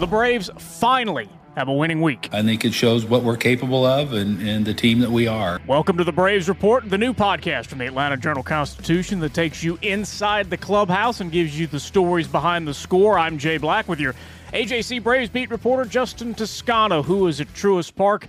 The 0.00 0.06
Braves 0.06 0.48
finally 0.56 1.28
have 1.56 1.68
a 1.68 1.74
winning 1.74 2.00
week. 2.00 2.30
I 2.32 2.42
think 2.42 2.64
it 2.64 2.72
shows 2.72 3.04
what 3.04 3.22
we're 3.22 3.36
capable 3.36 3.84
of 3.84 4.14
and, 4.14 4.40
and 4.40 4.64
the 4.64 4.72
team 4.72 4.98
that 5.00 5.10
we 5.10 5.26
are. 5.26 5.60
Welcome 5.66 5.98
to 5.98 6.04
the 6.04 6.10
Braves 6.12 6.48
Report, 6.48 6.88
the 6.88 6.96
new 6.96 7.12
podcast 7.12 7.66
from 7.66 7.80
the 7.80 7.86
Atlanta 7.86 8.16
Journal 8.16 8.42
Constitution 8.42 9.20
that 9.20 9.34
takes 9.34 9.62
you 9.62 9.78
inside 9.82 10.48
the 10.48 10.56
clubhouse 10.56 11.20
and 11.20 11.30
gives 11.30 11.60
you 11.60 11.66
the 11.66 11.78
stories 11.78 12.26
behind 12.26 12.66
the 12.66 12.72
score. 12.72 13.18
I'm 13.18 13.36
Jay 13.36 13.58
Black 13.58 13.88
with 13.88 14.00
your 14.00 14.14
AJC 14.54 15.02
Braves 15.02 15.28
beat 15.28 15.50
reporter 15.50 15.84
Justin 15.84 16.32
Toscano, 16.32 17.02
who 17.02 17.26
is 17.26 17.38
at 17.38 17.48
Truist 17.48 17.94
Park. 17.94 18.26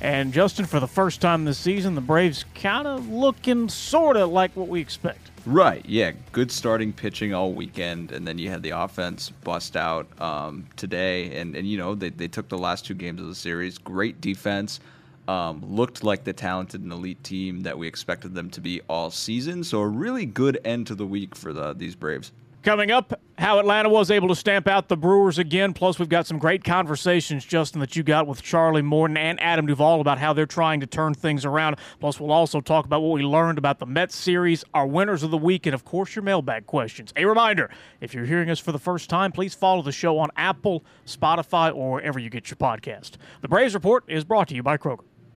And 0.00 0.32
Justin, 0.32 0.66
for 0.66 0.80
the 0.80 0.88
first 0.88 1.20
time 1.20 1.44
this 1.44 1.58
season, 1.58 1.94
the 1.94 2.00
Braves 2.00 2.44
kind 2.54 2.86
of 2.86 3.08
looking 3.08 3.68
sort 3.68 4.16
of 4.16 4.30
like 4.30 4.54
what 4.56 4.68
we 4.68 4.80
expect. 4.80 5.30
Right. 5.46 5.84
Yeah. 5.86 6.12
Good 6.32 6.50
starting 6.50 6.92
pitching 6.92 7.34
all 7.34 7.52
weekend, 7.52 8.12
and 8.12 8.26
then 8.26 8.38
you 8.38 8.48
had 8.48 8.62
the 8.62 8.70
offense 8.70 9.30
bust 9.30 9.76
out 9.76 10.06
um, 10.20 10.66
today, 10.76 11.36
and 11.36 11.54
and 11.54 11.68
you 11.68 11.76
know 11.76 11.94
they 11.94 12.10
they 12.10 12.28
took 12.28 12.48
the 12.48 12.58
last 12.58 12.86
two 12.86 12.94
games 12.94 13.20
of 13.20 13.28
the 13.28 13.34
series. 13.34 13.78
Great 13.78 14.20
defense. 14.20 14.80
Um, 15.26 15.62
looked 15.66 16.04
like 16.04 16.24
the 16.24 16.34
talented 16.34 16.82
and 16.82 16.92
elite 16.92 17.22
team 17.24 17.62
that 17.62 17.78
we 17.78 17.88
expected 17.88 18.34
them 18.34 18.50
to 18.50 18.60
be 18.60 18.82
all 18.88 19.10
season. 19.10 19.64
So 19.64 19.80
a 19.80 19.86
really 19.86 20.26
good 20.26 20.60
end 20.66 20.86
to 20.88 20.94
the 20.94 21.06
week 21.06 21.34
for 21.34 21.54
the, 21.54 21.72
these 21.72 21.94
Braves. 21.94 22.30
Coming 22.64 22.90
up, 22.90 23.20
how 23.36 23.58
Atlanta 23.58 23.90
was 23.90 24.10
able 24.10 24.28
to 24.28 24.34
stamp 24.34 24.66
out 24.66 24.88
the 24.88 24.96
Brewers 24.96 25.36
again. 25.36 25.74
Plus, 25.74 25.98
we've 25.98 26.08
got 26.08 26.26
some 26.26 26.38
great 26.38 26.64
conversations, 26.64 27.44
Justin, 27.44 27.78
that 27.80 27.94
you 27.94 28.02
got 28.02 28.26
with 28.26 28.40
Charlie 28.40 28.80
Morton 28.80 29.18
and 29.18 29.38
Adam 29.42 29.66
Duvall 29.66 30.00
about 30.00 30.16
how 30.16 30.32
they're 30.32 30.46
trying 30.46 30.80
to 30.80 30.86
turn 30.86 31.12
things 31.12 31.44
around. 31.44 31.76
Plus, 32.00 32.18
we'll 32.18 32.32
also 32.32 32.62
talk 32.62 32.86
about 32.86 33.02
what 33.02 33.12
we 33.12 33.22
learned 33.22 33.58
about 33.58 33.80
the 33.80 33.86
Mets 33.86 34.16
series, 34.16 34.64
our 34.72 34.86
winners 34.86 35.22
of 35.22 35.30
the 35.30 35.36
week, 35.36 35.66
and 35.66 35.74
of 35.74 35.84
course, 35.84 36.16
your 36.16 36.22
mailbag 36.22 36.64
questions. 36.64 37.12
A 37.16 37.26
reminder 37.26 37.68
if 38.00 38.14
you're 38.14 38.24
hearing 38.24 38.48
us 38.48 38.60
for 38.60 38.72
the 38.72 38.78
first 38.78 39.10
time, 39.10 39.30
please 39.30 39.52
follow 39.52 39.82
the 39.82 39.92
show 39.92 40.18
on 40.18 40.30
Apple, 40.34 40.86
Spotify, 41.04 41.70
or 41.70 41.92
wherever 41.92 42.18
you 42.18 42.30
get 42.30 42.48
your 42.48 42.56
podcast. 42.56 43.18
The 43.42 43.48
Braves 43.48 43.74
Report 43.74 44.04
is 44.08 44.24
brought 44.24 44.48
to 44.48 44.54
you 44.54 44.62
by 44.62 44.78
Kroger. 44.78 45.04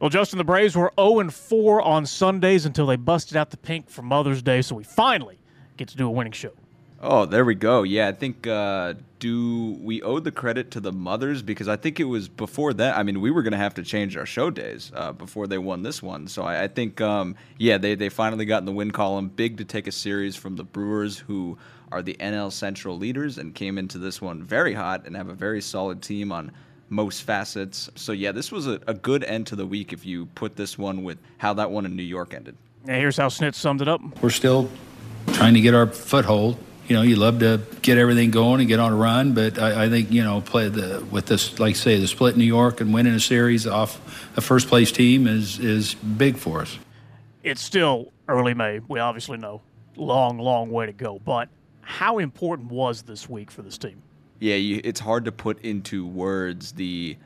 Well, 0.00 0.10
Justin, 0.10 0.38
the 0.38 0.44
Braves 0.44 0.76
were 0.76 0.92
0 0.98 1.28
4 1.28 1.82
on 1.82 2.06
Sundays 2.06 2.66
until 2.66 2.86
they 2.86 2.94
busted 2.94 3.36
out 3.36 3.50
the 3.50 3.56
pink 3.56 3.90
for 3.90 4.02
Mother's 4.02 4.42
Day, 4.42 4.62
so 4.62 4.76
we 4.76 4.84
finally 4.84 5.40
get 5.76 5.88
to 5.88 5.96
do 5.96 6.06
a 6.06 6.10
winning 6.10 6.32
show. 6.32 6.52
Oh, 7.00 7.26
there 7.26 7.44
we 7.44 7.56
go. 7.56 7.82
Yeah, 7.82 8.08
I 8.08 8.12
think 8.12 8.46
uh, 8.46 8.94
do 9.18 9.76
we 9.80 10.00
owe 10.02 10.20
the 10.20 10.30
credit 10.30 10.70
to 10.72 10.80
the 10.80 10.92
mothers 10.92 11.42
because 11.42 11.66
I 11.66 11.74
think 11.76 11.98
it 11.98 12.04
was 12.04 12.28
before 12.28 12.72
that. 12.74 12.96
I 12.96 13.02
mean, 13.02 13.20
we 13.20 13.32
were 13.32 13.42
going 13.42 13.52
to 13.52 13.58
have 13.58 13.74
to 13.74 13.82
change 13.82 14.16
our 14.16 14.26
show 14.26 14.50
days 14.50 14.92
uh, 14.94 15.12
before 15.12 15.48
they 15.48 15.58
won 15.58 15.82
this 15.82 16.00
one. 16.00 16.28
So 16.28 16.42
I, 16.42 16.64
I 16.64 16.68
think, 16.68 17.00
um, 17.00 17.34
yeah, 17.56 17.78
they 17.78 17.96
they 17.96 18.08
finally 18.08 18.44
got 18.44 18.58
in 18.58 18.66
the 18.66 18.72
win 18.72 18.92
column. 18.92 19.28
Big 19.28 19.58
to 19.58 19.64
take 19.64 19.88
a 19.88 19.92
series 19.92 20.36
from 20.36 20.54
the 20.54 20.64
Brewers, 20.64 21.18
who 21.18 21.58
are 21.90 22.02
the 22.02 22.16
NL 22.20 22.52
Central 22.52 22.96
leaders, 22.96 23.38
and 23.38 23.54
came 23.54 23.78
into 23.78 23.98
this 23.98 24.20
one 24.20 24.42
very 24.44 24.74
hot 24.74 25.06
and 25.06 25.16
have 25.16 25.28
a 25.28 25.34
very 25.34 25.60
solid 25.60 26.02
team 26.02 26.30
on 26.30 26.52
most 26.88 27.22
facets. 27.22 27.90
So 27.94 28.12
yeah, 28.12 28.32
this 28.32 28.50
was 28.50 28.66
a, 28.66 28.80
a 28.86 28.94
good 28.94 29.24
end 29.24 29.46
to 29.48 29.56
the 29.56 29.66
week 29.66 29.92
if 29.92 30.06
you 30.06 30.26
put 30.26 30.56
this 30.56 30.78
one 30.78 31.04
with 31.04 31.18
how 31.38 31.54
that 31.54 31.70
one 31.70 31.86
in 31.86 31.96
New 31.96 32.02
York 32.02 32.34
ended. 32.34 32.56
Yeah, 32.86 32.96
here's 32.96 33.16
how 33.16 33.28
Snit 33.28 33.54
summed 33.54 33.82
it 33.82 33.88
up. 33.88 34.00
We're 34.22 34.30
still 34.30 34.70
trying 35.32 35.54
to 35.54 35.60
get 35.60 35.74
our 35.74 35.86
foothold. 35.86 36.58
You 36.86 36.96
know, 36.96 37.02
you 37.02 37.16
love 37.16 37.40
to 37.40 37.60
get 37.82 37.98
everything 37.98 38.30
going 38.30 38.60
and 38.60 38.68
get 38.68 38.80
on 38.80 38.92
a 38.92 38.96
run, 38.96 39.34
but 39.34 39.58
I, 39.58 39.84
I 39.84 39.88
think 39.90 40.10
you 40.10 40.24
know, 40.24 40.40
play 40.40 40.70
the 40.70 41.04
with 41.10 41.26
this, 41.26 41.58
like 41.58 41.76
say, 41.76 42.00
the 42.00 42.06
split 42.06 42.34
in 42.34 42.40
New 42.40 42.46
York 42.46 42.80
and 42.80 42.94
winning 42.94 43.12
a 43.12 43.20
series 43.20 43.66
off 43.66 44.00
a 44.38 44.40
first 44.40 44.68
place 44.68 44.90
team 44.90 45.26
is 45.26 45.58
is 45.58 45.94
big 45.94 46.36
for 46.36 46.62
us. 46.62 46.78
It's 47.42 47.60
still 47.60 48.12
early 48.26 48.54
May. 48.54 48.80
We 48.88 49.00
obviously 49.00 49.36
know 49.36 49.60
long, 49.96 50.38
long 50.38 50.70
way 50.70 50.86
to 50.86 50.92
go. 50.92 51.18
But 51.18 51.50
how 51.82 52.18
important 52.18 52.70
was 52.70 53.02
this 53.02 53.28
week 53.28 53.50
for 53.50 53.62
this 53.62 53.76
team? 53.76 54.02
Yeah, 54.40 54.54
you, 54.54 54.80
it's 54.84 55.00
hard 55.00 55.24
to 55.24 55.32
put 55.32 55.60
into 55.62 56.06
words 56.06 56.72
the 56.72 57.16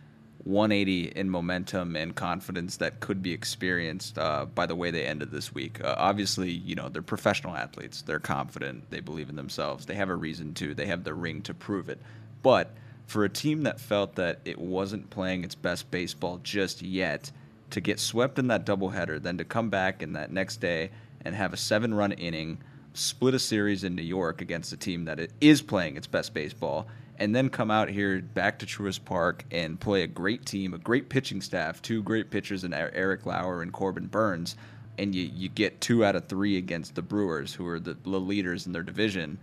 180 0.45 1.13
in 1.15 1.31
momentum 1.31 1.95
and 1.95 2.15
confidence 2.15 2.79
that 2.79 3.01
could 3.01 3.23
be 3.23 3.33
experienced 3.33 4.19
uh, 4.19 4.47
by 4.47 4.67
the 4.67 4.75
way 4.75 4.91
they 4.91 5.05
ended 5.05 5.31
this 5.31 5.55
week. 5.55 5.83
Uh, 5.83 5.95
obviously, 5.99 6.51
you 6.51 6.75
know, 6.75 6.89
they're 6.89 7.03
professional 7.03 7.55
athletes. 7.55 8.03
They're 8.03 8.19
confident. 8.19 8.91
They 8.91 9.01
believe 9.01 9.29
in 9.29 9.37
themselves. 9.37 9.87
They 9.87 9.95
have 9.95 10.09
a 10.09 10.17
reason 10.17 10.55
to. 10.55 10.75
They 10.75 10.87
have 10.87 11.05
the 11.05 11.15
ring 11.15 11.43
to 11.43 11.55
prove 11.55 11.89
it. 11.89 12.01
But 12.43 12.75
for 13.07 13.25
a 13.25 13.29
team 13.29 13.63
that 13.63 13.79
felt 13.79 14.17
that 14.17 14.41
it 14.45 14.59
wasn't 14.59 15.11
playing 15.11 15.45
its 15.45 15.55
best 15.55 15.91
baseball 15.91 16.41
just 16.43 16.83
yet, 16.83 17.31
to 17.71 17.81
get 17.81 17.99
swept 17.99 18.39
in 18.39 18.49
that 18.49 18.67
doubleheader, 18.67 19.21
then 19.23 19.39
to 19.39 19.45
come 19.45 19.71
back 19.71 20.03
in 20.03 20.13
that 20.13 20.31
next 20.31 20.59
day 20.59 20.91
and 21.25 21.35
have 21.35 21.53
a 21.53 21.57
seven 21.57 21.95
run 21.95 22.13
inning, 22.13 22.59
split 22.95 23.35
a 23.35 23.39
series 23.39 23.85
in 23.85 23.95
New 23.95 24.03
York 24.03 24.41
against 24.41 24.73
a 24.73 24.77
team 24.77 25.07
that 25.07 25.31
is 25.41 25.63
playing 25.63 25.97
its 25.97 26.07
best 26.07 26.35
baseball, 26.35 26.87
and 27.23 27.37
then 27.37 27.49
come 27.49 27.71
out 27.71 27.89
here 27.89 28.21
back 28.21 28.59
to 28.59 28.67
Truist 28.67 29.05
Park 29.05 29.45
and 29.53 29.79
play 29.79 30.03
a 30.03 30.09
great 30.09 30.45
team, 30.45 30.75
a 30.75 30.79
great 30.79 31.09
pitching 31.09 31.41
staff, 31.41 31.81
two 31.81 32.03
great 32.03 32.31
pitchers 32.31 32.65
in 32.65 32.75
Eric 32.75 33.25
Lauer 33.27 33.63
and 33.63 33.73
Corbin 33.73 34.09
Burnes, 34.09 34.57
and 34.99 35.15
you, 35.15 35.31
you 35.33 35.49
get 35.49 35.81
two 35.81 36.05
out 36.05 36.17
of 36.17 36.27
three 36.27 36.57
against 36.57 36.97
the 36.97 37.03
Brewers, 37.03 37.55
who 37.55 37.65
are 37.69 37.79
the, 37.79 37.95
the 37.95 38.19
leaders 38.19 38.67
in 38.67 38.73
their 38.73 38.83
division. 38.83 39.39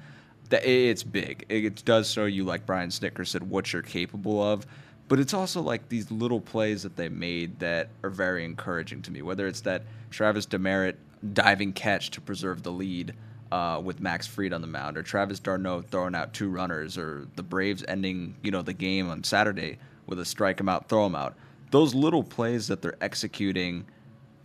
That 0.50 0.70
it's 0.70 1.04
big. 1.04 1.46
It 1.48 1.86
does 1.86 2.12
show 2.12 2.26
you, 2.26 2.44
like 2.44 2.66
Brian 2.66 2.90
Snitker 2.90 3.26
said, 3.26 3.50
what 3.50 3.72
you're 3.72 3.82
capable 3.82 4.44
of. 4.44 4.68
But 5.08 5.22
it's 5.22 5.34
also 5.34 5.62
like 5.62 5.88
these 5.88 6.12
little 6.12 6.42
plays 6.42 6.84
that 6.84 6.98
they 6.98 7.08
made 7.08 7.60
that 7.60 7.88
are 8.04 8.10
very 8.10 8.44
encouraging 8.44 9.04
to 9.04 9.12
me. 9.12 9.22
Whether 9.22 9.48
it's 9.48 9.62
that 9.62 9.84
Travis 10.10 10.46
Demeritte 10.46 10.98
diving 11.32 11.72
catch 11.72 12.12
to 12.12 12.20
preserve 12.20 12.62
the 12.64 12.74
lead 12.74 13.14
uh, 13.52 13.82
with 13.84 14.00
Max 14.00 14.28
Fried 14.28 14.54
on 14.54 14.62
the 14.62 14.68
mound, 14.68 14.98
or 14.98 15.04
Travis 15.04 15.40
d'Arnaud 15.40 15.84
throwing 15.84 16.16
out 16.16 16.34
two 16.34 16.50
runners, 16.50 16.98
or 16.98 17.28
the 17.36 17.44
Braves 17.44 17.84
ending 17.88 18.36
you 18.42 18.52
know 18.52 18.62
the 18.62 18.74
game 18.74 19.10
on 19.10 19.24
Saturday 19.24 19.78
with 20.06 20.20
a 20.20 20.26
strike 20.26 20.60
him 20.60 20.70
out, 20.70 20.90
throw 20.90 21.06
him 21.06 21.16
out. 21.16 21.36
Those 21.72 21.94
little 21.94 22.24
plays 22.24 22.68
that 22.68 22.82
they're 22.82 22.98
executing, 23.00 23.86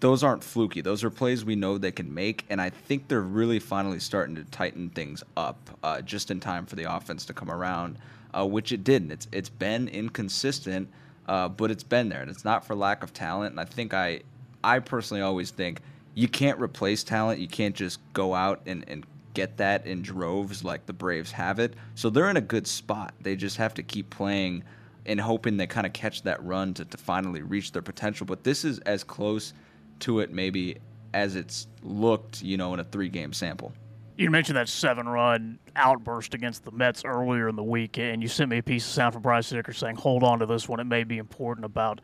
those 0.00 0.22
aren't 0.22 0.44
fluky. 0.44 0.82
Those 0.82 1.03
are 1.03 1.10
plays 1.10 1.44
we 1.44 1.56
know 1.56 1.78
they 1.78 1.93
can 1.93 2.12
make, 2.12 2.44
and 2.50 2.60
I 2.60 2.70
think 2.70 3.09
they're 3.09 3.20
really 3.22 3.59
finally 3.59 3.98
starting 3.98 4.34
to 4.37 4.44
tighten 4.44 4.91
things 4.91 5.22
up 5.37 5.70
uh, 5.82 6.03
just 6.03 6.31
in 6.31 6.41
time 6.41 6.66
for 6.66 6.76
the 6.76 6.94
offense 6.94 7.25
to 7.26 7.32
come 7.32 7.50
around, 7.50 7.98
uh, 8.37 8.47
which 8.47 8.72
it 8.72 8.84
didn't. 8.84 9.12
It's 9.12 9.28
it's 9.32 9.48
been 9.48 9.88
inconsistent, 9.88 10.88
uh, 11.26 11.48
but 11.48 11.70
it's 11.70 11.84
been 11.84 12.09
there, 12.09 12.20
and 12.20 12.31
it's 12.31 12.44
not 12.44 12.66
for 12.66 12.75
lack 12.75 13.03
of 13.03 13.12
talent. 13.12 13.53
And 13.53 13.60
I 13.60 13.64
think 13.64 13.94
I 13.94 14.20
I 14.62 14.78
personally 14.78 15.22
always 15.22 15.50
think 15.50 15.81
you 16.14 16.28
can't 16.28 16.60
replace 16.60 17.04
talent. 17.04 17.41
You 17.41 17.48
can't 17.48 17.75
just 17.75 18.00
go 18.12 18.34
out 18.34 18.62
and, 18.66 18.84
and 18.88 19.04
get 19.34 19.56
that 19.56 19.86
in 19.86 20.02
droves 20.02 20.64
like 20.64 20.86
the 20.86 20.92
Braves 20.92 21.32
have 21.32 21.58
it. 21.58 21.75
So 21.94 22.08
they're 22.08 22.30
in 22.30 22.36
a 22.36 22.42
good 22.42 22.66
spot. 22.66 23.14
They 23.20 23.36
just 23.36 23.56
have 23.56 23.75
to 23.75 23.82
keep 23.82 24.10
playing 24.10 24.62
and 25.06 25.20
hoping 25.20 25.56
they 25.56 25.66
kind 25.66 25.86
of 25.86 25.92
catch 25.92 26.22
that 26.22 26.42
run 26.42 26.72
to, 26.75 26.84
to 26.84 26.97
finally 26.97 27.42
reach 27.42 27.72
their 27.72 27.82
potential. 27.82 28.26
But 28.26 28.44
this 28.44 28.64
is 28.64 28.78
as 28.80 29.04
close 29.04 29.52
to 30.00 30.20
it 30.20 30.32
maybe 30.32 30.78
as 31.12 31.36
it's 31.36 31.66
looked, 31.82 32.42
you 32.42 32.56
know, 32.56 32.75
in 32.75 32.81
a 32.81 32.84
three 32.84 33.08
game 33.08 33.32
sample. 33.32 33.72
You 34.16 34.31
mentioned 34.31 34.56
that 34.56 34.69
seven 34.69 35.08
run 35.08 35.58
outburst 35.75 36.34
against 36.34 36.64
the 36.64 36.70
Mets 36.70 37.04
earlier 37.04 37.48
in 37.48 37.56
the 37.56 37.64
week, 37.64 37.98
and 37.98 38.22
you 38.22 38.28
sent 38.28 38.48
me 38.48 38.58
a 38.58 38.62
piece 38.62 38.86
of 38.86 38.92
sound 38.92 39.12
from 39.12 39.22
Bryce 39.22 39.52
Snitker 39.52 39.75
saying, 39.75 39.96
hold 39.96 40.22
on 40.22 40.38
to 40.38 40.46
this 40.46 40.69
one. 40.69 40.78
It 40.78 40.84
may 40.84 41.02
be 41.02 41.19
important 41.19 41.64
about 41.64 42.00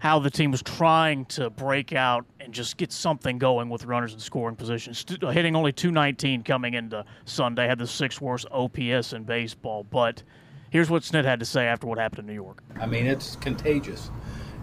how 0.00 0.18
the 0.18 0.30
team 0.30 0.50
was 0.50 0.62
trying 0.62 1.24
to 1.26 1.50
break 1.50 1.92
out 1.92 2.26
and 2.40 2.52
just 2.52 2.76
get 2.76 2.92
something 2.92 3.38
going 3.38 3.68
with 3.68 3.84
runners 3.84 4.12
in 4.12 4.18
scoring 4.18 4.56
positions. 4.56 5.04
Uh, 5.22 5.30
hitting 5.30 5.56
only 5.56 5.72
219 5.72 6.42
coming 6.42 6.74
into 6.74 7.04
Sunday, 7.24 7.66
had 7.66 7.78
the 7.78 7.86
sixth 7.86 8.20
worst 8.20 8.46
OPS 8.50 9.12
in 9.12 9.24
baseball. 9.24 9.84
But 9.84 10.22
here's 10.70 10.90
what 10.90 11.02
Snit 11.02 11.24
had 11.24 11.40
to 11.40 11.46
say 11.46 11.66
after 11.66 11.86
what 11.86 11.98
happened 11.98 12.20
in 12.20 12.26
New 12.26 12.34
York. 12.34 12.62
I 12.80 12.86
mean, 12.86 13.06
it's 13.06 13.36
contagious, 13.36 14.10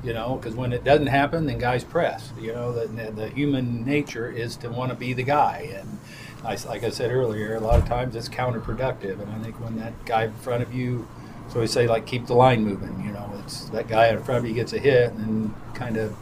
you 0.04 0.14
know, 0.14 0.36
because 0.36 0.56
when 0.56 0.74
it 0.74 0.84
doesn't 0.84 1.08
happen, 1.08 1.46
then 1.46 1.58
guys 1.58 1.84
press. 1.84 2.32
You 2.40 2.54
know, 2.54 2.72
the, 2.72 3.12
the 3.12 3.30
human 3.30 3.86
nature 3.86 4.30
is 4.30 4.56
to 4.58 4.70
want 4.70 4.92
to 4.92 4.98
be 4.98 5.14
the 5.14 5.24
guy. 5.24 5.72
And 5.76 6.00
I, 6.44 6.56
like 6.68 6.84
I 6.84 6.90
said 6.90 7.12
earlier, 7.12 7.56
a 7.56 7.60
lot 7.60 7.80
of 7.80 7.88
times 7.88 8.16
it's 8.16 8.30
counterproductive. 8.30 9.22
And 9.22 9.32
I 9.32 9.40
think 9.40 9.60
when 9.60 9.78
that 9.80 10.06
guy 10.06 10.26
in 10.26 10.34
front 10.34 10.64
of 10.64 10.74
you 10.74 11.08
so 11.52 11.60
we 11.60 11.68
say 11.68 11.88
like 11.88 12.06
keep 12.06 12.28
the 12.28 12.34
line 12.34 12.64
moving. 12.64 13.04
You 13.06 13.12
know, 13.12 13.32
it's 13.44 13.70
that 13.70 13.88
guy 13.88 14.08
in 14.08 14.24
front 14.24 14.40
of 14.40 14.48
you 14.48 14.54
gets 14.54 14.74
a 14.74 14.80
hit 14.80 15.12
and 15.14 15.54
kind 15.74 15.98
of 15.98 16.16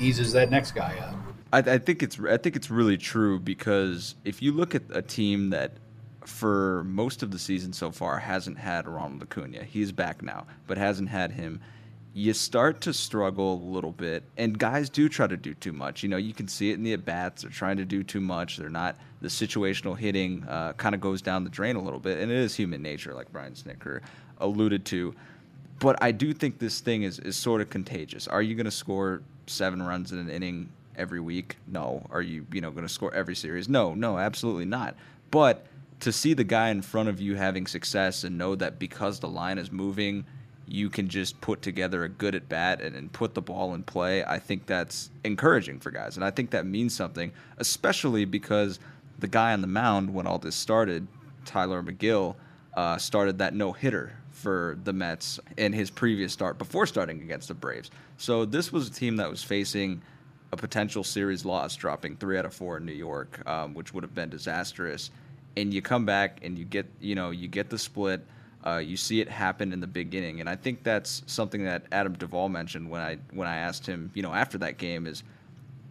eases 0.00 0.32
that 0.32 0.50
next 0.50 0.72
guy 0.72 0.96
up. 0.98 1.14
I, 1.52 1.74
I 1.74 1.78
think 1.78 2.02
it's 2.02 2.18
I 2.20 2.36
think 2.36 2.56
it's 2.56 2.70
really 2.70 2.96
true 2.96 3.38
because 3.38 4.14
if 4.24 4.42
you 4.42 4.52
look 4.52 4.74
at 4.74 4.82
a 4.90 5.02
team 5.02 5.50
that 5.50 5.72
for 6.26 6.84
most 6.84 7.22
of 7.22 7.30
the 7.30 7.38
season 7.38 7.72
so 7.72 7.90
far 7.90 8.18
hasn't 8.18 8.58
had 8.58 8.88
Ronald 8.88 9.22
Acuna. 9.22 9.62
He's 9.62 9.92
back 9.92 10.22
now, 10.22 10.46
but 10.66 10.78
hasn't 10.78 11.08
had 11.08 11.32
him. 11.32 11.60
You 12.16 12.32
start 12.32 12.80
to 12.82 12.92
struggle 12.92 13.54
a 13.54 13.70
little 13.72 13.90
bit, 13.90 14.22
and 14.36 14.56
guys 14.56 14.88
do 14.88 15.08
try 15.08 15.26
to 15.26 15.36
do 15.36 15.52
too 15.52 15.72
much. 15.72 16.04
You 16.04 16.08
know, 16.08 16.16
you 16.16 16.32
can 16.32 16.46
see 16.46 16.70
it 16.70 16.74
in 16.74 16.84
the 16.84 16.92
at 16.92 17.04
bats. 17.04 17.42
They're 17.42 17.50
trying 17.50 17.76
to 17.78 17.84
do 17.84 18.04
too 18.04 18.20
much. 18.20 18.56
They're 18.56 18.70
not. 18.70 18.96
The 19.20 19.26
situational 19.28 19.98
hitting 19.98 20.44
uh, 20.44 20.74
kind 20.74 20.94
of 20.94 21.00
goes 21.00 21.20
down 21.20 21.42
the 21.42 21.50
drain 21.50 21.74
a 21.74 21.82
little 21.82 21.98
bit, 21.98 22.20
and 22.20 22.30
it 22.30 22.38
is 22.38 22.54
human 22.54 22.82
nature, 22.82 23.14
like 23.14 23.32
Brian 23.32 23.54
Snitker 23.54 24.00
alluded 24.38 24.84
to. 24.86 25.12
But 25.80 26.00
I 26.00 26.12
do 26.12 26.32
think 26.32 26.60
this 26.60 26.80
thing 26.80 27.02
is, 27.02 27.18
is 27.18 27.36
sort 27.36 27.60
of 27.60 27.68
contagious. 27.68 28.28
Are 28.28 28.42
you 28.42 28.54
going 28.54 28.66
to 28.66 28.70
score 28.70 29.22
seven 29.48 29.82
runs 29.82 30.12
in 30.12 30.18
an 30.18 30.30
inning 30.30 30.68
every 30.96 31.20
week? 31.20 31.56
No. 31.66 32.06
Are 32.10 32.22
you 32.22 32.46
you 32.52 32.60
know 32.60 32.70
going 32.70 32.86
to 32.86 32.92
score 32.92 33.12
every 33.12 33.34
series? 33.34 33.68
No, 33.68 33.92
no, 33.92 34.18
absolutely 34.18 34.66
not. 34.66 34.94
But 35.32 35.66
to 36.00 36.12
see 36.12 36.34
the 36.34 36.44
guy 36.44 36.68
in 36.68 36.82
front 36.82 37.08
of 37.08 37.20
you 37.20 37.34
having 37.34 37.66
success 37.66 38.24
and 38.24 38.38
know 38.38 38.54
that 38.54 38.78
because 38.78 39.20
the 39.20 39.28
line 39.28 39.58
is 39.58 39.72
moving, 39.72 40.24
you 40.66 40.88
can 40.90 41.08
just 41.08 41.40
put 41.40 41.62
together 41.62 42.04
a 42.04 42.08
good 42.08 42.34
at 42.34 42.48
bat 42.48 42.80
and, 42.80 42.96
and 42.96 43.12
put 43.12 43.34
the 43.34 43.42
ball 43.42 43.74
in 43.74 43.82
play, 43.82 44.24
I 44.24 44.38
think 44.38 44.66
that's 44.66 45.10
encouraging 45.24 45.80
for 45.80 45.90
guys. 45.90 46.16
And 46.16 46.24
I 46.24 46.30
think 46.30 46.50
that 46.50 46.66
means 46.66 46.94
something, 46.94 47.32
especially 47.58 48.24
because 48.24 48.78
the 49.18 49.28
guy 49.28 49.52
on 49.52 49.60
the 49.60 49.66
mound 49.66 50.12
when 50.12 50.26
all 50.26 50.38
this 50.38 50.56
started, 50.56 51.06
Tylor 51.44 51.82
Megill, 51.82 52.34
uh, 52.74 52.96
started 52.96 53.38
that 53.38 53.54
no 53.54 53.72
hitter 53.72 54.12
for 54.30 54.76
the 54.84 54.92
Mets 54.92 55.38
in 55.56 55.72
his 55.72 55.90
previous 55.90 56.32
start 56.32 56.58
before 56.58 56.86
starting 56.86 57.22
against 57.22 57.48
the 57.48 57.54
Braves. 57.54 57.90
So 58.18 58.44
this 58.44 58.72
was 58.72 58.88
a 58.88 58.92
team 58.92 59.16
that 59.16 59.30
was 59.30 59.42
facing 59.42 60.02
a 60.52 60.56
potential 60.56 61.04
series 61.04 61.44
loss, 61.44 61.76
dropping 61.76 62.16
three 62.16 62.38
out 62.38 62.44
of 62.44 62.54
four 62.54 62.76
in 62.78 62.86
New 62.86 62.92
York, 62.92 63.40
um, 63.48 63.74
which 63.74 63.94
would 63.94 64.02
have 64.02 64.14
been 64.14 64.30
disastrous. 64.30 65.10
And 65.56 65.72
you 65.72 65.82
come 65.82 66.04
back 66.04 66.40
and 66.42 66.58
you 66.58 66.64
get, 66.64 66.86
you 67.00 67.14
know, 67.14 67.30
you 67.30 67.48
get 67.48 67.70
the 67.70 67.78
split. 67.78 68.24
Uh, 68.66 68.78
you 68.78 68.96
see 68.96 69.20
it 69.20 69.28
happen 69.28 69.72
in 69.72 69.80
the 69.80 69.86
beginning, 69.86 70.40
and 70.40 70.48
I 70.48 70.56
think 70.56 70.82
that's 70.82 71.22
something 71.26 71.64
that 71.64 71.84
Adam 71.92 72.14
Duvall 72.14 72.48
mentioned 72.48 72.88
when 72.88 73.02
I 73.02 73.18
when 73.32 73.46
I 73.46 73.56
asked 73.56 73.86
him, 73.86 74.10
you 74.14 74.22
know, 74.22 74.32
after 74.32 74.56
that 74.58 74.78
game 74.78 75.06
is 75.06 75.22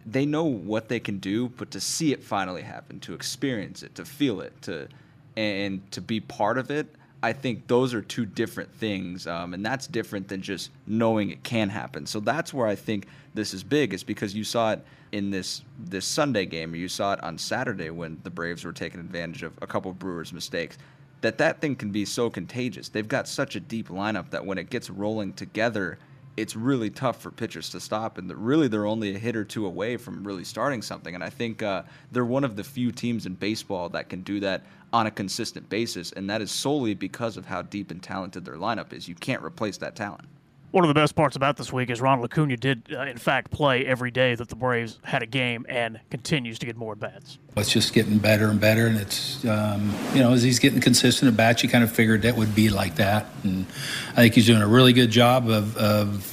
they 0.04 0.26
know 0.26 0.44
what 0.44 0.88
they 0.88 1.00
can 1.00 1.18
do, 1.18 1.48
but 1.50 1.70
to 1.70 1.80
see 1.80 2.12
it 2.12 2.22
finally 2.22 2.62
happen, 2.62 3.00
to 3.00 3.14
experience 3.14 3.82
it, 3.82 3.94
to 3.94 4.04
feel 4.04 4.40
it, 4.40 4.60
to 4.62 4.88
and 5.36 5.88
to 5.92 6.00
be 6.00 6.20
part 6.20 6.58
of 6.58 6.70
it, 6.70 6.86
I 7.22 7.32
think 7.32 7.68
those 7.68 7.94
are 7.94 8.02
two 8.02 8.26
different 8.26 8.72
things, 8.74 9.26
um, 9.26 9.54
and 9.54 9.64
that's 9.64 9.86
different 9.86 10.28
than 10.28 10.42
just 10.42 10.70
knowing 10.86 11.30
it 11.30 11.42
can 11.44 11.68
happen. 11.68 12.06
So 12.06 12.20
that's 12.20 12.52
where 12.52 12.66
I 12.66 12.74
think 12.74 13.06
this 13.34 13.54
is 13.54 13.62
big, 13.62 13.94
is 13.94 14.02
because 14.02 14.34
you 14.34 14.44
saw 14.44 14.72
it 14.72 14.84
in 15.12 15.30
this 15.30 15.62
this 15.78 16.06
Sunday 16.06 16.44
game, 16.44 16.72
or 16.72 16.76
you 16.76 16.88
saw 16.88 17.12
it 17.12 17.22
on 17.22 17.38
Saturday 17.38 17.90
when 17.90 18.18
the 18.24 18.30
Braves 18.30 18.64
were 18.64 18.72
taking 18.72 18.98
advantage 18.98 19.44
of 19.44 19.52
a 19.62 19.66
couple 19.66 19.92
of 19.92 19.98
Brewers' 19.98 20.32
mistakes 20.32 20.76
that 21.24 21.38
that 21.38 21.62
thing 21.62 21.74
can 21.74 21.90
be 21.90 22.04
so 22.04 22.28
contagious. 22.28 22.90
They've 22.90 23.08
got 23.08 23.26
such 23.26 23.56
a 23.56 23.60
deep 23.60 23.88
lineup 23.88 24.28
that 24.28 24.44
when 24.44 24.58
it 24.58 24.68
gets 24.68 24.90
rolling 24.90 25.32
together, 25.32 25.98
it's 26.36 26.54
really 26.54 26.90
tough 26.90 27.22
for 27.22 27.30
pitchers 27.30 27.70
to 27.70 27.80
stop. 27.80 28.18
And 28.18 28.30
really, 28.30 28.68
they're 28.68 28.84
only 28.84 29.14
a 29.14 29.18
hit 29.18 29.34
or 29.34 29.42
two 29.42 29.64
away 29.64 29.96
from 29.96 30.22
really 30.22 30.44
starting 30.44 30.82
something. 30.82 31.14
And 31.14 31.24
I 31.24 31.30
think 31.30 31.62
uh, 31.62 31.84
they're 32.12 32.26
one 32.26 32.44
of 32.44 32.56
the 32.56 32.64
few 32.64 32.92
teams 32.92 33.24
in 33.24 33.36
baseball 33.36 33.88
that 33.90 34.10
can 34.10 34.20
do 34.20 34.38
that 34.40 34.66
on 34.92 35.06
a 35.06 35.10
consistent 35.10 35.66
basis. 35.70 36.12
And 36.12 36.28
that 36.28 36.42
is 36.42 36.50
solely 36.50 36.92
because 36.92 37.38
of 37.38 37.46
how 37.46 37.62
deep 37.62 37.90
and 37.90 38.02
talented 38.02 38.44
their 38.44 38.56
lineup 38.56 38.92
is. 38.92 39.08
You 39.08 39.14
can't 39.14 39.42
replace 39.42 39.78
that 39.78 39.96
talent. 39.96 40.28
One 40.74 40.82
of 40.82 40.88
the 40.88 40.94
best 40.94 41.14
parts 41.14 41.36
about 41.36 41.56
this 41.56 41.72
week 41.72 41.88
is 41.88 42.00
Ronald 42.00 42.24
Acuna 42.32 42.56
did, 42.56 42.92
uh, 42.92 43.02
in 43.02 43.16
fact, 43.16 43.52
play 43.52 43.86
every 43.86 44.10
day 44.10 44.34
that 44.34 44.48
the 44.48 44.56
Braves 44.56 44.98
had 45.04 45.22
a 45.22 45.26
game 45.26 45.64
and 45.68 46.00
continues 46.10 46.58
to 46.58 46.66
get 46.66 46.76
more 46.76 46.94
at 46.94 46.98
bats. 46.98 47.38
It's 47.56 47.70
just 47.70 47.94
getting 47.94 48.18
better 48.18 48.48
and 48.48 48.60
better, 48.60 48.88
and 48.88 48.96
it's 48.96 49.44
um, 49.44 49.94
you 50.14 50.20
know 50.20 50.32
as 50.32 50.42
he's 50.42 50.58
getting 50.58 50.80
consistent 50.80 51.30
at 51.30 51.36
bats, 51.36 51.62
you 51.62 51.68
kind 51.68 51.84
of 51.84 51.92
figured 51.92 52.22
that 52.22 52.36
would 52.36 52.56
be 52.56 52.70
like 52.70 52.96
that, 52.96 53.26
and 53.44 53.66
I 54.14 54.22
think 54.22 54.34
he's 54.34 54.46
doing 54.46 54.62
a 54.62 54.66
really 54.66 54.92
good 54.92 55.10
job 55.10 55.48
of. 55.48 55.76
of 55.76 56.30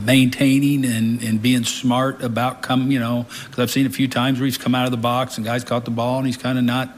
maintaining 0.00 0.84
and, 0.84 1.22
and 1.22 1.40
being 1.40 1.62
smart 1.62 2.20
about 2.20 2.62
come 2.62 2.90
you 2.90 2.98
know 2.98 3.24
because 3.44 3.58
I've 3.60 3.70
seen 3.70 3.86
a 3.86 3.90
few 3.90 4.08
times 4.08 4.40
where 4.40 4.44
he's 4.44 4.58
come 4.58 4.74
out 4.74 4.86
of 4.86 4.90
the 4.90 4.96
box 4.96 5.36
and 5.36 5.46
guys 5.46 5.62
caught 5.62 5.84
the 5.84 5.92
ball 5.92 6.18
and 6.18 6.26
he's 6.26 6.36
kind 6.36 6.58
of 6.58 6.64
not 6.64 6.90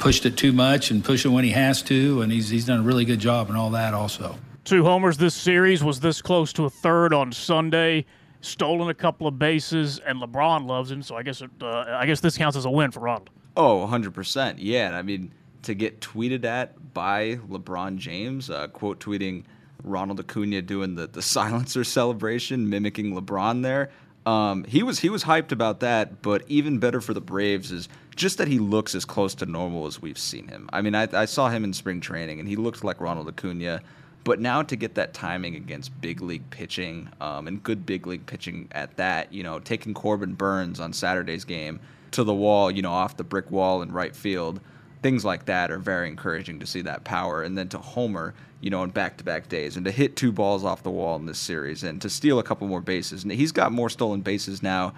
pushed 0.00 0.26
it 0.26 0.36
too 0.36 0.52
much 0.52 0.90
and 0.90 1.04
push 1.04 1.24
it 1.24 1.28
when 1.28 1.44
he 1.44 1.50
has 1.50 1.82
to 1.82 2.20
and 2.20 2.32
he's 2.32 2.48
he's 2.48 2.66
done 2.66 2.80
a 2.80 2.82
really 2.82 3.04
good 3.04 3.20
job 3.20 3.48
and 3.48 3.56
all 3.56 3.70
that 3.70 3.94
also 3.94 4.36
two 4.64 4.84
homers 4.84 5.16
this 5.16 5.34
series, 5.34 5.82
was 5.82 6.00
this 6.00 6.22
close 6.22 6.52
to 6.54 6.64
a 6.64 6.70
third 6.70 7.12
on 7.12 7.32
Sunday, 7.32 8.04
stolen 8.40 8.88
a 8.88 8.94
couple 8.94 9.26
of 9.26 9.38
bases, 9.38 9.98
and 10.00 10.20
LeBron 10.20 10.66
loves 10.66 10.90
him. 10.90 11.02
So 11.02 11.16
I 11.16 11.22
guess 11.22 11.42
it, 11.42 11.50
uh, 11.60 11.84
I 11.88 12.06
guess 12.06 12.20
this 12.20 12.36
counts 12.36 12.56
as 12.56 12.64
a 12.64 12.70
win 12.70 12.90
for 12.90 13.00
Ronald. 13.00 13.30
Oh, 13.56 13.86
100%. 13.86 14.56
Yeah. 14.58 14.96
I 14.96 15.02
mean, 15.02 15.32
to 15.62 15.74
get 15.74 16.00
tweeted 16.00 16.44
at 16.44 16.94
by 16.94 17.36
LeBron 17.48 17.96
James, 17.96 18.50
uh, 18.50 18.68
quote 18.68 19.00
tweeting 19.00 19.44
Ronald 19.84 20.20
Acuna 20.20 20.62
doing 20.62 20.94
the, 20.94 21.06
the 21.06 21.22
silencer 21.22 21.84
celebration, 21.84 22.68
mimicking 22.68 23.14
LeBron 23.14 23.62
there. 23.62 23.90
Um, 24.24 24.62
he 24.64 24.84
was 24.84 25.00
he 25.00 25.08
was 25.08 25.24
hyped 25.24 25.50
about 25.50 25.80
that, 25.80 26.22
but 26.22 26.44
even 26.46 26.78
better 26.78 27.00
for 27.00 27.12
the 27.12 27.20
Braves 27.20 27.72
is 27.72 27.88
just 28.14 28.38
that 28.38 28.46
he 28.46 28.60
looks 28.60 28.94
as 28.94 29.04
close 29.04 29.34
to 29.36 29.46
normal 29.46 29.86
as 29.86 30.00
we've 30.00 30.18
seen 30.18 30.46
him. 30.46 30.70
I 30.72 30.80
mean, 30.80 30.94
I, 30.94 31.08
I 31.12 31.24
saw 31.24 31.48
him 31.48 31.64
in 31.64 31.72
spring 31.72 32.00
training, 32.00 32.38
and 32.38 32.48
he 32.48 32.54
looked 32.54 32.84
like 32.84 33.00
Ronald 33.00 33.28
Acuna. 33.28 33.80
But 34.24 34.38
now 34.38 34.62
to 34.62 34.76
get 34.76 34.94
that 34.94 35.14
timing 35.14 35.56
against 35.56 36.00
big 36.00 36.20
league 36.20 36.48
pitching 36.50 37.08
um, 37.20 37.48
and 37.48 37.62
good 37.62 37.84
big 37.84 38.06
league 38.06 38.24
pitching 38.26 38.68
at 38.70 38.96
that, 38.96 39.32
you 39.32 39.42
know, 39.42 39.58
taking 39.58 39.94
Corbin 39.94 40.34
Burnes 40.34 40.78
on 40.78 40.92
Saturday's 40.92 41.44
game 41.44 41.80
to 42.12 42.22
the 42.22 42.34
wall, 42.34 42.70
you 42.70 42.82
know, 42.82 42.92
off 42.92 43.16
the 43.16 43.24
brick 43.24 43.50
wall 43.50 43.82
in 43.82 43.90
right 43.90 44.14
field, 44.14 44.60
things 45.02 45.24
like 45.24 45.46
that 45.46 45.72
are 45.72 45.78
very 45.78 46.08
encouraging 46.08 46.60
to 46.60 46.66
see 46.66 46.82
that 46.82 47.02
power. 47.02 47.42
And 47.42 47.58
then 47.58 47.68
to 47.70 47.78
homer, 47.78 48.34
you 48.60 48.70
know, 48.70 48.84
in 48.84 48.90
back 48.90 49.16
to 49.16 49.24
back 49.24 49.48
days 49.48 49.76
and 49.76 49.84
to 49.86 49.90
hit 49.90 50.14
two 50.14 50.30
balls 50.30 50.64
off 50.64 50.84
the 50.84 50.90
wall 50.90 51.16
in 51.16 51.26
this 51.26 51.38
series 51.38 51.82
and 51.82 52.00
to 52.00 52.08
steal 52.08 52.38
a 52.38 52.44
couple 52.44 52.68
more 52.68 52.80
bases. 52.80 53.24
And 53.24 53.32
he's 53.32 53.50
got 53.50 53.72
more 53.72 53.90
stolen 53.90 54.20
bases 54.20 54.62
now, 54.62 54.94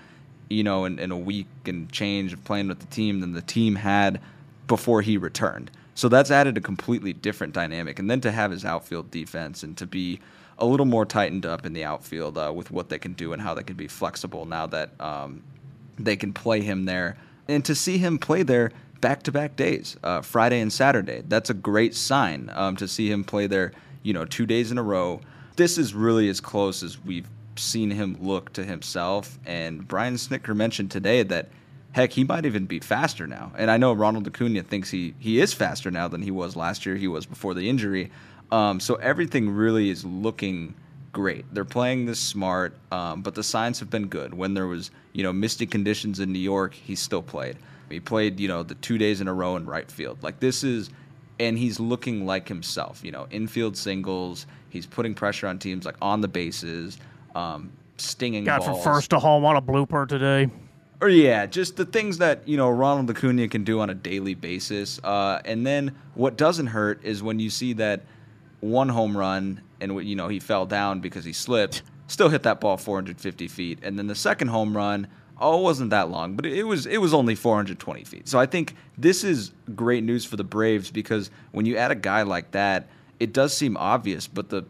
you 0.50 0.62
know, 0.62 0.84
in, 0.84 0.98
in 0.98 1.10
a 1.10 1.16
week 1.18 1.46
and 1.64 1.90
change 1.90 2.34
of 2.34 2.44
playing 2.44 2.68
with 2.68 2.80
the 2.80 2.86
team 2.86 3.20
than 3.20 3.32
the 3.32 3.42
team 3.42 3.76
had 3.76 4.20
before 4.66 5.00
he 5.00 5.16
returned. 5.16 5.70
So 5.94 6.08
that's 6.08 6.30
added 6.30 6.56
a 6.56 6.60
completely 6.60 7.12
different 7.12 7.52
dynamic. 7.52 7.98
And 7.98 8.10
then 8.10 8.20
to 8.22 8.32
have 8.32 8.50
his 8.50 8.64
outfield 8.64 9.10
defense 9.10 9.62
and 9.62 9.76
to 9.78 9.86
be 9.86 10.20
a 10.58 10.66
little 10.66 10.86
more 10.86 11.04
tightened 11.04 11.46
up 11.46 11.66
in 11.66 11.72
the 11.72 11.84
outfield 11.84 12.38
uh, 12.38 12.52
with 12.54 12.70
what 12.70 12.88
they 12.88 12.98
can 12.98 13.12
do 13.12 13.32
and 13.32 13.42
how 13.42 13.54
they 13.54 13.62
can 13.62 13.76
be 13.76 13.88
flexible 13.88 14.44
now 14.44 14.66
that 14.66 14.90
um, 15.00 15.42
they 15.98 16.16
can 16.16 16.32
play 16.32 16.60
him 16.60 16.84
there. 16.84 17.16
And 17.48 17.64
to 17.64 17.74
see 17.74 17.98
him 17.98 18.18
play 18.18 18.42
there 18.42 18.72
back 19.00 19.22
to 19.24 19.32
back 19.32 19.56
days, 19.56 19.96
uh, 20.02 20.22
Friday 20.22 20.60
and 20.60 20.72
Saturday, 20.72 21.22
that's 21.28 21.50
a 21.50 21.54
great 21.54 21.94
sign 21.94 22.50
um, 22.54 22.76
to 22.76 22.88
see 22.88 23.10
him 23.10 23.24
play 23.24 23.46
there, 23.46 23.72
you 24.02 24.12
know, 24.12 24.24
two 24.24 24.46
days 24.46 24.70
in 24.70 24.78
a 24.78 24.82
row. 24.82 25.20
This 25.56 25.78
is 25.78 25.94
really 25.94 26.28
as 26.28 26.40
close 26.40 26.82
as 26.82 27.02
we've 27.04 27.28
seen 27.56 27.90
him 27.90 28.16
look 28.20 28.52
to 28.54 28.64
himself. 28.64 29.38
And 29.44 29.86
Brian 29.86 30.14
Snitker 30.14 30.56
mentioned 30.56 30.90
today 30.90 31.22
that 31.24 31.48
Heck, 31.94 32.12
he 32.12 32.24
might 32.24 32.44
even 32.44 32.66
be 32.66 32.80
faster 32.80 33.24
now. 33.24 33.52
And 33.56 33.70
I 33.70 33.76
know 33.76 33.92
Ronald 33.92 34.26
Acuna 34.26 34.64
thinks 34.64 34.90
he, 34.90 35.14
he 35.20 35.40
is 35.40 35.54
faster 35.54 35.92
now 35.92 36.08
than 36.08 36.22
he 36.22 36.32
was 36.32 36.56
last 36.56 36.84
year. 36.84 36.96
He 36.96 37.06
was 37.06 37.24
before 37.24 37.54
the 37.54 37.70
injury. 37.70 38.10
Um, 38.50 38.80
so 38.80 38.96
everything 38.96 39.48
really 39.48 39.90
is 39.90 40.04
looking 40.04 40.74
great. 41.12 41.44
They're 41.54 41.64
playing 41.64 42.06
this 42.06 42.18
smart, 42.18 42.74
um, 42.90 43.22
but 43.22 43.36
the 43.36 43.44
signs 43.44 43.78
have 43.78 43.90
been 43.90 44.08
good. 44.08 44.34
When 44.34 44.54
there 44.54 44.66
was 44.66 44.90
you 45.12 45.22
know 45.22 45.32
misty 45.32 45.66
conditions 45.66 46.18
in 46.18 46.32
New 46.32 46.40
York, 46.40 46.74
he 46.74 46.96
still 46.96 47.22
played. 47.22 47.58
He 47.88 48.00
played 48.00 48.40
you 48.40 48.48
know 48.48 48.64
the 48.64 48.74
two 48.74 48.98
days 48.98 49.20
in 49.20 49.28
a 49.28 49.32
row 49.32 49.54
in 49.54 49.64
right 49.64 49.88
field. 49.88 50.20
Like 50.20 50.40
this 50.40 50.64
is, 50.64 50.90
and 51.38 51.56
he's 51.56 51.78
looking 51.78 52.26
like 52.26 52.48
himself. 52.48 53.04
You 53.04 53.12
know, 53.12 53.28
infield 53.30 53.76
singles. 53.76 54.46
He's 54.68 54.84
putting 54.84 55.14
pressure 55.14 55.46
on 55.46 55.60
teams 55.60 55.86
like 55.86 55.96
on 56.02 56.20
the 56.22 56.28
bases, 56.28 56.98
um, 57.36 57.70
stinging. 57.98 58.42
Got 58.42 58.66
balls. 58.66 58.82
from 58.82 58.94
first 58.94 59.10
to 59.10 59.20
home 59.20 59.44
on 59.44 59.54
a 59.54 59.62
blooper 59.62 60.08
today 60.08 60.50
or 61.00 61.08
yeah, 61.08 61.46
just 61.46 61.76
the 61.76 61.84
things 61.84 62.18
that 62.18 62.46
you 62.46 62.56
know 62.56 62.70
Ronald 62.70 63.10
Acuna 63.10 63.48
can 63.48 63.64
do 63.64 63.80
on 63.80 63.90
a 63.90 63.94
daily 63.94 64.34
basis. 64.34 64.98
Uh, 65.02 65.40
and 65.44 65.66
then 65.66 65.94
what 66.14 66.36
doesn't 66.36 66.68
hurt 66.68 67.04
is 67.04 67.22
when 67.22 67.38
you 67.38 67.50
see 67.50 67.72
that 67.74 68.02
one 68.60 68.88
home 68.88 69.16
run 69.16 69.60
and 69.80 70.02
you 70.06 70.16
know 70.16 70.28
he 70.28 70.40
fell 70.40 70.66
down 70.66 71.00
because 71.00 71.24
he 71.24 71.32
slipped, 71.32 71.82
still 72.06 72.28
hit 72.28 72.42
that 72.44 72.60
ball 72.60 72.76
450 72.76 73.48
feet, 73.48 73.78
and 73.82 73.98
then 73.98 74.06
the 74.06 74.14
second 74.14 74.48
home 74.48 74.76
run. 74.76 75.06
Oh, 75.40 75.58
it 75.58 75.62
wasn't 75.62 75.90
that 75.90 76.10
long, 76.10 76.36
but 76.36 76.46
it 76.46 76.62
was 76.62 76.86
it 76.86 76.98
was 76.98 77.12
only 77.12 77.34
420 77.34 78.04
feet. 78.04 78.28
So 78.28 78.38
I 78.38 78.46
think 78.46 78.76
this 78.96 79.24
is 79.24 79.50
great 79.74 80.04
news 80.04 80.24
for 80.24 80.36
the 80.36 80.44
Braves 80.44 80.92
because 80.92 81.28
when 81.50 81.66
you 81.66 81.76
add 81.76 81.90
a 81.90 81.96
guy 81.96 82.22
like 82.22 82.52
that, 82.52 82.88
it 83.18 83.32
does 83.32 83.54
seem 83.54 83.76
obvious, 83.76 84.28
but 84.28 84.48
the 84.48 84.64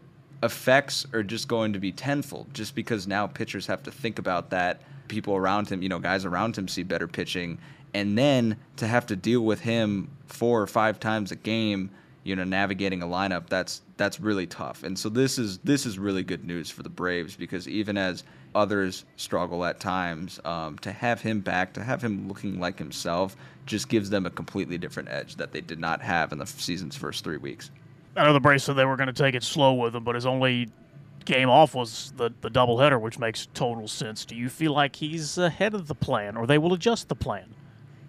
effects 0.45 1.05
are 1.13 1.23
just 1.23 1.47
going 1.47 1.73
to 1.73 1.79
be 1.79 1.91
tenfold 1.91 2.53
just 2.53 2.75
because 2.75 3.07
now 3.07 3.27
pitchers 3.27 3.67
have 3.67 3.83
to 3.83 3.91
think 3.91 4.19
about 4.19 4.51
that 4.51 4.81
people 5.07 5.35
around 5.35 5.69
him, 5.69 5.81
you 5.81 5.89
know, 5.89 5.99
guys 5.99 6.25
around 6.25 6.57
him 6.57 6.67
see 6.67 6.83
better 6.83 7.07
pitching, 7.07 7.57
and 7.93 8.17
then 8.17 8.57
to 8.77 8.87
have 8.87 9.05
to 9.07 9.15
deal 9.15 9.41
with 9.41 9.61
him 9.61 10.09
four 10.27 10.61
or 10.61 10.67
five 10.67 10.99
times 10.99 11.31
a 11.31 11.35
game, 11.35 11.89
you 12.23 12.35
know, 12.35 12.43
navigating 12.43 13.01
a 13.01 13.05
lineup 13.05 13.47
that's 13.47 13.81
that's 13.97 14.19
really 14.19 14.47
tough. 14.47 14.83
And 14.83 14.97
so 14.97 15.09
this 15.09 15.37
is 15.37 15.59
this 15.59 15.85
is 15.85 15.97
really 15.99 16.23
good 16.23 16.45
news 16.45 16.69
for 16.69 16.83
the 16.83 16.89
Braves 16.89 17.35
because 17.35 17.67
even 17.67 17.97
as 17.97 18.23
others 18.53 19.05
struggle 19.17 19.65
at 19.65 19.79
times, 19.79 20.39
um, 20.45 20.77
to 20.79 20.91
have 20.91 21.21
him 21.21 21.41
back, 21.41 21.73
to 21.73 21.83
have 21.83 22.01
him 22.01 22.27
looking 22.27 22.59
like 22.59 22.77
himself, 22.79 23.35
just 23.65 23.89
gives 23.89 24.09
them 24.09 24.25
a 24.25 24.29
completely 24.29 24.77
different 24.77 25.09
edge 25.09 25.35
that 25.35 25.51
they 25.51 25.61
did 25.61 25.79
not 25.79 26.01
have 26.01 26.31
in 26.31 26.39
the 26.39 26.45
season's 26.45 26.95
first 26.95 27.23
three 27.23 27.37
weeks. 27.37 27.69
I 28.15 28.25
know 28.25 28.33
the 28.33 28.39
Braves 28.39 28.63
said 28.63 28.75
they 28.75 28.85
were 28.85 28.95
going 28.95 29.07
to 29.07 29.13
take 29.13 29.35
it 29.35 29.43
slow 29.43 29.73
with 29.73 29.95
him, 29.95 30.03
but 30.03 30.15
his 30.15 30.25
only 30.25 30.69
game 31.25 31.49
off 31.49 31.73
was 31.73 32.13
the 32.17 32.31
the 32.41 32.49
doubleheader, 32.49 32.99
which 32.99 33.19
makes 33.19 33.47
total 33.53 33.87
sense. 33.87 34.25
Do 34.25 34.35
you 34.35 34.49
feel 34.49 34.73
like 34.73 34.95
he's 34.95 35.37
ahead 35.37 35.73
of 35.73 35.87
the 35.87 35.95
plan, 35.95 36.37
or 36.37 36.47
they 36.47 36.57
will 36.57 36.73
adjust 36.73 37.09
the 37.09 37.15
plan? 37.15 37.55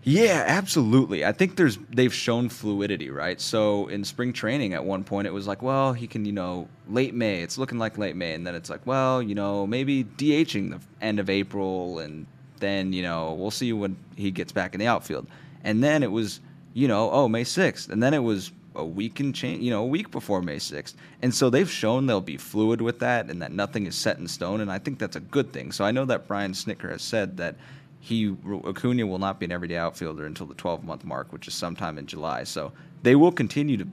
Yeah, 0.09 0.45
absolutely. 0.47 1.25
I 1.25 1.33
think 1.33 1.57
there's 1.57 1.79
they've 1.91 2.15
shown 2.15 2.49
fluidity, 2.49 3.11
right? 3.11 3.41
So 3.41 3.89
in 3.89 4.05
spring 4.05 4.33
training 4.33 4.73
at 4.73 4.85
one 4.85 5.03
point 5.03 5.27
it 5.27 5.33
was 5.33 5.49
like, 5.49 5.63
well, 5.63 5.93
he 5.95 6.07
can, 6.07 6.25
you 6.25 6.31
know, 6.31 6.69
late 6.89 7.13
May. 7.13 7.43
It's 7.43 7.59
looking 7.59 7.79
like 7.79 7.99
late 7.99 8.15
May 8.15 8.33
and 8.35 8.47
then 8.47 8.55
it's 8.55 8.71
like, 8.71 8.87
well, 8.87 9.21
you 9.21 9.35
know, 9.35 9.67
maybe 9.67 10.05
DHing 10.05 10.71
the 10.71 10.81
end 11.05 11.19
of 11.19 11.29
April 11.29 11.99
and 11.99 12.25
then, 12.61 12.93
you 12.93 13.03
know, 13.03 13.33
we'll 13.33 13.51
see 13.51 13.73
when 13.73 13.97
he 14.15 14.31
gets 14.31 14.53
back 14.53 14.75
in 14.75 14.79
the 14.79 14.87
outfield. 14.87 15.27
And 15.65 15.83
then 15.83 16.05
it 16.05 16.13
was, 16.13 16.39
you 16.73 16.87
know, 16.87 17.11
oh, 17.11 17.27
May 17.27 17.43
6th. 17.43 17.89
And 17.89 18.01
then 18.01 18.15
it 18.15 18.23
was 18.23 18.53
a 18.77 18.85
week 18.85 19.21
and 19.21 19.35
change, 19.35 19.63
you 19.63 19.71
know, 19.71 19.83
a 19.83 19.87
week 19.87 20.11
before 20.11 20.43
May 20.43 20.57
6th. 20.57 20.95
And 21.23 21.35
so 21.35 21.51
they've 21.51 21.71
shown 21.71 22.07
they'll 22.07 22.21
be 22.21 22.37
fluid 22.37 22.81
with 22.81 22.99
that 23.01 23.31
and 23.31 23.43
that 23.43 23.53
nothing 23.53 23.87
is 23.87 23.97
set 23.97 24.19
in 24.19 24.29
stone 24.29 24.61
and 24.61 24.71
I 24.71 24.79
think 24.79 24.99
that's 24.99 25.17
a 25.17 25.21
good 25.21 25.53
thing. 25.53 25.73
So 25.73 25.85
I 25.85 25.91
know 25.91 26.05
that 26.05 26.29
Brian 26.29 26.53
Snitker 26.53 26.91
has 26.91 27.03
said 27.03 27.37
that 27.39 27.57
he 28.01 28.37
Acuna 28.65 29.07
will 29.07 29.19
not 29.19 29.41
be 29.41 29.47
an 29.47 29.53
everyday 29.53 29.77
outfielder 29.77 30.27
until 30.27 30.47
the 30.47 30.55
12 30.55 30.85
month 30.85 31.05
mark, 31.05 31.33
which 31.33 31.49
is 31.49 31.55
sometime 31.55 31.99
in 31.99 32.07
July. 32.07 32.45
So 32.45 32.73
they 33.03 33.17
will 33.17 33.33
continue 33.33 33.77
to 33.79 33.87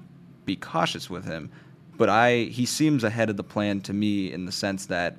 be 0.45 0.55
cautious 0.55 1.09
with 1.09 1.25
him, 1.25 1.49
but 1.97 2.09
I 2.09 2.43
he 2.43 2.65
seems 2.65 3.03
ahead 3.03 3.29
of 3.29 3.37
the 3.37 3.43
plan 3.43 3.81
to 3.81 3.93
me 3.93 4.31
in 4.31 4.45
the 4.45 4.51
sense 4.51 4.85
that 4.87 5.17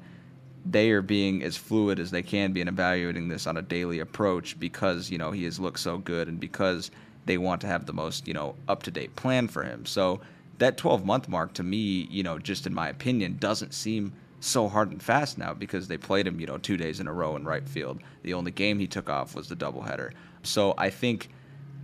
they 0.65 0.91
are 0.91 1.03
being 1.03 1.43
as 1.43 1.57
fluid 1.57 1.99
as 1.99 2.11
they 2.11 2.23
can 2.23 2.53
be 2.53 2.61
in 2.61 2.69
evaluating 2.69 3.29
this 3.29 3.47
on 3.47 3.57
a 3.57 3.63
daily 3.63 3.99
approach 3.99 4.59
because 4.59 5.11
you 5.11 5.19
know 5.19 5.31
he 5.31 5.45
has 5.45 5.59
looked 5.59 5.81
so 5.81 5.99
good 5.99 6.29
and 6.29 6.41
because 6.41 6.91
they 7.27 7.39
want 7.39 7.61
to 7.63 7.67
have 7.67 7.87
the 7.87 7.93
most 7.93 8.27
you 8.29 8.35
know 8.35 8.55
up 8.69 8.83
to 8.85 8.91
date 8.91 9.17
plan 9.17 9.49
for 9.49 9.63
him. 9.63 9.87
So 9.87 10.21
that 10.59 10.77
12 10.77 11.05
month 11.05 11.29
mark 11.29 11.53
to 11.55 11.63
me, 11.63 12.09
you 12.11 12.23
know, 12.23 12.39
just 12.39 12.67
in 12.67 12.75
my 12.75 12.89
opinion, 12.89 13.37
doesn't 13.39 13.75
seem 13.75 14.13
so 14.41 14.69
hard 14.69 14.91
and 14.91 15.03
fast 15.03 15.39
now 15.39 15.55
because 15.55 15.89
they 15.89 15.97
played 15.97 16.27
him, 16.27 16.39
you 16.39 16.47
know, 16.47 16.59
two 16.59 16.77
days 16.77 17.01
in 17.01 17.09
a 17.09 17.13
row 17.13 17.35
in 17.35 17.45
right 17.45 17.69
field. 17.69 18.01
The 18.23 18.35
only 18.35 18.51
game 18.51 18.79
he 18.79 18.87
took 18.87 19.09
off 19.09 19.35
was 19.35 19.49
the 19.49 19.57
doubleheader. 19.57 20.13
So 20.43 20.75
I 20.77 20.91
think 20.91 21.31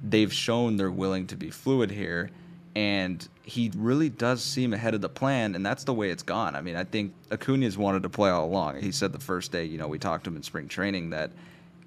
they've 0.02 0.32
shown 0.32 0.76
they're 0.76 0.90
willing 0.90 1.26
to 1.28 1.36
be 1.36 1.50
fluid 1.50 1.90
here, 1.90 2.30
and 2.76 3.26
he 3.42 3.72
really 3.74 4.08
does 4.08 4.42
seem 4.42 4.74
ahead 4.74 4.94
of 4.94 5.00
the 5.00 5.08
plan, 5.08 5.54
and 5.54 5.64
that's 5.64 5.84
the 5.84 5.94
way 5.94 6.10
it's 6.10 6.22
gone. 6.22 6.54
I 6.54 6.60
mean, 6.60 6.76
I 6.76 6.84
think 6.84 7.14
Acuna's 7.30 7.78
wanted 7.78 8.02
to 8.02 8.10
play 8.10 8.30
all 8.30 8.44
along. 8.44 8.80
He 8.80 8.92
said 8.92 9.12
the 9.12 9.18
first 9.18 9.52
day, 9.52 9.64
you 9.64 9.78
know, 9.78 9.88
we 9.88 9.98
talked 9.98 10.24
to 10.24 10.30
him 10.30 10.36
in 10.36 10.42
spring 10.42 10.68
training 10.68 11.10
that 11.10 11.32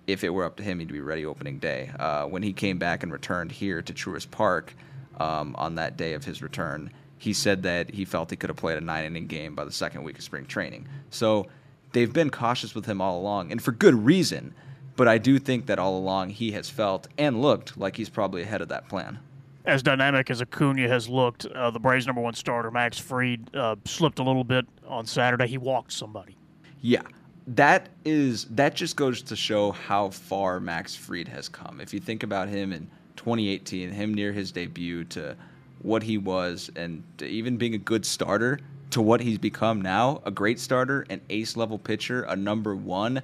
if 0.08 0.24
it 0.24 0.30
were 0.30 0.44
up 0.44 0.58
to 0.58 0.64
him, 0.64 0.80
he'd 0.80 0.92
be 0.92 1.00
ready 1.00 1.26
opening 1.26 1.60
day. 1.60 1.92
Uh, 1.98 2.26
when 2.26 2.44
he 2.44 2.54
came 2.54 2.78
back 2.78 3.04
and 3.04 3.12
returned 3.12 3.52
here 3.52 3.82
to 3.82 3.94
Truist 3.94 4.32
Park 4.32 4.76
um, 5.18 5.56
on 5.58 5.76
that 5.76 5.98
day 5.98 6.14
of 6.14 6.26
his 6.26 6.42
return, 6.42 6.92
he 7.18 7.32
said 7.32 7.64
that 7.64 7.92
he 7.92 8.04
felt 8.04 8.30
he 8.30 8.36
could 8.36 8.50
have 8.50 8.58
played 8.58 8.78
a 8.78 8.82
nine 8.82 9.06
inning 9.06 9.28
game 9.28 9.56
by 9.56 9.64
the 9.64 9.72
second 9.72 10.04
week 10.04 10.18
of 10.18 10.24
spring 10.24 10.46
training. 10.46 10.88
So 11.10 11.48
they've 11.94 12.12
been 12.12 12.30
cautious 12.30 12.76
with 12.76 12.86
him 12.86 13.00
all 13.00 13.20
along, 13.20 13.52
and 13.52 13.62
for 13.62 13.72
good 13.72 14.06
reason. 14.06 14.54
But 14.96 15.08
I 15.08 15.18
do 15.18 15.40
think 15.40 15.66
that 15.68 15.80
all 15.80 15.98
along 15.98 16.30
he 16.30 16.52
has 16.52 16.70
felt 16.70 17.08
and 17.18 17.42
looked 17.42 17.78
like 17.78 17.96
he's 17.96 18.10
probably 18.10 18.44
ahead 18.44 18.62
of 18.62 18.68
that 18.70 18.88
plan. 18.88 19.20
As 19.66 19.82
dynamic 19.82 20.30
as 20.30 20.42
Acuna 20.42 20.88
has 20.88 21.08
looked, 21.08 21.46
uh, 21.46 21.72
the 21.72 21.80
Braves' 21.80 22.06
number 22.06 22.22
one 22.22 22.34
starter, 22.34 22.70
Max 22.70 23.00
Fried, 23.00 23.50
uh, 23.56 23.78
slipped 23.86 24.20
a 24.20 24.24
little 24.24 24.44
bit 24.44 24.66
on 24.86 25.06
Saturday. 25.06 25.48
He 25.48 25.58
walked 25.58 25.94
somebody. 25.94 26.36
Yeah, 26.82 27.04
that 27.48 27.90
is 28.06 28.46
that 28.46 28.76
just 28.76 28.96
goes 28.96 29.22
to 29.24 29.36
show 29.36 29.72
how 29.72 30.10
far 30.10 30.60
Max 30.60 30.96
Fried 30.96 31.28
has 31.28 31.50
come. 31.50 31.82
If 31.82 31.94
you 31.94 32.00
think 32.00 32.24
about 32.24 32.48
him 32.48 32.72
in 32.72 32.90
2018, 33.18 33.92
him 33.92 34.14
near 34.14 34.32
his 34.32 34.52
debut 34.52 35.04
to 35.06 35.36
what 35.82 36.04
he 36.04 36.18
was 36.18 36.72
and 36.76 37.04
even 37.22 37.58
being 37.58 37.74
a 37.74 37.80
good 37.80 38.06
starter 38.06 38.60
to 38.92 39.02
what 39.02 39.22
he's 39.22 39.38
become 39.38 39.82
now 39.82 40.22
a 40.26 40.32
great 40.32 40.60
starter, 40.60 41.06
an 41.10 41.20
ace 41.30 41.58
level 41.58 41.78
pitcher, 41.78 42.24
a 42.24 42.36
number 42.36 42.76
one. 42.76 43.22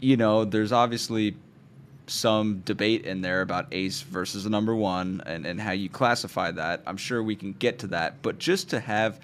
You 0.00 0.16
know, 0.16 0.44
there's 0.44 0.72
obviously 0.72 1.36
some 2.06 2.60
debate 2.64 3.04
in 3.04 3.20
there 3.20 3.42
about 3.42 3.66
ace 3.72 4.00
versus 4.00 4.46
a 4.46 4.50
number 4.50 4.74
one 4.74 5.22
and, 5.26 5.44
and 5.44 5.60
how 5.60 5.72
you 5.72 5.88
classify 5.88 6.50
that. 6.52 6.82
I'm 6.86 6.96
sure 6.96 7.22
we 7.22 7.36
can 7.36 7.52
get 7.52 7.80
to 7.80 7.88
that. 7.88 8.22
But 8.22 8.38
just 8.38 8.70
to 8.70 8.80
have 8.80 9.20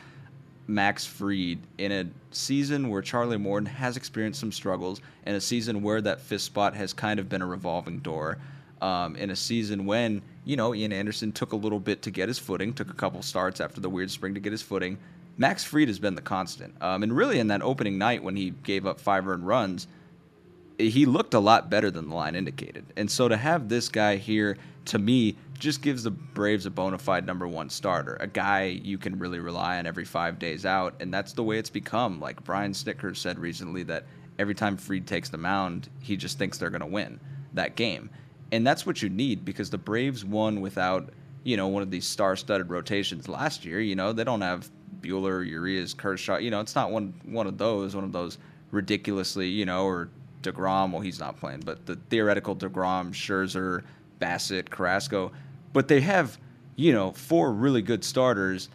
Max 0.66 1.04
Fried 1.04 1.58
in 1.78 1.92
a 1.92 2.06
season 2.30 2.88
where 2.88 3.02
Charlie 3.02 3.36
Morton 3.36 3.66
has 3.66 3.96
experienced 3.96 4.40
some 4.40 4.52
struggles, 4.52 5.00
and 5.24 5.36
a 5.36 5.40
season 5.40 5.82
where 5.82 6.00
that 6.00 6.20
fifth 6.20 6.42
spot 6.42 6.74
has 6.74 6.92
kind 6.92 7.20
of 7.20 7.28
been 7.28 7.42
a 7.42 7.46
revolving 7.46 7.98
door, 7.98 8.38
um, 8.80 9.16
in 9.16 9.30
a 9.30 9.36
season 9.36 9.86
when 9.86 10.22
you 10.44 10.56
know 10.56 10.74
Ian 10.74 10.92
Anderson 10.92 11.32
took 11.32 11.52
a 11.52 11.56
little 11.56 11.80
bit 11.80 12.02
to 12.02 12.10
get 12.10 12.28
his 12.28 12.38
footing, 12.38 12.72
took 12.72 12.90
a 12.90 12.94
couple 12.94 13.22
starts 13.22 13.60
after 13.60 13.80
the 13.80 13.88
weird 13.88 14.10
spring 14.10 14.34
to 14.34 14.40
get 14.40 14.52
his 14.52 14.62
footing. 14.62 14.98
Max 15.36 15.64
Fried 15.64 15.88
has 15.88 15.98
been 15.98 16.14
the 16.14 16.22
constant, 16.22 16.74
um, 16.80 17.02
and 17.02 17.16
really 17.16 17.38
in 17.38 17.48
that 17.48 17.62
opening 17.62 17.98
night 17.98 18.22
when 18.22 18.36
he 18.36 18.50
gave 18.50 18.86
up 18.86 19.00
five 19.00 19.26
earned 19.26 19.46
runs, 19.46 19.88
he 20.78 21.06
looked 21.06 21.34
a 21.34 21.38
lot 21.38 21.70
better 21.70 21.90
than 21.90 22.08
the 22.08 22.14
line 22.14 22.34
indicated. 22.34 22.84
And 22.96 23.10
so 23.10 23.28
to 23.28 23.36
have 23.36 23.68
this 23.68 23.88
guy 23.88 24.16
here, 24.16 24.56
to 24.86 24.98
me, 24.98 25.36
just 25.58 25.82
gives 25.82 26.02
the 26.02 26.10
Braves 26.10 26.66
a 26.66 26.70
bona 26.70 26.98
fide 26.98 27.26
number 27.26 27.46
one 27.46 27.70
starter, 27.70 28.16
a 28.20 28.26
guy 28.26 28.64
you 28.64 28.98
can 28.98 29.18
really 29.18 29.38
rely 29.38 29.78
on 29.78 29.86
every 29.86 30.04
five 30.04 30.38
days 30.38 30.66
out, 30.66 30.94
and 31.00 31.14
that's 31.14 31.32
the 31.32 31.42
way 31.42 31.58
it's 31.58 31.70
become. 31.70 32.20
Like 32.20 32.42
Brian 32.44 32.72
Snitker 32.72 33.16
said 33.16 33.38
recently 33.38 33.82
that 33.84 34.04
every 34.38 34.54
time 34.54 34.76
Fried 34.76 35.06
takes 35.06 35.28
the 35.28 35.38
mound, 35.38 35.88
he 36.00 36.16
just 36.16 36.38
thinks 36.38 36.58
they're 36.58 36.70
going 36.70 36.80
to 36.80 36.86
win 36.86 37.20
that 37.54 37.76
game 37.76 38.10
and 38.54 38.64
that's 38.64 38.86
what 38.86 39.02
you 39.02 39.08
need 39.08 39.44
because 39.44 39.70
the 39.70 39.78
Braves 39.78 40.24
won 40.24 40.60
without 40.60 41.10
you 41.42 41.56
know 41.56 41.66
one 41.66 41.82
of 41.82 41.90
these 41.90 42.06
star-studded 42.06 42.70
rotations 42.70 43.28
last 43.28 43.64
year. 43.64 43.80
You 43.80 43.96
know 43.96 44.12
they 44.12 44.22
don't 44.22 44.42
have 44.42 44.70
Buehler, 45.00 45.46
Urias, 45.46 45.92
Kershaw. 45.92 46.36
You 46.36 46.50
know 46.50 46.60
it's 46.60 46.76
not 46.76 46.92
one 46.92 47.14
one 47.24 47.48
of 47.48 47.58
those 47.58 47.96
one 47.96 48.04
of 48.04 48.12
those 48.12 48.38
ridiculously 48.70 49.48
you 49.48 49.66
know 49.66 49.84
or 49.84 50.08
Degrom. 50.44 50.92
Well, 50.92 51.00
he's 51.00 51.18
not 51.18 51.36
playing, 51.38 51.60
but 51.60 51.86
the 51.86 51.96
theoretical 52.10 52.54
Degrom, 52.54 53.12
Scherzer, 53.12 53.82
Bassitt, 54.20 54.70
Carrasco. 54.70 55.32
But 55.72 55.88
they 55.88 56.00
have 56.02 56.38
you 56.76 56.92
know 56.92 57.12
four 57.12 57.52
really 57.52 57.82
good 57.82 58.04
starters 58.04 58.68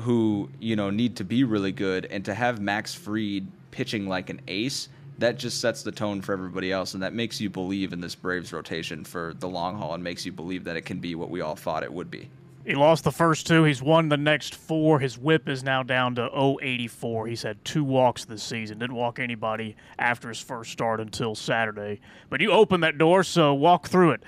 who 0.00 0.50
you 0.58 0.74
know 0.74 0.90
need 0.90 1.16
to 1.16 1.24
be 1.24 1.44
really 1.44 1.72
good, 1.72 2.06
and 2.06 2.24
to 2.24 2.34
have 2.34 2.60
Max 2.60 2.94
Fried 2.94 3.46
pitching 3.70 4.08
like 4.08 4.30
an 4.30 4.40
ace 4.48 4.88
that 5.18 5.38
just 5.38 5.60
sets 5.60 5.82
the 5.82 5.92
tone 5.92 6.20
for 6.20 6.32
everybody 6.32 6.72
else, 6.72 6.94
and 6.94 7.02
that 7.02 7.12
makes 7.14 7.40
you 7.40 7.48
believe 7.48 7.92
in 7.92 8.00
this 8.00 8.14
Braves 8.14 8.52
rotation 8.52 9.04
for 9.04 9.34
the 9.38 9.48
long 9.48 9.76
haul, 9.76 9.94
and 9.94 10.02
makes 10.02 10.26
you 10.26 10.32
believe 10.32 10.64
that 10.64 10.76
it 10.76 10.82
can 10.82 10.98
be 10.98 11.14
what 11.14 11.30
we 11.30 11.40
all 11.40 11.54
thought 11.54 11.82
it 11.82 11.92
would 11.92 12.10
be. 12.10 12.28
He 12.64 12.76
lost 12.76 13.02
the 13.02 13.10
first 13.10 13.46
two. 13.46 13.64
He's 13.64 13.82
won 13.82 14.08
the 14.08 14.16
next 14.16 14.54
four. 14.54 15.00
His 15.00 15.18
whip 15.18 15.48
is 15.48 15.64
now 15.64 15.82
down 15.82 16.14
to 16.14 16.30
084. 16.32 17.26
He's 17.26 17.42
had 17.42 17.64
two 17.64 17.82
walks 17.82 18.24
this 18.24 18.42
season. 18.42 18.78
Didn't 18.78 18.94
walk 18.94 19.18
anybody 19.18 19.74
after 19.98 20.28
his 20.28 20.40
first 20.40 20.70
start 20.70 21.00
until 21.00 21.34
Saturday. 21.34 22.00
But 22.30 22.40
you 22.40 22.52
opened 22.52 22.84
that 22.84 22.98
door, 22.98 23.24
so 23.24 23.52
walk 23.52 23.88
through 23.88 24.12
it. 24.12 24.22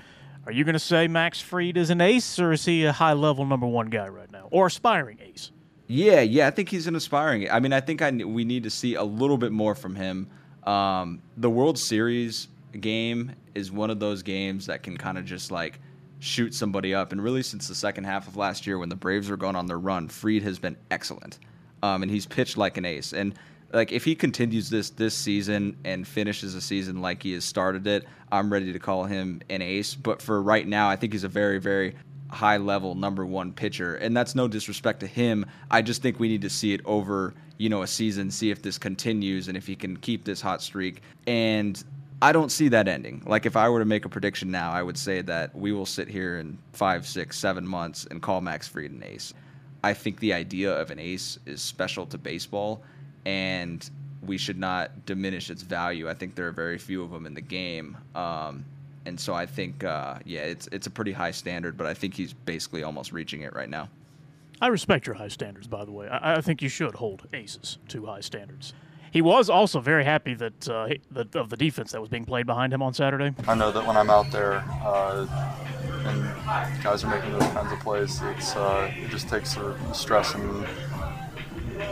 Are 0.47 0.53
you 0.53 0.65
going 0.65 0.75
to 0.75 0.81
say 0.81 1.07
Max 1.07 1.41
Fried 1.41 1.77
is 1.77 1.91
an 1.91 2.01
ace, 2.01 2.39
or 2.39 2.53
is 2.53 2.65
he 2.65 2.85
a 2.85 2.93
high 2.93 3.13
level 3.13 3.47
number 3.47 3.67
one 3.67 3.89
guy 3.89 4.09
right 4.09 4.31
now, 4.31 4.49
or 4.51 4.67
aspiring 4.67 5.19
ace? 5.23 5.53
Yeah, 5.87 6.21
yeah, 6.21 6.49
I 6.49 6.51
think 6.51 6.69
he's 6.69 6.87
an 6.87 6.97
aspiring. 6.97 7.49
I 7.51 7.61
mean, 7.61 7.73
I 7.73 7.81
think 7.81 8.03
I, 8.03 8.11
we 8.11 8.45
need 8.45 8.65
to 8.65 8.71
see 8.71 8.95
a 8.95 9.05
little 9.05 9.39
bit 9.39 9.53
more 9.53 9.75
from 9.75 9.95
him. 9.95 10.29
Um, 10.65 11.23
the 11.37 11.49
World 11.49 11.79
Series 11.79 12.49
game 12.81 13.33
is 13.55 13.71
one 13.71 13.91
of 13.91 14.01
those 14.01 14.23
games 14.23 14.67
that 14.67 14.83
can 14.83 14.97
kind 14.97 15.19
of 15.19 15.25
just 15.25 15.51
like 15.51 15.79
shoot 16.25 16.55
somebody 16.55 16.95
up. 16.95 17.13
And 17.13 17.23
really, 17.23 17.43
since 17.43 17.69
the 17.69 17.75
second 17.75 18.05
half 18.05 18.27
of 18.27 18.37
last 18.37 18.67
year, 18.67 18.79
when 18.79 18.89
the 18.89 18.97
Braves 18.97 19.29
were 19.29 19.37
going 19.37 19.57
on 19.57 19.67
their 19.67 19.79
run, 19.79 20.09
Fried 20.09 20.43
has 20.43 20.59
been 20.59 20.77
excellent, 20.91 21.39
um, 21.83 22.03
and 22.03 22.11
he's 22.11 22.27
pitched 22.27 22.57
like 22.57 22.77
an 22.77 22.85
ace. 22.85 23.13
And 23.13 23.35
like 23.73 23.93
if 23.93 24.05
he 24.05 24.15
continues 24.15 24.71
this 24.71 24.91
this 24.91 25.15
season 25.15 25.77
and 25.85 26.07
finishes 26.07 26.55
the 26.55 26.61
season 26.61 27.03
like 27.03 27.23
he 27.23 27.33
has 27.33 27.45
started 27.45 27.87
it, 27.87 28.07
I'm 28.33 28.53
ready 28.53 28.73
to 28.73 28.79
call 28.79 29.05
him 29.05 29.43
an 29.51 29.63
ace. 29.63 29.95
But 29.95 30.23
for 30.23 30.43
right 30.43 30.67
now, 30.67 30.89
I 30.89 30.97
think 30.97 31.13
he's 31.13 31.25
a 31.25 31.29
very 31.29 31.59
very 31.59 31.95
high 32.31 32.57
level 32.57 32.95
number 32.95 33.27
one 33.27 33.53
pitcher, 33.53 33.97
and 33.97 34.17
that's 34.17 34.35
no 34.35 34.49
disrespect 34.49 35.01
to 35.01 35.07
him. 35.07 35.47
I 35.71 35.83
just 35.83 36.03
think 36.03 36.19
we 36.19 36.29
need 36.29 36.43
to 36.43 36.51
see 36.51 36.73
it 36.73 36.81
over 36.85 37.35
you 37.59 37.69
know 37.69 37.83
a 37.83 37.87
season, 37.87 38.31
see 38.31 38.51
if 38.51 38.63
this 38.63 38.79
continues 38.79 39.49
and 39.49 39.57
if 39.57 39.67
he 39.67 39.77
can 39.77 39.97
keep 39.99 40.25
this 40.25 40.41
hot 40.41 40.63
streak. 40.63 41.03
And 41.27 41.83
I 42.25 42.33
don't 42.33 42.51
see 42.51 42.69
that 42.69 42.89
ending. 42.89 43.23
Like 43.27 43.45
if 43.45 43.55
I 43.55 43.69
were 43.69 43.81
to 43.81 43.85
make 43.85 44.07
a 44.07 44.09
prediction 44.09 44.51
now, 44.51 44.73
I 44.73 44.83
would 44.83 44.97
say 44.97 45.21
that 45.21 45.55
we 45.55 45.73
will 45.73 45.85
sit 45.85 46.09
here 46.09 46.39
in 46.39 46.57
five, 46.73 47.07
six, 47.07 47.39
seven 47.39 47.67
months 47.67 48.07
and 48.11 48.23
call 48.23 48.41
Max 48.41 48.67
Fried 48.67 48.93
an 48.93 49.05
ace. 49.05 49.35
I 49.83 49.93
think 49.93 50.19
the 50.21 50.33
idea 50.33 50.73
of 50.73 50.91
an 50.91 50.99
ace 50.99 51.39
is 51.45 51.61
special 51.61 52.07
to 52.07 52.17
baseball, 52.17 52.83
and 53.27 53.91
we 54.23 54.39
should 54.39 54.59
not 54.59 55.05
diminish 55.05 55.51
its 55.51 55.61
value. 55.61 56.09
I 56.09 56.15
think 56.15 56.35
there 56.35 56.49
are 56.49 56.53
very 56.53 56.79
few 56.79 57.03
of 57.03 57.11
them 57.11 57.27
in 57.27 57.35
the 57.35 57.43
game. 57.43 57.95
Um, 58.15 58.65
and 59.05 59.21
so 59.21 59.35
I 59.35 59.45
think, 59.45 59.85
uh, 59.85 60.19
yeah, 60.25 60.45
it's 60.45 60.67
it's 60.73 60.87
a 60.87 60.91
pretty 60.91 61.13
high 61.13 61.33
standard, 61.33 61.77
but 61.77 61.87
I 61.87 61.93
think 61.93 62.15
he's 62.15 62.33
basically 62.33 62.85
almost 62.85 63.13
reaching 63.13 63.43
it 63.43 63.55
right 63.55 63.69
now. 63.69 63.91
I 64.63 64.69
respect 64.69 65.07
your 65.07 65.17
high 65.17 65.29
standards, 65.29 65.67
by 65.67 65.85
the 65.85 65.93
way. 65.93 66.09
I, 66.09 66.37
I 66.37 66.41
think 66.41 66.63
you 66.63 66.71
should 66.71 66.95
hold 66.95 67.29
aces 67.35 67.77
to 67.89 68.07
high 68.07 68.23
standards. 68.23 68.73
He 69.15 69.23
was 69.23 69.49
also 69.49 69.79
very 69.79 70.05
happy 70.05 70.35
that, 70.35 70.69
uh, 70.69 70.89
that 71.13 71.37
of 71.37 71.49
the 71.49 71.57
defense 71.57 71.93
that 71.93 72.01
was 72.01 72.11
being 72.11 72.25
played 72.25 72.47
behind 72.47 72.73
him 72.73 72.83
on 72.83 72.93
Saturday. 72.93 73.33
I 73.47 73.55
know 73.55 73.71
that 73.71 73.87
when 73.87 73.97
I'm 73.97 74.11
out 74.11 74.33
there 74.33 74.65
uh, 74.83 75.25
and 76.05 76.83
guys 76.83 77.05
are 77.05 77.11
making 77.11 77.31
those 77.31 77.47
kinds 77.53 77.73
of 77.73 77.79
plays, 77.79 78.21
it's 78.25 78.57
uh, 78.57 78.91
it 78.93 79.11
just 79.11 79.29
takes 79.29 79.55
the 79.55 79.77
stress 79.93 80.35
and 80.35 80.65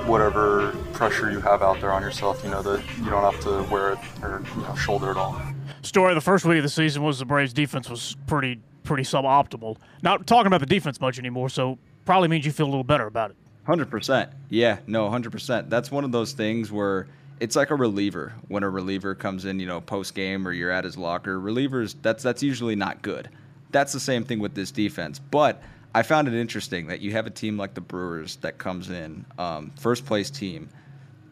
whatever 0.05 0.73
pressure 0.95 1.31
you 1.31 1.41
have 1.41 1.63
out 1.63 1.81
there 1.81 1.93
on 1.93 2.03
yourself. 2.03 2.43
You 2.43 2.51
know 2.51 2.61
that 2.61 2.83
you 2.99 3.09
don't 3.09 3.33
have 3.33 3.41
to 3.45 3.73
wear 3.73 3.93
it 3.93 3.99
or 4.21 4.43
you 4.57 4.63
know, 4.63 4.75
shoulder 4.75 5.13
it 5.13 5.17
all. 5.17 5.41
Story 5.83 6.11
of 6.11 6.17
the 6.17 6.21
first 6.21 6.45
week 6.45 6.57
of 6.59 6.65
the 6.65 6.69
season 6.69 7.05
was 7.05 7.21
the 7.21 7.25
Braves' 7.25 7.53
defense 7.53 7.89
was 7.89 8.17
pretty 8.27 8.59
pretty 8.83 9.05
suboptimal. 9.05 9.77
Not 10.03 10.27
talking 10.27 10.49
about 10.49 10.59
the 10.59 10.67
defense 10.67 11.01
much 11.01 11.21
anymore, 11.21 11.51
so 11.51 11.79
probably 12.05 12.27
means 12.27 12.45
you 12.45 12.51
feel 12.51 12.67
a 12.67 12.73
little 12.73 12.83
better 12.83 13.07
about 13.07 13.31
it. 13.31 13.37
Hundred 13.65 13.91
percent. 13.91 14.31
Yeah, 14.49 14.79
no, 14.87 15.09
hundred 15.09 15.33
percent. 15.33 15.71
That's 15.71 15.91
one 15.91 16.05
of 16.05 16.13
those 16.13 16.33
things 16.33 16.73
where 16.73 17.07
it's 17.39 17.55
like 17.57 17.71
a 17.71 17.75
reliever. 17.75 18.33
When 18.49 18.63
a 18.63 18.71
reliever 18.71 19.15
comes 19.15 19.45
in, 19.45 19.61
you 19.61 19.67
know, 19.67 19.81
post 19.81 20.15
game 20.15 20.47
or 20.47 20.53
you're 20.53 20.71
at 20.71 20.85
his 20.85 20.97
locker, 20.97 21.39
relievers 21.39 21.95
that's 22.03 22.23
that's 22.23 22.43
usually 22.43 22.77
not 22.77 23.03
good. 23.03 23.29
That's 23.71 23.93
the 23.93 24.01
same 24.01 24.25
thing 24.25 24.41
with 24.41 24.55
this 24.55 24.71
defense. 24.71 25.19
But 25.19 25.63
I 25.95 26.03
found 26.03 26.27
it 26.27 26.35
interesting 26.35 26.87
that 26.89 27.01
you 27.01 27.13
have 27.13 27.27
a 27.27 27.31
team 27.31 27.57
like 27.57 27.75
the 27.75 27.81
Brewers 27.81 28.37
that 28.37 28.59
comes 28.59 28.91
in, 28.91 29.25
um, 29.39 29.73
first 29.79 30.07
place 30.07 30.31
team, 30.31 30.69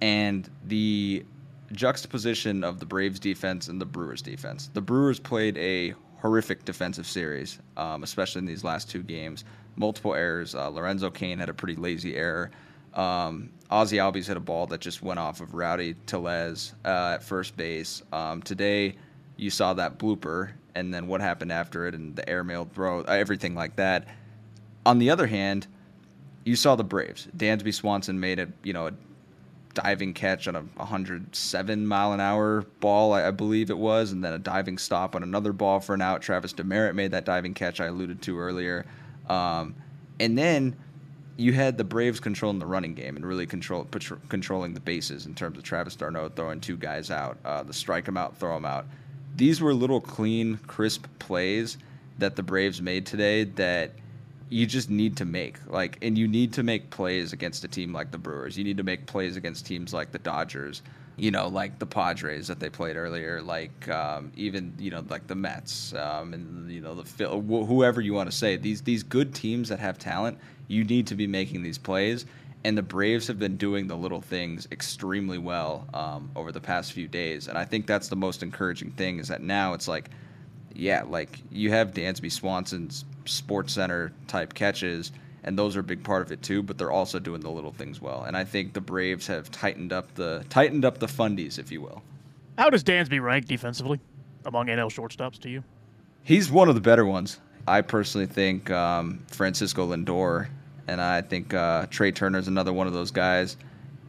and 0.01 0.49
the 0.67 1.25
juxtaposition 1.73 2.63
of 2.65 2.79
the 2.79 2.87
Braves 2.87 3.19
defense 3.19 3.69
and 3.69 3.81
the 3.81 3.87
Brewers 3.87 4.23
defense. 4.23 4.71
The 4.73 4.81
Brewers 4.81 5.19
played 5.19 5.57
a 5.59 5.95
horrific 6.19 6.65
defensive 6.65 7.07
series, 7.07 7.59
um, 7.77 8.03
especially 8.03 8.41
in 8.41 8.47
these 8.47 8.65
last 8.65 8.91
two 8.91 9.03
games. 9.03 9.45
Multiple 9.77 10.15
errors. 10.15 10.55
Uh, 10.55 10.69
Lorenzo 10.69 11.11
Cain 11.11 11.39
had 11.39 11.49
a 11.49 11.55
pretty 11.55 11.77
lazy 11.77 12.17
error. 12.17 12.51
Um, 12.95 13.51
Ozzy 13.71 13.99
Albies 13.99 14.27
hit 14.27 14.37
a 14.37 14.41
ball 14.41 14.67
that 14.67 14.81
just 14.81 15.03
went 15.03 15.21
off 15.21 15.41
of 15.41 15.55
Rowdy 15.55 15.95
Tellez 16.07 16.75
uh, 16.85 17.13
at 17.15 17.23
first 17.23 17.57
base. 17.57 18.03
Um, 18.13 18.43
today, 18.43 18.97
you 19.37 19.49
saw 19.49 19.75
that 19.75 19.99
blooper, 19.99 20.51
and 20.75 20.93
then 20.93 21.07
what 21.07 21.21
happened 21.21 21.53
after 21.53 21.87
it, 21.87 21.95
and 21.95 22.17
the 22.17 22.29
airmail 22.29 22.65
throw, 22.65 23.03
everything 23.03 23.55
like 23.55 23.77
that. 23.77 24.09
On 24.85 24.99
the 24.99 25.11
other 25.11 25.27
hand, 25.27 25.67
you 26.45 26.57
saw 26.57 26.75
the 26.75 26.85
Braves. 26.85 27.29
Dansby 27.37 27.73
Swanson 27.73 28.19
made 28.19 28.39
a 28.39 28.49
you 28.63 28.73
know 28.73 28.89
a 28.89 28.93
diving 29.75 30.15
catch 30.15 30.49
on 30.49 30.57
a 30.57 30.63
107 30.63 31.87
mile 31.87 32.13
an 32.13 32.21
hour 32.21 32.63
ball, 32.81 33.13
I, 33.13 33.29
I 33.29 33.31
believe 33.31 33.71
it 33.71 33.79
was, 33.79 34.13
and 34.13 34.25
then 34.25 34.33
a 34.33 34.39
diving 34.39 34.79
stop 34.79 35.15
on 35.15 35.23
another 35.23 35.53
ball 35.53 35.81
for 35.81 35.95
an 35.95 36.03
out. 36.03 36.23
Travis 36.23 36.53
Demeritte 36.53 36.95
made 36.95 37.13
that 37.13 37.25
diving 37.25 37.55
catch 37.55 37.81
I 37.81 37.87
alluded 37.87 38.21
to 38.23 38.39
earlier, 38.39 38.85
um, 39.31 39.77
and 40.19 40.37
then 40.37 40.77
you 41.37 41.53
had 41.53 41.79
the 41.79 41.85
Braves 41.85 42.21
controlling 42.21 42.59
the 42.59 42.67
running 42.67 42.95
game 42.95 43.17
and 43.17 43.25
really 43.25 43.47
control 43.47 43.85
patr- 43.85 44.19
controlling 44.29 44.75
the 44.75 44.81
bases 44.81 45.25
in 45.25 45.35
terms 45.35 45.57
of 45.57 45.65
Travis 45.65 45.97
d'Arnaud 45.97 46.31
throwing 46.31 46.61
two 46.61 46.77
guys 46.77 47.11
out, 47.11 47.39
uh, 47.45 47.63
the 47.63 47.73
strike 47.73 48.05
them 48.05 48.17
out, 48.17 48.37
throw 48.37 48.55
them 48.55 48.67
out. 48.67 48.87
These 49.37 49.61
were 49.61 49.73
little 49.73 50.01
clean, 50.01 50.59
crisp 50.67 51.07
plays 51.19 51.79
that 52.19 52.37
the 52.37 52.43
Braves 52.43 52.83
made 52.83 53.07
today 53.07 53.45
that 53.45 53.93
you 54.51 54.67
just 54.67 54.91
need 54.91 55.17
to 55.17 55.25
make 55.25 55.57
like 55.69 55.97
and 56.03 56.19
you 56.19 56.27
need 56.27 56.53
to 56.55 56.65
make 56.65 56.91
plays 56.91 57.33
against 57.33 57.63
a 57.63 57.69
team 57.69 57.93
like 57.93 58.11
the 58.11 58.19
Brewers. 58.19 58.59
You 58.59 58.65
need 58.65 58.77
to 58.77 58.83
make 58.83 59.07
plays 59.07 59.37
against 59.37 59.65
teams 59.65 59.95
like 59.95 60.11
the 60.11 60.19
Dodgers, 60.19 60.83
you 61.17 61.31
know, 61.31 61.49
like 61.49 61.79
the 61.79 61.87
Padres 61.87 62.49
that 62.49 62.61
they 62.61 62.71
played 62.71 62.97
earlier, 62.97 63.43
like 63.43 63.89
um, 63.89 64.33
even 64.37 64.75
you 64.79 64.91
know 64.91 65.05
like 65.09 65.27
the 65.27 65.35
Mets 65.35 65.93
um, 65.95 66.35
and 66.35 66.71
you 66.71 66.81
know 66.81 66.95
the 66.95 67.29
wh- 67.29 67.67
whoever 67.67 68.01
you 68.01 68.15
want 68.15 68.31
to 68.31 68.37
say. 68.37 68.57
These 68.57 68.83
these 68.83 69.03
good 69.03 69.35
teams 69.35 69.69
that 69.69 69.79
have 69.79 69.99
talent, 69.99 70.39
you 70.69 70.85
need 70.85 71.07
to 71.09 71.15
be 71.15 71.27
making 71.27 71.63
these 71.63 71.79
plays. 71.79 72.27
And 72.63 72.77
the 72.77 72.83
Braves 72.83 73.27
have 73.29 73.39
been 73.39 73.57
doing 73.57 73.87
the 73.87 73.97
little 73.97 74.21
things 74.21 74.69
extremely 74.71 75.39
well 75.39 75.89
um, 75.95 76.31
over 76.37 76.53
the 76.53 76.61
past 76.61 76.93
few 76.93 77.09
days, 77.09 77.49
and 77.49 77.57
I 77.57 77.65
think 77.65 77.87
that's 77.87 78.09
the 78.09 78.17
most 78.17 78.43
encouraging 78.43 78.91
thing. 78.93 79.19
Is 79.19 79.29
that 79.29 79.43
now 79.43 79.73
it's 79.75 79.89
like 79.89 80.11
yeah, 80.75 81.03
like 81.07 81.41
you 81.51 81.71
have 81.71 81.93
Dansby 81.93 82.31
Swanson's 82.33 83.05
Sports 83.25 83.75
Center 83.75 84.13
type 84.27 84.55
catches, 84.55 85.13
and 85.45 85.59
those 85.59 85.77
are 85.77 85.81
a 85.81 85.85
big 85.85 86.03
part 86.05 86.23
of 86.23 86.33
it 86.33 86.43
too. 86.43 86.63
But 86.63 86.79
they're 86.79 86.91
also 86.91 87.19
doing 87.19 87.41
the 87.41 87.51
little 87.51 87.73
things 87.73 88.01
well, 88.01 88.25
and 88.25 88.37
I 88.37 88.45
think 88.45 88.73
the 88.73 88.81
Braves 88.81 89.27
have 89.27 89.51
tightened 89.51 89.93
up 89.93 90.15
the 90.15 90.45
tightened 90.49 90.85
up 90.85 90.99
the 90.99 91.07
fundies, 91.07 91.59
if 91.59 91.71
you 91.71 91.81
will. 91.81 92.03
How 92.59 92.71
does 92.71 92.85
Dansby 92.85 93.23
rank 93.23 93.47
defensively 93.47 94.01
among 94.45 94.67
NL 94.67 94.91
shortstops 94.91 95.39
to 95.41 95.49
you? 95.49 95.65
He's 96.23 96.51
one 96.51 96.69
of 96.69 96.75
the 96.75 96.81
better 96.81 97.07
ones. 97.07 97.41
I 97.67 97.81
personally 97.83 98.27
think 98.27 98.71
um, 98.71 99.25
Francisco 99.29 99.95
Lindor, 99.95 100.49
and 100.87 101.01
I 101.01 101.23
think 101.23 101.55
uh, 101.55 101.87
Trea 101.87 102.13
is 102.13 102.49
another 102.49 102.73
one 102.73 102.87
of 102.87 102.93
those 102.93 103.11
guys. 103.11 103.57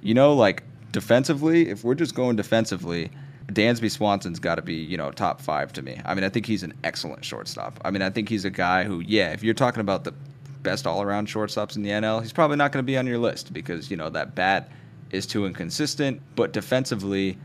You 0.01 0.13
know, 0.13 0.33
like 0.33 0.63
defensively, 0.91 1.69
if 1.69 1.83
we're 1.83 1.95
just 1.95 2.15
going 2.15 2.35
defensively, 2.35 3.11
Dansby 3.47 3.91
Swanson's 3.91 4.39
got 4.39 4.55
to 4.55 4.61
be, 4.61 4.75
you 4.75 4.97
know, 4.97 5.11
top 5.11 5.41
five 5.41 5.73
to 5.73 5.81
me. 5.81 5.99
I 6.05 6.13
mean, 6.13 6.23
I 6.23 6.29
think 6.29 6.45
he's 6.45 6.63
an 6.63 6.73
excellent 6.83 7.25
shortstop. 7.25 7.79
I 7.83 7.91
mean, 7.91 8.01
I 8.01 8.09
think 8.09 8.29
he's 8.29 8.45
a 8.45 8.49
guy 8.49 8.83
who, 8.83 8.99
yeah, 9.01 9.31
if 9.31 9.43
you're 9.43 9.53
talking 9.53 9.81
about 9.81 10.03
the 10.03 10.13
best 10.63 10.87
all 10.87 11.01
around 11.01 11.27
shortstops 11.27 11.75
in 11.75 11.83
the 11.83 11.89
NL, 11.89 12.21
he's 12.21 12.33
probably 12.33 12.57
not 12.57 12.71
going 12.71 12.83
to 12.83 12.87
be 12.87 12.97
on 12.97 13.07
your 13.07 13.17
list 13.17 13.53
because, 13.53 13.89
you 13.89 13.97
know, 13.97 14.09
that 14.09 14.35
bat 14.35 14.71
is 15.11 15.25
too 15.25 15.45
inconsistent. 15.45 16.21
But 16.35 16.53
defensively, 16.53 17.37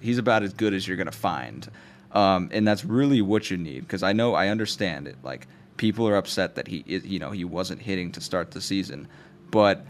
he's 0.00 0.18
about 0.18 0.42
as 0.42 0.52
good 0.52 0.74
as 0.74 0.86
you're 0.86 0.96
going 0.96 1.06
to 1.06 1.12
find. 1.12 1.68
Um, 2.12 2.50
and 2.52 2.66
that's 2.66 2.84
really 2.84 3.22
what 3.22 3.50
you 3.50 3.56
need 3.56 3.80
because 3.80 4.02
I 4.02 4.12
know 4.12 4.34
I 4.34 4.48
understand 4.48 5.08
it. 5.08 5.16
Like 5.22 5.46
people 5.76 6.06
are 6.08 6.16
upset 6.16 6.56
that 6.56 6.68
he, 6.68 6.84
you 6.86 7.18
know, 7.18 7.30
he 7.30 7.44
wasn't 7.44 7.80
hitting 7.80 8.12
to 8.12 8.20
start 8.20 8.50
the 8.50 8.60
season, 8.60 9.08
but 9.50 9.86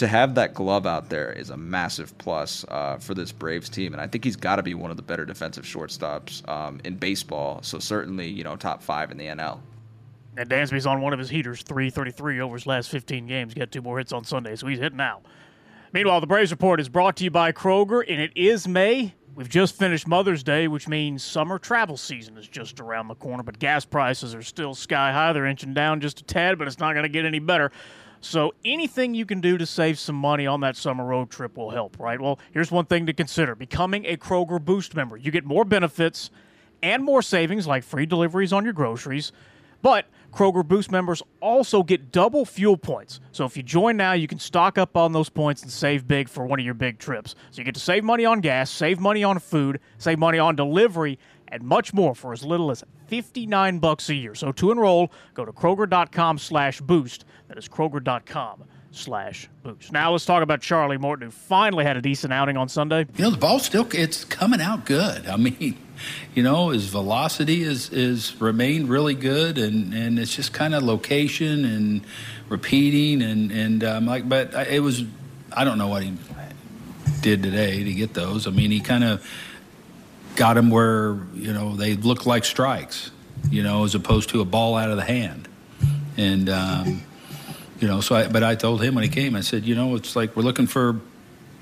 to 0.00 0.08
have 0.08 0.34
that 0.36 0.54
glove 0.54 0.86
out 0.86 1.10
there 1.10 1.30
is 1.30 1.50
a 1.50 1.58
massive 1.58 2.16
plus 2.16 2.64
uh, 2.68 2.96
for 2.96 3.12
this 3.12 3.32
Braves 3.32 3.68
team, 3.68 3.92
and 3.92 4.00
I 4.00 4.06
think 4.06 4.24
he's 4.24 4.36
got 4.36 4.56
to 4.56 4.62
be 4.62 4.72
one 4.72 4.90
of 4.90 4.96
the 4.96 5.02
better 5.02 5.26
defensive 5.26 5.64
shortstops 5.64 6.48
um, 6.48 6.80
in 6.84 6.96
baseball. 6.96 7.62
So 7.62 7.78
certainly, 7.78 8.28
you 8.28 8.42
know, 8.42 8.56
top 8.56 8.82
five 8.82 9.10
in 9.10 9.18
the 9.18 9.26
NL. 9.26 9.58
And 10.36 10.48
Dansby's 10.48 10.86
on 10.86 11.00
one 11.00 11.12
of 11.12 11.18
his 11.18 11.30
heaters, 11.30 11.62
333 11.62 12.40
over 12.40 12.54
his 12.54 12.66
last 12.66 12.88
15 12.90 13.26
games. 13.26 13.54
Got 13.54 13.72
two 13.72 13.82
more 13.82 13.98
hits 13.98 14.12
on 14.12 14.24
Sunday, 14.24 14.56
so 14.56 14.66
he's 14.66 14.78
hitting 14.78 14.96
now. 14.96 15.20
Meanwhile, 15.92 16.20
the 16.20 16.26
Braves 16.26 16.52
Report 16.52 16.80
is 16.80 16.88
brought 16.88 17.16
to 17.16 17.24
you 17.24 17.30
by 17.30 17.50
Kroger, 17.50 18.04
and 18.08 18.20
it 18.20 18.30
is 18.36 18.68
May. 18.68 19.14
We've 19.34 19.48
just 19.48 19.76
finished 19.76 20.06
Mother's 20.06 20.42
Day, 20.42 20.68
which 20.68 20.86
means 20.86 21.24
summer 21.24 21.58
travel 21.58 21.96
season 21.96 22.36
is 22.36 22.46
just 22.46 22.78
around 22.78 23.08
the 23.08 23.14
corner, 23.14 23.42
but 23.42 23.58
gas 23.58 23.84
prices 23.84 24.34
are 24.34 24.42
still 24.42 24.74
sky 24.74 25.12
high. 25.12 25.32
They're 25.32 25.46
inching 25.46 25.74
down 25.74 26.00
just 26.00 26.20
a 26.20 26.24
tad, 26.24 26.58
but 26.58 26.68
it's 26.68 26.78
not 26.78 26.92
going 26.92 27.04
to 27.04 27.08
get 27.08 27.24
any 27.24 27.38
better. 27.38 27.72
So 28.20 28.52
anything 28.64 29.14
you 29.14 29.24
can 29.24 29.40
do 29.40 29.56
to 29.56 29.64
save 29.66 29.98
some 29.98 30.16
money 30.16 30.46
on 30.46 30.60
that 30.60 30.76
summer 30.76 31.04
road 31.04 31.30
trip 31.30 31.56
will 31.56 31.70
help, 31.70 31.98
right? 31.98 32.20
Well, 32.20 32.38
here's 32.52 32.70
one 32.70 32.84
thing 32.84 33.06
to 33.06 33.12
consider 33.12 33.54
becoming 33.54 34.04
a 34.04 34.16
Kroger 34.16 34.62
Boost 34.62 34.94
member. 34.94 35.16
You 35.16 35.30
get 35.30 35.44
more 35.44 35.64
benefits 35.64 36.30
and 36.82 37.02
more 37.02 37.22
savings 37.22 37.66
like 37.66 37.82
free 37.82 38.06
deliveries 38.06 38.52
on 38.52 38.64
your 38.64 38.74
groceries. 38.74 39.32
But 39.82 40.06
Kroger 40.32 40.66
Boost 40.66 40.90
members 40.90 41.22
also 41.40 41.82
get 41.82 42.12
double 42.12 42.44
fuel 42.44 42.76
points. 42.76 43.20
So 43.32 43.44
if 43.44 43.56
you 43.56 43.62
join 43.62 43.96
now, 43.96 44.12
you 44.12 44.28
can 44.28 44.38
stock 44.38 44.78
up 44.78 44.96
on 44.96 45.12
those 45.12 45.28
points 45.28 45.62
and 45.62 45.70
save 45.70 46.06
big 46.06 46.28
for 46.28 46.46
one 46.46 46.58
of 46.58 46.64
your 46.64 46.74
big 46.74 46.98
trips. 46.98 47.34
So 47.50 47.58
you 47.58 47.64
get 47.64 47.74
to 47.74 47.80
save 47.80 48.04
money 48.04 48.24
on 48.24 48.40
gas, 48.40 48.70
save 48.70 49.00
money 49.00 49.24
on 49.24 49.38
food, 49.38 49.80
save 49.98 50.18
money 50.18 50.38
on 50.38 50.56
delivery, 50.56 51.18
and 51.48 51.62
much 51.62 51.92
more 51.92 52.14
for 52.14 52.32
as 52.32 52.44
little 52.44 52.70
as 52.70 52.84
59 53.08 53.78
bucks 53.80 54.08
a 54.08 54.14
year. 54.14 54.34
So 54.34 54.52
to 54.52 54.70
enroll, 54.70 55.10
go 55.34 55.44
to 55.44 55.52
kroger.com 55.52 56.38
slash 56.38 56.80
boost. 56.80 57.24
That 57.48 57.58
is 57.58 57.68
kroger.com 57.68 58.64
slash 58.92 59.48
boost. 59.62 59.92
Now 59.92 60.12
let's 60.12 60.24
talk 60.24 60.42
about 60.42 60.60
Charlie 60.60 60.98
Morton, 60.98 61.26
who 61.26 61.30
finally 61.30 61.84
had 61.84 61.96
a 61.96 62.00
decent 62.00 62.32
outing 62.32 62.56
on 62.56 62.68
Sunday. 62.68 63.06
You 63.16 63.24
know, 63.24 63.30
the 63.30 63.36
ball 63.36 63.58
still 63.58 63.88
it's 63.92 64.24
coming 64.24 64.60
out 64.60 64.84
good. 64.84 65.26
I 65.26 65.36
mean, 65.36 65.78
you 66.34 66.42
know, 66.42 66.70
his 66.70 66.86
velocity 66.86 67.62
is 67.62 67.90
is 67.90 68.40
remained 68.40 68.88
really 68.88 69.14
good, 69.14 69.58
and 69.58 69.92
and 69.94 70.18
it's 70.18 70.34
just 70.34 70.52
kind 70.52 70.74
of 70.74 70.82
location 70.82 71.64
and 71.64 72.02
repeating 72.48 73.22
and 73.22 73.50
and 73.50 73.84
um, 73.84 74.06
like, 74.06 74.28
but 74.28 74.54
it 74.68 74.80
was, 74.80 75.04
I 75.52 75.64
don't 75.64 75.78
know 75.78 75.88
what 75.88 76.02
he 76.02 76.14
did 77.20 77.42
today 77.42 77.84
to 77.84 77.92
get 77.92 78.14
those. 78.14 78.46
I 78.46 78.50
mean, 78.50 78.70
he 78.70 78.80
kind 78.80 79.04
of 79.04 79.26
got 80.36 80.54
them 80.54 80.70
where 80.70 81.18
you 81.34 81.52
know 81.52 81.76
they 81.76 81.94
look 81.94 82.26
like 82.26 82.44
strikes, 82.44 83.10
you 83.50 83.62
know, 83.62 83.84
as 83.84 83.94
opposed 83.94 84.30
to 84.30 84.40
a 84.40 84.44
ball 84.44 84.76
out 84.76 84.90
of 84.90 84.96
the 84.96 85.04
hand, 85.04 85.48
and. 86.16 86.48
Um, 86.48 87.02
you 87.80 87.88
know, 87.88 88.02
so 88.02 88.14
I, 88.14 88.28
but 88.28 88.42
I 88.42 88.56
told 88.56 88.82
him 88.82 88.94
when 88.94 89.04
he 89.04 89.08
came, 89.08 89.34
I 89.34 89.40
said, 89.40 89.64
you 89.64 89.74
know, 89.74 89.94
it's 89.94 90.14
like 90.14 90.36
we're 90.36 90.42
looking 90.42 90.66
for 90.66 91.00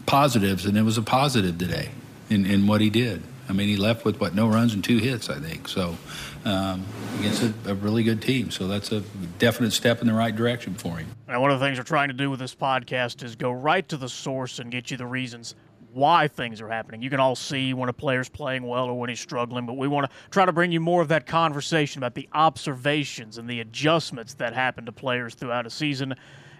positives, 0.05 0.66
and 0.66 0.77
it 0.77 0.83
was 0.83 0.98
a 0.98 1.03
positive 1.03 1.59
today 1.59 1.90
in, 2.29 2.44
in 2.44 2.66
what 2.66 2.81
he 2.81 2.90
did. 2.90 3.22
I 3.48 3.52
mean, 3.52 3.68
he 3.68 3.76
left 3.76 4.04
with 4.04 4.20
what 4.20 4.34
no 4.34 4.46
runs 4.46 4.74
and 4.74 4.84
two 4.84 4.98
hits, 4.98 5.30
I 5.30 5.38
think. 5.38 5.68
So 5.68 5.96
um, 6.44 6.84
against 7.18 7.42
a, 7.42 7.70
a 7.70 7.74
really 7.74 8.02
good 8.02 8.20
team, 8.20 8.50
so 8.50 8.68
that's 8.68 8.92
a 8.92 9.00
definite 9.38 9.72
step 9.72 10.00
in 10.00 10.06
the 10.06 10.14
right 10.14 10.34
direction 10.34 10.74
for 10.74 10.96
him. 10.96 11.08
Now, 11.26 11.40
one 11.40 11.50
of 11.50 11.58
the 11.58 11.66
things 11.66 11.78
we're 11.78 11.84
trying 11.84 12.08
to 12.08 12.14
do 12.14 12.30
with 12.30 12.40
this 12.40 12.54
podcast 12.54 13.22
is 13.22 13.37
go 13.37 13.50
right 13.50 13.88
to 13.88 13.96
the 13.96 14.08
source 14.08 14.58
and 14.58 14.70
get 14.70 14.90
you 14.90 14.96
the 14.96 15.06
reasons 15.06 15.54
why 15.92 16.28
things 16.28 16.61
are 16.61 16.68
happening. 16.68 17.00
You 17.00 17.11
can 17.11 17.20
all 17.20 17.34
see 17.34 17.72
when 17.72 17.88
a 17.88 17.92
player's 17.92 18.28
playing 18.28 18.62
well 18.62 18.84
or 18.84 18.98
when 18.98 19.08
he's 19.08 19.20
struggling, 19.20 19.66
but 19.66 19.76
we 19.76 19.88
want 19.88 20.11
to 20.11 20.16
try 20.30 20.44
to 20.44 20.52
bring 20.52 20.70
you 20.70 20.80
more 20.80 21.00
of 21.00 21.08
that 21.08 21.26
conversation 21.26 21.98
about 21.98 22.14
the 22.14 22.28
observations 22.34 23.38
and 23.38 23.48
the 23.48 23.61
adjustments 23.61 24.34
that 24.34 24.52
happen 24.52 24.84
to 24.84 24.92
players 24.92 25.34
throughout 25.34 25.66
a 25.66 25.70
season. 25.70 26.14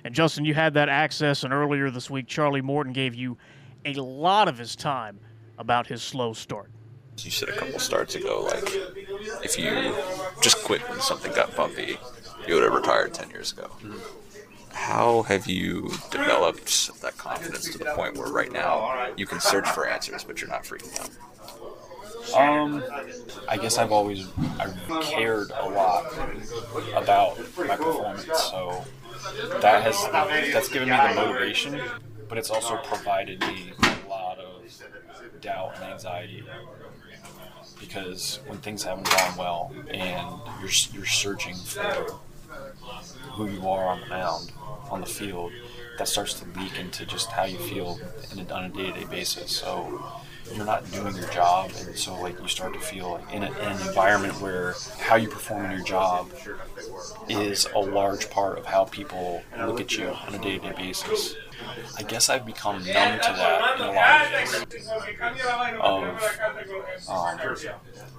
And 0.05 0.15
Justin, 0.15 0.45
you 0.45 0.55
had 0.55 0.75
that 0.75 0.89
access, 0.89 1.45
and 1.45 1.53
earlier 1.53 1.91
this 1.91 2.09
week, 2.09 2.27
Charlie 2.27 2.63
Morton 2.63 2.93
gave 2.93 3.15
you 3.15 3.37
a 3.85 3.93
lot 3.95 4.49
of 4.49 4.57
his 4.57 4.75
time 4.75 5.21
about 5.59 5.87
his 5.87 6.03
slow 6.03 6.33
start. 6.33 6.71
You 7.25 7.31
said 7.31 7.49
a 7.49 7.57
couple 7.57 7.79
starts 7.81 8.15
ago, 8.15 8.43
like 8.45 8.73
if 9.45 9.59
you 9.59 9.95
just 10.41 10.63
quit 10.65 10.81
when 10.89 11.01
something 11.01 11.33
got 11.33 11.55
bumpy, 11.57 11.99
you 12.47 12.55
would 12.55 12.63
have 12.63 12.73
retired 12.73 13.13
10 13.15 13.31
years 13.31 13.53
ago. 13.53 13.71
How 14.73 15.23
have 15.23 15.47
you 15.47 15.91
developed 16.11 17.01
that 17.03 17.19
confidence 17.19 17.71
to 17.73 17.79
the 17.79 17.87
point 17.87 18.17
where 18.17 18.29
right 18.29 18.53
now 18.53 19.09
you 19.17 19.27
can 19.27 19.41
search 19.41 19.69
for 19.69 19.87
answers, 19.87 20.25
but 20.25 20.41
you're 20.41 20.51
not 20.51 20.63
freaking 20.63 20.99
out? 21.01 21.11
Um, 22.39 22.85
I 23.49 23.57
guess 23.57 23.79
I've 23.79 23.91
always 23.93 24.27
I 24.59 24.71
cared 25.03 25.51
a 25.51 25.69
lot 25.69 26.13
about 26.95 27.39
my 27.57 27.77
performance, 27.77 28.27
so 28.27 28.85
that 29.61 29.83
has 29.83 30.09
that's 30.53 30.69
given 30.69 30.89
me 30.91 30.97
the 30.97 31.15
motivation, 31.15 31.81
but 32.29 32.39
it's 32.39 32.51
also 32.51 32.77
provided 32.85 33.41
me 33.41 33.73
a 33.83 34.09
lot 34.09 34.39
of 34.39 34.63
doubt 35.41 35.77
and 35.77 35.85
anxiety 35.85 36.45
because 37.81 38.41
when 38.47 38.59
things 38.59 38.83
haven't 38.83 39.09
gone 39.11 39.37
well 39.37 39.73
and 39.91 40.29
you're 40.61 40.71
you're 40.93 41.07
searching 41.07 41.55
for 41.55 42.19
who 43.33 43.49
you 43.49 43.69
are 43.69 43.87
on 43.87 44.01
the 44.01 44.07
mound, 44.07 44.53
on 44.91 45.01
the 45.01 45.07
field, 45.07 45.53
that 45.99 46.09
starts 46.09 46.35
to 46.35 46.61
leak 46.61 46.79
into 46.79 47.05
just 47.07 47.31
how 47.31 47.45
you 47.45 47.59
feel 47.59 47.99
a, 48.37 48.55
on 48.55 48.65
a 48.65 48.69
day-to-day 48.69 49.05
basis. 49.05 49.51
So 49.51 50.03
you're 50.55 50.65
not 50.65 50.91
doing 50.91 51.15
your 51.15 51.29
job, 51.29 51.71
and 51.79 51.97
so 51.97 52.19
like 52.21 52.41
you 52.41 52.49
start 52.49 52.73
to 52.73 52.81
feel 52.81 53.13
like 53.13 53.33
in, 53.35 53.43
a, 53.43 53.51
in 53.51 53.69
an 53.69 53.89
environment 53.89 54.41
where 54.41 54.75
how 54.99 55.17
you 55.17 55.29
perform 55.29 55.67
in 55.67 55.73
your 55.73 55.85
job 55.85 56.31
is 57.29 57.67
a 57.75 57.79
large 57.79 58.31
part 58.31 58.59
of 58.59 58.65
how 58.65 58.85
people 58.85 59.43
look 59.59 59.81
at 59.81 59.97
you 59.97 60.09
on 60.09 60.35
a 60.35 60.39
day-to-day 60.39 60.75
basis. 60.77 61.35
I 61.97 62.03
guess 62.03 62.29
I've 62.29 62.47
become 62.47 62.77
numb 62.79 62.85
to 62.85 62.93
that 62.93 63.77
in 63.79 63.87
a 63.87 63.93
lot 63.93 64.27
of 64.27 64.33
ways 64.33 64.78
of 65.81 66.29
um, 67.09 67.39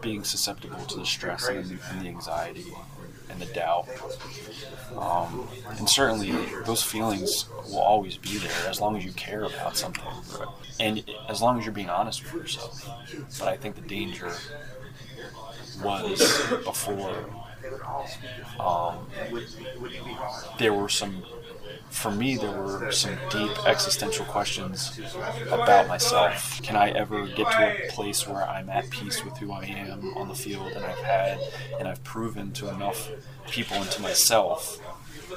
being 0.02 0.24
susceptible 0.24 0.84
to 0.86 1.00
the 1.00 1.06
stress 1.06 1.48
and, 1.48 1.80
and 1.92 2.02
the 2.02 2.08
anxiety 2.08 2.66
and 3.30 3.40
the 3.40 3.46
doubt. 3.48 3.88
Um, 4.96 5.48
and 5.78 5.90
certainly, 5.90 6.32
those 6.66 6.82
feelings 6.82 7.46
will 7.68 7.80
always 7.80 8.18
be 8.18 8.38
there 8.38 8.68
as 8.68 8.82
long 8.82 8.98
as 8.98 9.06
you 9.06 9.12
care 9.14 9.44
about 9.44 9.78
something, 9.78 10.04
and 10.80 11.04
as 11.28 11.42
long 11.42 11.60
as 11.60 11.66
you're 11.66 11.74
being 11.74 11.90
honest 11.90 12.24
with 12.24 12.34
yourself. 12.34 12.90
But 13.38 13.48
I 13.50 13.58
think 13.58 13.76
the 13.76 13.82
danger 13.82 14.32
was 15.84 16.20
before 16.64 17.16
um, 18.60 19.08
there 20.58 20.74
were 20.74 20.90
some 20.90 21.24
for 21.90 22.12
me, 22.12 22.38
there 22.38 22.52
were 22.52 22.92
some 22.92 23.18
deep 23.30 23.52
existential 23.68 24.26
questions 24.26 25.00
about 25.52 25.88
myself. 25.88 26.62
Can 26.62 26.76
I 26.76 26.92
ever 26.92 27.26
get 27.28 27.50
to 27.52 27.86
a 27.86 27.90
place 27.90 28.28
where 28.28 28.48
I'm 28.48 28.70
at 28.70 28.90
peace 28.90 29.24
with 29.24 29.38
who 29.38 29.52
I 29.52 29.66
am 29.66 30.14
on 30.16 30.28
the 30.28 30.36
field 30.36 30.72
and 30.74 30.86
I've 30.86 31.00
had 31.00 31.40
and 31.80 31.88
I've 31.88 32.04
proven 32.04 32.52
to 32.54 32.70
enough 32.70 33.10
people 33.48 33.78
and 33.78 33.90
to 33.92 34.02
myself, 34.02 34.80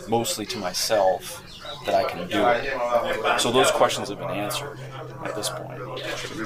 mostly 0.08 0.46
to 0.46 0.58
myself, 0.58 1.42
that 1.86 1.94
I 1.94 2.04
can 2.04 2.28
do 2.28 2.46
it? 2.46 3.40
So 3.40 3.50
those 3.50 3.70
questions 3.70 4.08
have 4.08 4.18
been 4.18 4.30
answered 4.30 4.78
at 5.24 5.34
this 5.34 5.48
point. 5.48 5.80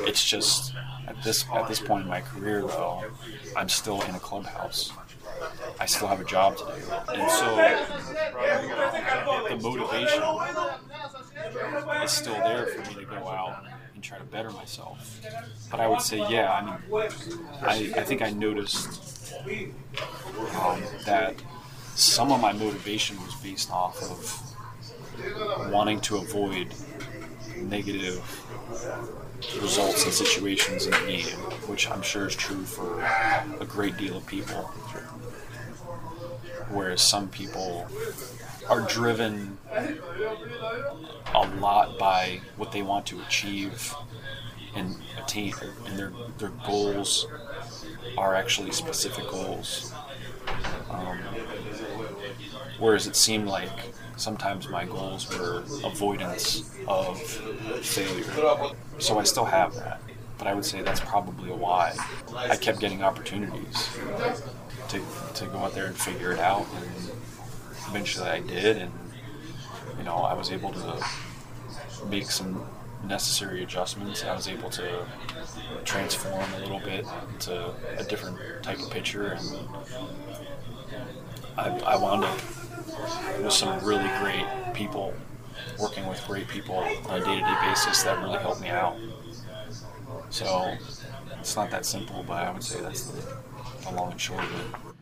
It's 0.06 0.24
just 0.24 0.74
at 1.06 1.22
this 1.22 1.44
at 1.52 1.68
this 1.68 1.80
point 1.80 2.04
in 2.04 2.08
my 2.08 2.20
career 2.20 2.62
though, 2.62 3.04
I'm 3.56 3.68
still 3.68 4.02
in 4.02 4.14
a 4.14 4.20
clubhouse. 4.20 4.92
I 5.78 5.86
still 5.86 6.08
have 6.08 6.20
a 6.20 6.24
job 6.24 6.56
to 6.56 6.64
do. 6.64 6.72
And 7.14 7.30
so 7.30 7.56
the 9.48 9.56
motivation 9.62 10.22
is 12.02 12.10
still 12.10 12.34
there 12.34 12.66
for 12.66 12.90
me 12.90 13.04
to 13.04 13.04
go 13.04 13.28
out 13.28 13.64
and 13.94 14.02
try 14.02 14.18
to 14.18 14.24
better 14.24 14.50
myself. 14.50 15.20
But 15.70 15.80
I 15.80 15.88
would 15.88 16.00
say, 16.00 16.18
yeah, 16.30 16.52
I 16.52 16.64
mean, 16.64 16.74
I, 17.62 17.92
I 18.00 18.04
think 18.04 18.22
I 18.22 18.30
noticed 18.30 19.32
um, 20.62 20.82
that 21.04 21.34
some 21.94 22.30
of 22.32 22.40
my 22.40 22.52
motivation 22.52 23.16
was 23.22 23.34
based 23.36 23.70
off 23.70 24.02
of 24.02 25.72
wanting 25.72 26.00
to 26.02 26.18
avoid 26.18 26.74
negative 27.56 28.20
results 29.60 30.04
and 30.04 30.12
situations 30.12 30.86
in 30.86 30.92
the 30.92 31.06
game, 31.06 31.38
which 31.68 31.90
I'm 31.90 32.02
sure 32.02 32.26
is 32.26 32.36
true 32.36 32.64
for 32.64 33.00
a 33.60 33.64
great 33.64 33.96
deal 33.96 34.16
of 34.16 34.26
people 34.26 34.70
whereas 36.76 37.00
some 37.00 37.28
people 37.28 37.88
are 38.68 38.82
driven 38.82 39.56
a 41.34 41.46
lot 41.58 41.98
by 41.98 42.38
what 42.58 42.70
they 42.70 42.82
want 42.82 43.06
to 43.06 43.18
achieve 43.22 43.94
and 44.74 44.94
attain, 45.18 45.54
and 45.86 45.98
their 45.98 46.12
their 46.36 46.52
goals 46.66 47.26
are 48.18 48.34
actually 48.34 48.70
specific 48.72 49.26
goals. 49.30 49.92
Um, 50.90 51.18
whereas 52.78 53.06
it 53.06 53.16
seemed 53.16 53.48
like 53.48 53.92
sometimes 54.16 54.68
my 54.68 54.84
goals 54.84 55.26
were 55.38 55.60
avoidance 55.82 56.70
of 56.86 57.20
failure. 57.82 58.74
So 58.98 59.18
I 59.18 59.24
still 59.24 59.46
have 59.46 59.74
that, 59.76 60.02
but 60.36 60.46
I 60.46 60.54
would 60.54 60.64
say 60.64 60.82
that's 60.82 61.00
probably 61.00 61.50
why 61.50 61.96
I 62.34 62.56
kept 62.56 62.80
getting 62.80 63.02
opportunities 63.02 63.88
to, 64.90 65.00
to 65.34 65.46
go 65.46 65.58
out 65.58 65.74
there 65.74 65.86
and 65.86 65.96
figure 65.96 66.32
it 66.32 66.38
out. 66.38 66.66
And 66.76 67.10
eventually 67.88 68.28
I 68.28 68.40
did, 68.40 68.76
and 68.76 68.92
you 69.98 70.04
know 70.04 70.16
I 70.16 70.34
was 70.34 70.50
able 70.50 70.72
to 70.72 71.04
make 72.08 72.30
some 72.30 72.64
necessary 73.04 73.62
adjustments. 73.62 74.24
I 74.24 74.34
was 74.34 74.48
able 74.48 74.70
to 74.70 75.06
transform 75.84 76.44
a 76.54 76.58
little 76.58 76.80
bit 76.80 77.06
to 77.40 77.74
a 77.98 78.04
different 78.04 78.38
type 78.62 78.78
of 78.78 78.90
pitcher, 78.90 79.38
and 79.38 79.68
I, 81.56 81.68
I 81.80 81.96
wound 81.96 82.24
up 82.24 82.38
with 83.42 83.52
some 83.52 83.84
really 83.84 84.08
great 84.20 84.46
people, 84.74 85.14
working 85.78 86.06
with 86.06 86.22
great 86.26 86.48
people 86.48 86.76
on 86.76 87.22
a 87.22 87.24
day-to-day 87.24 87.56
basis 87.62 88.02
that 88.02 88.22
really 88.22 88.38
helped 88.38 88.60
me 88.60 88.68
out. 88.68 88.96
So 90.30 90.74
it's 91.38 91.56
not 91.56 91.70
that 91.70 91.86
simple, 91.86 92.24
but 92.26 92.46
I 92.46 92.50
would 92.50 92.62
say 92.62 92.80
that's 92.80 93.04
the 93.04 93.36
the 93.86 93.96
long 93.96 94.12
and 94.12 94.20
short 94.20 94.42
of 94.42 94.60
it. 94.60 94.94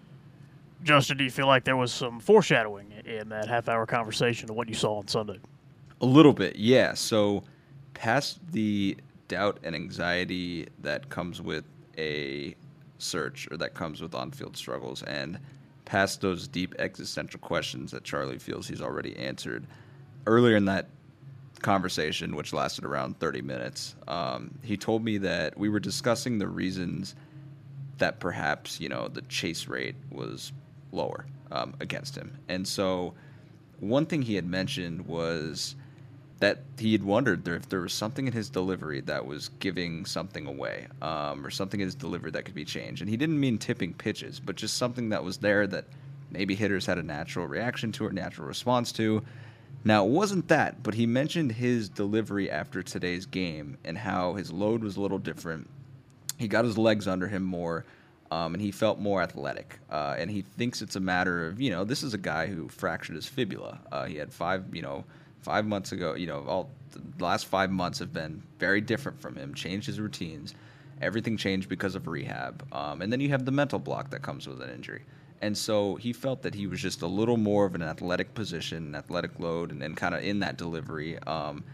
Justin, 0.83 1.17
do 1.17 1.25
you 1.25 1.31
feel 1.31 1.47
like 1.47 1.65
there 1.65 1.77
was 1.77 1.93
some 1.93 2.21
foreshadowing 2.21 2.93
in 3.07 3.31
that 3.31 3.49
half 3.49 3.69
hour 3.69 3.87
conversation 3.87 4.51
of 4.51 4.57
what 4.57 4.69
you 4.69 4.75
saw 4.75 4.99
on 4.99 5.09
Sunday? 5.09 5.39
A 6.01 6.07
little 6.07 6.35
bit, 6.35 6.57
yeah. 6.57 6.93
So, 6.95 7.43
past 7.95 8.41
the 8.53 8.97
doubt 9.29 9.59
and 9.63 9.75
anxiety 9.75 10.69
that 10.83 11.09
comes 11.09 11.41
with 11.41 11.65
a 11.97 12.55
search 12.99 13.49
or 13.51 13.57
that 13.57 13.75
comes 13.75 14.03
with 14.03 14.15
on 14.15 14.31
field 14.31 14.57
struggles, 14.57 15.03
and 15.05 15.39
past 15.87 16.21
those 16.21 16.47
deep 16.49 16.75
existential 16.79 17.41
questions 17.41 17.91
that 17.93 18.05
Charlie 18.05 18.39
feels 18.39 18.69
he's 18.69 18.83
already 18.83 19.17
answered, 19.17 19.67
earlier 20.27 20.57
in 20.57 20.67
that 20.67 20.89
conversation, 21.63 22.37
which 22.37 22.53
lasted 22.53 22.85
around 22.85 23.19
30 23.21 23.41
minutes, 23.41 23.95
um, 24.07 24.51
he 24.63 24.77
told 24.77 25.03
me 25.03 25.19
that 25.19 25.57
we 25.57 25.69
were 25.69 25.81
discussing 25.81 26.39
the 26.39 26.47
reasons 26.49 27.15
that 27.99 28.21
perhaps 28.21 28.81
you 28.81 28.89
know 28.89 29.09
the 29.09 29.23
chase 29.23 29.69
rate 29.69 29.97
was 30.11 30.53
lower 30.93 31.27
um, 31.51 31.75
against 31.81 32.17
him, 32.17 32.37
and 32.49 32.67
so 32.67 33.15
one 33.81 34.07
thing 34.07 34.23
he 34.23 34.35
had 34.35 34.47
mentioned 34.47 35.07
was 35.07 35.77
that 36.41 36.61
he 36.79 36.93
had 36.93 37.03
wondered 37.03 37.47
if 37.49 37.69
there 37.69 37.81
was 37.81 37.93
something 37.93 38.27
in 38.27 38.33
his 38.33 38.51
delivery 38.51 39.01
that 39.03 39.25
was 39.25 39.49
giving 39.61 40.05
something 40.05 40.47
away, 40.47 40.87
um, 41.01 41.47
or 41.47 41.51
something 41.51 41.81
in 41.81 41.87
his 41.87 41.95
delivery 41.95 42.31
that 42.31 42.45
could 42.45 42.55
be 42.55 42.65
changed. 42.65 43.01
And 43.01 43.09
he 43.09 43.17
didn't 43.17 43.39
mean 43.39 43.57
tipping 43.57 43.95
pitches, 43.95 44.41
but 44.41 44.57
just 44.57 44.77
something 44.77 45.09
that 45.11 45.23
was 45.23 45.39
there 45.39 45.67
that 45.69 45.87
maybe 46.31 46.55
hitters 46.55 46.87
had 46.87 46.99
a 46.99 47.03
natural 47.03 47.47
reaction 47.47 47.93
to 47.93 48.07
or 48.07 48.13
natural 48.13 48.47
response 48.47 48.93
to. 48.93 49.23
Now, 49.85 50.05
it 50.05 50.11
wasn't 50.11 50.49
that, 50.49 50.83
but 50.83 50.95
he 50.95 51.07
mentioned 51.07 51.53
his 51.53 51.89
delivery 51.89 52.51
after 52.51 52.83
today's 52.83 53.27
game 53.27 53.79
and 53.85 53.97
how 53.97 54.35
his 54.35 54.51
load 54.51 54.83
was 54.83 54.97
a 54.97 55.01
little 55.01 55.19
different 55.19 55.69
he 56.39 56.49
got 56.49 56.65
his 56.65 56.77
legs 56.79 57.07
under 57.07 57.29
him 57.29 57.43
more, 57.43 57.85
um, 58.31 58.55
and 58.55 58.63
he 58.63 58.71
felt 58.71 58.99
more 58.99 59.23
athletic. 59.23 59.79
Uh, 59.91 60.17
and 60.19 60.31
he 60.31 60.43
thinks 60.43 60.83
it's 60.83 60.97
a 60.97 61.01
matter 61.01 61.47
of 61.47 61.61
you 61.61 61.71
know 61.71 61.85
this 61.85 62.03
is 62.03 62.15
a 62.15 62.19
guy 62.19 62.47
who 62.47 62.69
fractured 62.69 63.17
his 63.17 63.27
fibula. 63.27 63.81
Uh, 63.93 64.05
he 64.05 64.17
had 64.17 64.33
five 64.33 64.65
you 64.75 64.83
know 64.83 65.05
five 65.43 65.67
months 65.67 65.93
ago. 65.93 66.15
You 66.15 66.27
know 66.27 66.45
all 66.47 66.71
the 66.93 67.25
last 67.25 67.47
five 67.47 67.71
months 67.71 67.99
have 67.99 68.13
been 68.13 68.43
very 68.59 68.81
different 68.81 69.21
from 69.21 69.37
him. 69.37 69.55
Changed 69.55 69.87
his 69.87 70.01
routines. 70.01 70.55
Everything 71.01 71.37
changed 71.37 71.69
because 71.69 71.95
of 71.95 72.07
rehab. 72.07 72.65
Um, 72.73 73.03
and 73.03 73.13
then 73.13 73.21
you 73.21 73.29
have 73.31 73.45
the 73.45 73.51
mental 73.51 73.79
block 73.79 74.11
that 74.11 74.23
comes 74.23 74.47
with 74.47 74.63
an 74.63 74.71
injury. 74.71 75.03
And 75.43 75.59
so 75.59 75.97
he 75.97 76.13
felt 76.13 76.43
that 76.43 76.55
he 76.55 76.67
was 76.67 76.81
just 76.81 77.03
a 77.03 77.07
little 77.07 77.37
more 77.37 77.67
of 77.67 77.75
an 77.75 77.83
athletic 77.83 78.33
position, 78.35 78.95
athletic 78.95 79.39
load, 79.41 79.73
and, 79.73 79.83
and 79.83 79.97
kind 79.97 80.15
of 80.15 80.23
in 80.23 80.39
that 80.41 80.57
delivery, 80.57 81.19
um, 81.27 81.65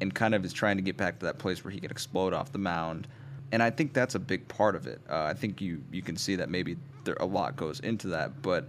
and 0.00 0.14
kind 0.14 0.34
of 0.34 0.44
is 0.44 0.52
trying 0.52 0.76
to 0.76 0.82
get 0.82 0.96
back 0.96 1.18
to 1.18 1.26
that 1.26 1.38
place 1.38 1.64
where 1.64 1.72
he 1.72 1.80
could 1.80 1.90
explode 1.90 2.34
off 2.34 2.52
the 2.52 2.58
mound 2.58 3.08
and 3.52 3.62
I 3.62 3.70
think 3.70 3.92
that's 3.92 4.14
a 4.14 4.18
big 4.18 4.46
part 4.48 4.74
of 4.74 4.86
it. 4.86 5.00
Uh, 5.08 5.22
I 5.22 5.34
think 5.34 5.60
you 5.60 5.82
you 5.92 6.02
can 6.02 6.16
see 6.16 6.36
that 6.36 6.50
maybe 6.50 6.76
there 7.04 7.16
a 7.20 7.26
lot 7.26 7.56
goes 7.56 7.80
into 7.80 8.08
that, 8.08 8.42
but 8.42 8.68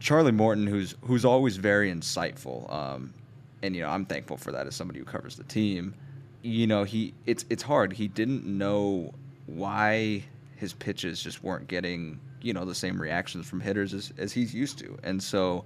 Charlie 0.00 0.32
Morton, 0.32 0.66
who's 0.66 0.94
who's 1.02 1.24
always 1.24 1.56
very 1.56 1.92
insightful, 1.92 2.72
um, 2.72 3.14
and 3.62 3.76
you 3.76 3.82
know 3.82 3.88
I'm 3.88 4.04
thankful 4.04 4.36
for 4.36 4.52
that 4.52 4.66
as 4.66 4.74
somebody 4.74 4.98
who 4.98 5.04
covers 5.04 5.36
the 5.36 5.44
team. 5.44 5.94
You 6.42 6.66
know 6.66 6.84
he 6.84 7.14
it's 7.26 7.44
it's 7.48 7.62
hard. 7.62 7.92
He 7.92 8.08
didn't 8.08 8.44
know 8.44 9.12
why 9.46 10.24
his 10.56 10.72
pitches 10.72 11.22
just 11.22 11.42
weren't 11.42 11.68
getting 11.68 12.18
you 12.40 12.52
know 12.52 12.64
the 12.64 12.74
same 12.74 13.00
reactions 13.00 13.48
from 13.48 13.60
hitters 13.60 13.94
as, 13.94 14.12
as 14.18 14.32
he's 14.32 14.52
used 14.52 14.78
to, 14.78 14.98
and 15.04 15.22
so 15.22 15.64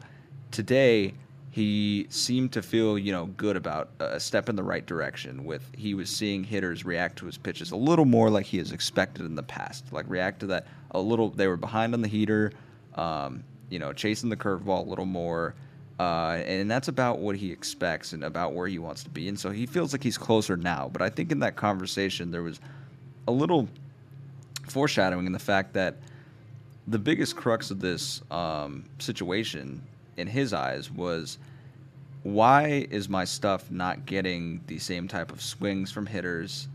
today 0.50 1.14
he 1.57 2.07
seemed 2.11 2.53
to 2.53 2.61
feel 2.61 2.99
you 2.99 3.11
know 3.11 3.25
good 3.38 3.57
about 3.57 3.88
a 3.99 4.21
step 4.21 4.51
in 4.51 4.57
the 4.57 4.62
right 4.62 4.85
direction 4.85 5.42
with 5.42 5.62
he 5.75 5.95
was 5.95 6.11
seeing 6.11 6.45
hitters 6.45 6.85
react 6.85 7.16
to 7.16 7.25
his 7.25 7.38
pitches 7.38 7.71
a 7.71 7.77
little 7.77 8.05
more 8.05 8.29
like 8.29 8.45
he 8.45 8.59
has 8.59 8.73
expected 8.73 9.25
in 9.25 9.35
the 9.35 9.42
past 9.42 9.90
like 9.90 10.05
react 10.07 10.40
to 10.40 10.47
that 10.47 10.66
a 10.90 11.01
little 11.01 11.31
they 11.31 11.49
were 11.49 11.57
behind 11.57 11.95
on 11.95 12.03
the 12.03 12.09
heater 12.09 12.53
um, 12.97 13.42
you 13.71 13.79
know 13.79 13.90
chasing 13.90 14.29
the 14.29 14.37
curveball 14.37 14.87
a 14.87 14.90
little 14.90 15.07
more 15.07 15.55
uh, 15.99 16.42
and 16.45 16.71
that's 16.71 16.88
about 16.88 17.21
what 17.21 17.35
he 17.35 17.51
expects 17.51 18.12
and 18.12 18.23
about 18.23 18.53
where 18.53 18.69
he 18.69 18.79
wants 18.79 19.03
to 19.03 19.09
be 19.09 19.27
and 19.27 19.40
so 19.40 19.49
he 19.49 19.64
feels 19.64 19.92
like 19.92 20.03
he's 20.03 20.19
closer 20.19 20.59
now 20.59 20.90
but 20.92 21.01
i 21.01 21.09
think 21.09 21.33
in 21.33 21.38
that 21.38 21.57
conversation 21.57 22.31
there 22.31 22.42
was 22.42 22.61
a 23.29 23.33
little 23.33 23.66
foreshadowing 24.69 25.25
in 25.25 25.33
the 25.33 25.38
fact 25.38 25.73
that 25.73 25.97
the 26.87 26.99
biggest 26.99 27.35
crux 27.35 27.71
of 27.71 27.81
this 27.81 28.21
um, 28.31 28.85
situation 28.99 29.81
in 30.16 30.26
his 30.26 30.52
eyes 30.52 30.90
was 30.90 31.38
why 32.22 32.87
is 32.90 33.09
my 33.09 33.24
stuff 33.24 33.70
not 33.70 34.05
getting 34.05 34.61
the 34.66 34.79
same 34.79 35.07
type 35.07 35.31
of 35.31 35.40
swings 35.40 35.92
from 35.92 36.07
hitters 36.07 36.68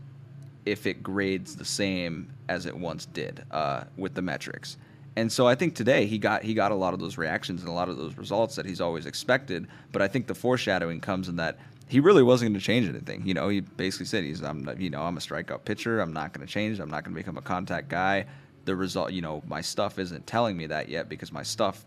if 0.64 0.86
it 0.86 1.02
grades 1.02 1.56
the 1.56 1.64
same 1.64 2.32
as 2.48 2.66
it 2.66 2.76
once 2.76 3.06
did 3.06 3.44
uh, 3.50 3.84
with 3.96 4.14
the 4.14 4.22
metrics? 4.22 4.78
And 5.16 5.30
so 5.30 5.46
I 5.46 5.54
think 5.54 5.74
today 5.74 6.06
he 6.06 6.16
got 6.16 6.42
he 6.42 6.54
got 6.54 6.72
a 6.72 6.74
lot 6.74 6.94
of 6.94 7.00
those 7.00 7.18
reactions 7.18 7.60
and 7.60 7.68
a 7.68 7.72
lot 7.72 7.88
of 7.88 7.98
those 7.98 8.16
results 8.16 8.56
that 8.56 8.64
he's 8.64 8.80
always 8.80 9.04
expected. 9.04 9.66
But 9.92 10.00
I 10.00 10.08
think 10.08 10.26
the 10.26 10.34
foreshadowing 10.34 11.00
comes 11.00 11.28
in 11.28 11.36
that 11.36 11.58
he 11.86 12.00
really 12.00 12.22
wasn't 12.22 12.52
going 12.52 12.60
to 12.60 12.64
change 12.64 12.88
anything. 12.88 13.26
You 13.26 13.34
know, 13.34 13.50
he 13.50 13.60
basically 13.60 14.06
said 14.06 14.24
he's 14.24 14.42
I'm 14.42 14.66
you 14.78 14.88
know 14.88 15.02
I'm 15.02 15.18
a 15.18 15.20
strikeout 15.20 15.66
pitcher. 15.66 16.00
I'm 16.00 16.14
not 16.14 16.32
going 16.32 16.46
to 16.46 16.50
change. 16.50 16.80
I'm 16.80 16.90
not 16.90 17.04
going 17.04 17.14
to 17.14 17.20
become 17.20 17.36
a 17.36 17.42
contact 17.42 17.88
guy. 17.90 18.24
The 18.64 18.74
result, 18.74 19.12
you 19.12 19.20
know, 19.20 19.42
my 19.46 19.60
stuff 19.60 19.98
isn't 19.98 20.26
telling 20.26 20.56
me 20.56 20.66
that 20.68 20.88
yet 20.88 21.10
because 21.10 21.30
my 21.30 21.42
stuff 21.42 21.84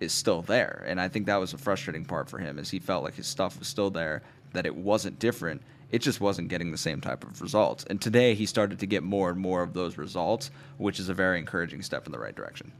is 0.00 0.12
still 0.12 0.42
there. 0.42 0.84
And 0.86 1.00
I 1.00 1.08
think 1.08 1.26
that 1.26 1.36
was 1.36 1.52
a 1.52 1.58
frustrating 1.58 2.04
part 2.04 2.28
for 2.28 2.38
him, 2.38 2.58
is 2.58 2.70
he 2.70 2.78
felt 2.78 3.04
like 3.04 3.14
his 3.14 3.26
stuff 3.26 3.58
was 3.58 3.68
still 3.68 3.90
there, 3.90 4.22
that 4.52 4.66
it 4.66 4.74
wasn't 4.74 5.18
different. 5.18 5.62
It 5.90 6.00
just 6.00 6.20
wasn't 6.20 6.48
getting 6.48 6.70
the 6.70 6.78
same 6.78 7.00
type 7.00 7.24
of 7.24 7.40
results. 7.40 7.84
And 7.84 8.00
today 8.00 8.34
he 8.34 8.46
started 8.46 8.78
to 8.78 8.86
get 8.86 9.02
more 9.02 9.30
and 9.30 9.38
more 9.38 9.62
of 9.62 9.72
those 9.72 9.98
results, 9.98 10.50
which 10.76 11.00
is 11.00 11.08
a 11.08 11.14
very 11.14 11.38
encouraging 11.38 11.82
step 11.82 12.06
in 12.06 12.12
the 12.12 12.18
right 12.18 12.34
direction. 12.34 12.72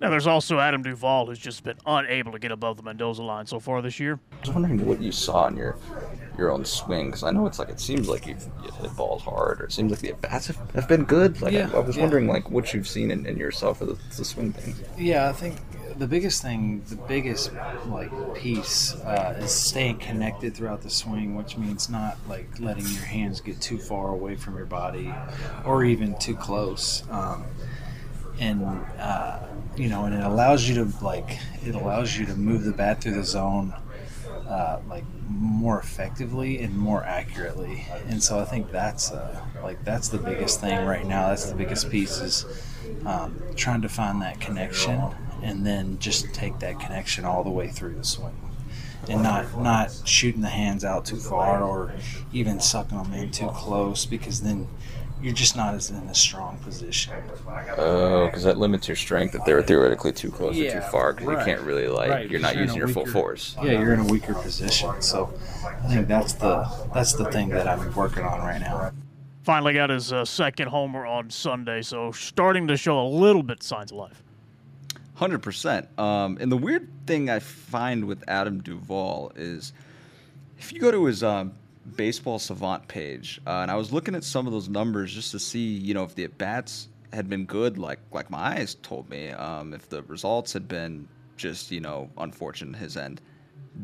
Now, 0.00 0.10
there's 0.10 0.26
also 0.26 0.58
Adam 0.58 0.82
Duvall, 0.82 1.26
who's 1.26 1.38
just 1.38 1.62
been 1.62 1.78
unable 1.86 2.32
to 2.32 2.38
get 2.38 2.50
above 2.50 2.76
the 2.76 2.82
Mendoza 2.82 3.22
line 3.22 3.46
so 3.46 3.60
far 3.60 3.80
this 3.80 4.00
year. 4.00 4.18
I 4.32 4.40
was 4.40 4.50
wondering 4.50 4.84
what 4.84 5.00
you 5.00 5.12
saw 5.12 5.46
in 5.46 5.56
your 5.56 5.76
your 6.36 6.50
own 6.50 6.64
swing, 6.64 7.06
because 7.06 7.22
I 7.22 7.30
know 7.30 7.46
it's 7.46 7.60
like 7.60 7.68
it 7.68 7.78
seems 7.78 8.08
like 8.08 8.26
you've, 8.26 8.44
you've 8.64 8.74
hit 8.74 8.94
balls 8.96 9.22
hard, 9.22 9.60
or 9.60 9.64
it 9.66 9.72
seems 9.72 9.92
like 9.92 10.00
the 10.00 10.12
bats 10.12 10.48
have, 10.48 10.58
have 10.74 10.88
been 10.88 11.04
good. 11.04 11.40
Like 11.40 11.52
Yeah, 11.52 11.70
I, 11.72 11.76
I 11.76 11.78
was 11.78 11.96
yeah. 11.96 12.02
wondering 12.02 12.26
like 12.26 12.50
what 12.50 12.74
you've 12.74 12.88
seen 12.88 13.12
in, 13.12 13.24
in 13.24 13.36
yourself 13.36 13.78
for 13.78 13.86
the, 13.86 13.96
the 14.16 14.24
swing 14.24 14.52
thing. 14.52 14.74
Yeah, 14.98 15.28
I 15.28 15.32
think 15.32 15.56
the 15.98 16.06
biggest 16.06 16.42
thing, 16.42 16.82
the 16.88 16.96
biggest 16.96 17.52
like 17.86 18.10
piece, 18.34 18.94
uh, 18.96 19.36
is 19.38 19.52
staying 19.52 19.98
connected 19.98 20.54
throughout 20.54 20.82
the 20.82 20.90
swing, 20.90 21.36
which 21.36 21.56
means 21.56 21.88
not 21.88 22.18
like 22.28 22.48
letting 22.60 22.86
your 22.86 23.04
hands 23.04 23.40
get 23.40 23.60
too 23.60 23.78
far 23.78 24.08
away 24.08 24.36
from 24.36 24.56
your 24.56 24.66
body, 24.66 25.14
or 25.64 25.84
even 25.84 26.18
too 26.18 26.36
close. 26.36 27.02
Um, 27.10 27.44
and 28.40 28.64
uh, 28.98 29.40
you 29.76 29.88
know, 29.88 30.04
and 30.04 30.14
it 30.14 30.24
allows 30.24 30.68
you 30.68 30.74
to 30.76 31.04
like 31.04 31.38
it 31.64 31.74
allows 31.74 32.16
you 32.16 32.26
to 32.26 32.34
move 32.34 32.64
the 32.64 32.72
bat 32.72 33.00
through 33.02 33.14
the 33.14 33.24
zone. 33.24 33.74
Uh, 34.48 34.78
like 34.90 35.04
more 35.26 35.80
effectively 35.80 36.58
and 36.60 36.76
more 36.76 37.02
accurately, 37.02 37.86
and 38.08 38.22
so 38.22 38.38
I 38.38 38.44
think 38.44 38.70
that's 38.70 39.10
uh, 39.10 39.40
like 39.62 39.82
that's 39.84 40.10
the 40.10 40.18
biggest 40.18 40.60
thing 40.60 40.84
right 40.84 41.06
now. 41.06 41.28
That's 41.28 41.46
the 41.46 41.54
biggest 41.54 41.88
piece 41.88 42.20
is 42.20 42.44
um, 43.06 43.40
trying 43.56 43.80
to 43.82 43.88
find 43.88 44.20
that 44.20 44.40
connection 44.40 45.00
and 45.44 45.64
then 45.64 45.98
just 45.98 46.32
take 46.34 46.58
that 46.58 46.80
connection 46.80 47.24
all 47.24 47.44
the 47.44 47.50
way 47.50 47.68
through 47.68 47.94
the 47.94 48.04
swing 48.04 48.34
and 49.08 49.22
not 49.22 49.60
not 49.60 49.94
shooting 50.04 50.40
the 50.40 50.48
hands 50.48 50.84
out 50.84 51.04
too 51.04 51.16
far 51.16 51.62
or 51.62 51.92
even 52.32 52.58
sucking 52.58 52.96
them 52.96 53.12
in 53.12 53.30
too 53.30 53.48
close 53.48 54.06
because 54.06 54.40
then 54.40 54.66
you're 55.22 55.32
just 55.32 55.56
not 55.56 55.74
as 55.74 55.90
in 55.90 55.96
a 55.96 56.14
strong 56.14 56.58
position. 56.58 57.14
Oh, 57.78 58.26
because 58.26 58.42
that 58.44 58.58
limits 58.58 58.88
your 58.88 58.96
strength 58.96 59.34
if 59.34 59.42
they're 59.46 59.62
theoretically 59.62 60.12
too 60.12 60.30
close 60.30 60.58
or 60.58 60.70
too 60.70 60.80
far, 60.80 61.14
because 61.14 61.28
right. 61.28 61.38
you 61.38 61.44
can't 61.44 61.66
really 61.66 61.88
like 61.88 62.10
Right, 62.10 62.30
you're 62.30 62.40
not 62.40 62.54
you're 62.54 62.64
using 62.64 62.82
a 62.82 62.86
your 62.86 62.88
full 62.88 63.06
force. 63.06 63.56
Yeah, 63.62 63.72
you're 63.80 63.94
in 63.94 64.00
a 64.00 64.04
weaker 64.04 64.34
position. 64.34 65.00
So 65.00 65.32
I 65.64 65.88
think 65.88 66.08
that's 66.08 66.34
the 66.34 66.68
that's 66.92 67.14
the 67.14 67.30
thing 67.30 67.48
that 67.50 67.66
I'm 67.66 67.94
working 67.94 68.24
on 68.24 68.40
right 68.40 68.60
now. 68.60 68.92
Finally 69.44 69.74
got 69.74 69.90
his 69.90 70.12
uh, 70.12 70.24
second 70.24 70.68
homer 70.68 71.06
on 71.06 71.28
Sunday, 71.28 71.82
so 71.82 72.12
starting 72.12 72.66
to 72.68 72.76
show 72.76 73.00
a 73.00 73.08
little 73.08 73.42
bit 73.42 73.62
signs 73.62 73.92
of 73.92 73.98
life. 73.98 74.23
Hundred 75.14 75.42
percent. 75.42 75.88
Um, 75.98 76.38
and 76.40 76.50
the 76.50 76.56
weird 76.56 76.88
thing 77.06 77.30
I 77.30 77.38
find 77.38 78.06
with 78.06 78.24
Adam 78.26 78.60
Duvall 78.60 79.32
is, 79.36 79.72
if 80.58 80.72
you 80.72 80.80
go 80.80 80.90
to 80.90 81.04
his 81.04 81.22
um, 81.22 81.52
baseball 81.96 82.40
savant 82.40 82.88
page, 82.88 83.40
uh, 83.46 83.60
and 83.60 83.70
I 83.70 83.76
was 83.76 83.92
looking 83.92 84.16
at 84.16 84.24
some 84.24 84.46
of 84.46 84.52
those 84.52 84.68
numbers 84.68 85.14
just 85.14 85.30
to 85.30 85.38
see, 85.38 85.66
you 85.66 85.94
know, 85.94 86.02
if 86.02 86.16
the 86.16 86.24
at 86.24 86.36
bats 86.36 86.88
had 87.12 87.28
been 87.28 87.44
good, 87.44 87.78
like 87.78 88.00
like 88.10 88.28
my 88.28 88.56
eyes 88.56 88.74
told 88.82 89.08
me, 89.08 89.30
um, 89.30 89.72
if 89.72 89.88
the 89.88 90.02
results 90.02 90.52
had 90.52 90.66
been 90.66 91.06
just 91.36 91.70
you 91.70 91.80
know 91.80 92.10
unfortunate 92.18 92.76
his 92.76 92.96
end, 92.96 93.20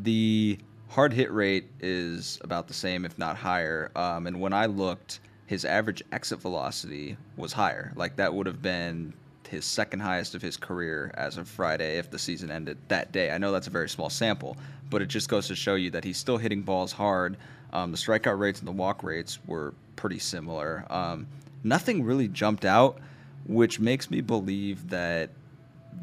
the 0.03 0.57
hard 0.89 1.13
hit 1.13 1.31
rate 1.31 1.69
is 1.79 2.39
about 2.41 2.67
the 2.67 2.73
same, 2.73 3.05
if 3.05 3.17
not 3.17 3.37
higher. 3.37 3.89
Um, 3.95 4.27
and 4.27 4.41
when 4.41 4.51
I 4.51 4.65
looked, 4.65 5.21
his 5.45 5.63
average 5.63 6.03
exit 6.11 6.41
velocity 6.41 7.15
was 7.37 7.53
higher. 7.53 7.93
Like 7.95 8.17
that 8.17 8.33
would 8.33 8.47
have 8.47 8.61
been 8.61 9.13
his 9.51 9.65
second 9.65 9.99
highest 9.99 10.33
of 10.33 10.41
his 10.41 10.55
career 10.55 11.11
as 11.15 11.37
of 11.37 11.47
Friday 11.47 11.97
if 11.97 12.09
the 12.09 12.17
season 12.17 12.49
ended 12.49 12.77
that 12.87 13.11
day. 13.11 13.31
I 13.31 13.37
know 13.37 13.51
that's 13.51 13.67
a 13.67 13.71
very 13.71 13.89
small 13.89 14.09
sample, 14.09 14.55
but 14.89 15.01
it 15.01 15.07
just 15.07 15.27
goes 15.27 15.47
to 15.47 15.55
show 15.55 15.75
you 15.75 15.91
that 15.91 16.05
he's 16.05 16.17
still 16.17 16.37
hitting 16.37 16.61
balls 16.61 16.93
hard. 16.93 17.35
Um, 17.73 17.91
the 17.91 17.97
strikeout 17.97 18.39
rates 18.39 18.59
and 18.59 18.67
the 18.67 18.71
walk 18.71 19.03
rates 19.03 19.39
were 19.45 19.73
pretty 19.97 20.19
similar. 20.19 20.85
Um, 20.89 21.27
nothing 21.65 22.03
really 22.03 22.29
jumped 22.29 22.63
out, 22.63 22.99
which 23.45 23.77
makes 23.77 24.09
me 24.09 24.21
believe 24.21 24.89
that 24.89 25.31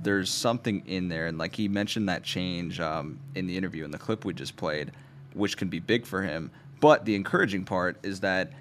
there's 0.03 0.31
something 0.31 0.83
in 0.87 1.09
there. 1.09 1.27
And 1.27 1.39
like 1.39 1.57
he 1.57 1.69
mentioned 1.69 2.11
that 2.11 2.23
change 2.23 2.81
um, 2.81 3.19
in 3.35 3.47
the 3.47 3.57
interview 3.57 3.85
in 3.87 3.91
the 3.91 3.99
clip 3.99 4.27
we 4.27 4.35
just 4.35 4.57
played, 4.57 4.93
which 5.33 5.57
can 5.57 5.69
be 5.69 5.81
big 5.81 6.05
for 6.05 6.23
him. 6.23 6.51
But 6.81 7.07
the 7.07 7.15
encouraging 7.15 7.65
part 7.65 7.97
is 8.03 8.21
that 8.21 8.53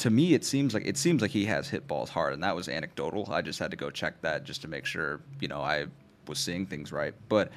to 0.00 0.10
me 0.10 0.32
it 0.32 0.44
seems 0.44 0.72
like 0.72 0.86
it 0.86 0.96
seems 0.96 1.20
like 1.20 1.30
he 1.30 1.44
has 1.44 1.68
hit 1.68 1.86
balls 1.86 2.08
hard, 2.08 2.32
and 2.32 2.42
that 2.42 2.56
was 2.56 2.68
anecdotal. 2.68 3.30
I 3.30 3.42
just 3.42 3.58
had 3.58 3.70
to 3.70 3.76
go 3.76 3.90
check 3.90 4.20
that 4.22 4.44
just 4.44 4.62
to 4.62 4.68
make 4.68 4.86
sure 4.86 5.20
you 5.40 5.48
know 5.48 5.60
I 5.60 5.86
was 6.26 6.38
seeing 6.38 6.64
things 6.66 6.90
right. 6.90 7.14
But 7.28 7.52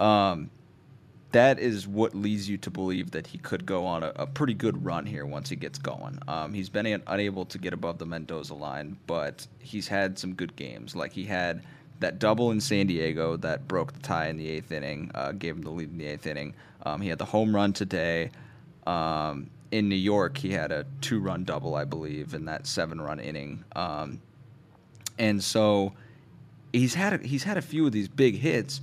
um, 0.00 0.50
that 1.30 1.60
is 1.60 1.86
what 1.86 2.12
leads 2.14 2.48
you 2.48 2.56
to 2.58 2.70
believe 2.70 3.12
that 3.12 3.28
he 3.28 3.38
could 3.38 3.64
go 3.64 3.86
on 3.86 4.02
a, 4.02 4.12
a 4.16 4.26
pretty 4.26 4.54
good 4.54 4.84
run 4.84 5.06
here 5.06 5.26
once 5.26 5.48
he 5.48 5.54
gets 5.54 5.78
going. 5.78 6.18
Um, 6.26 6.52
he's 6.52 6.68
been 6.68 6.86
un- 6.86 7.02
unable 7.06 7.44
to 7.46 7.58
get 7.58 7.72
above 7.72 7.98
the 7.98 8.06
Mendoza 8.06 8.54
line, 8.54 8.96
but 9.06 9.46
he's 9.60 9.86
had 9.86 10.18
some 10.18 10.34
good 10.34 10.56
games. 10.56 10.96
Like 10.96 11.12
he 11.12 11.24
had 11.24 11.62
that 12.00 12.18
double 12.18 12.50
in 12.50 12.60
San 12.60 12.88
Diego 12.88 13.36
that 13.36 13.68
broke 13.68 13.92
the 13.92 14.00
tie 14.00 14.26
in 14.26 14.36
the 14.36 14.48
eighth 14.48 14.72
inning, 14.72 15.10
uh, 15.14 15.32
gave 15.32 15.54
him 15.54 15.62
the 15.62 15.70
lead 15.70 15.90
in 15.90 15.98
the 15.98 16.06
eighth 16.06 16.26
inning. 16.26 16.52
Um, 16.84 17.00
he 17.00 17.08
had 17.08 17.18
the 17.18 17.24
home 17.24 17.54
run 17.54 17.72
today. 17.72 18.30
Um, 18.86 19.50
in 19.70 19.88
New 19.88 19.96
York, 19.96 20.38
he 20.38 20.50
had 20.50 20.72
a 20.72 20.86
two-run 21.00 21.44
double, 21.44 21.74
I 21.74 21.84
believe, 21.84 22.34
in 22.34 22.44
that 22.46 22.66
seven-run 22.66 23.20
inning. 23.20 23.64
Um, 23.74 24.20
and 25.18 25.42
so 25.42 25.92
he's 26.72 26.94
had 26.94 27.14
a, 27.14 27.26
he's 27.26 27.44
had 27.44 27.56
a 27.56 27.62
few 27.62 27.86
of 27.86 27.92
these 27.92 28.08
big 28.08 28.36
hits. 28.36 28.80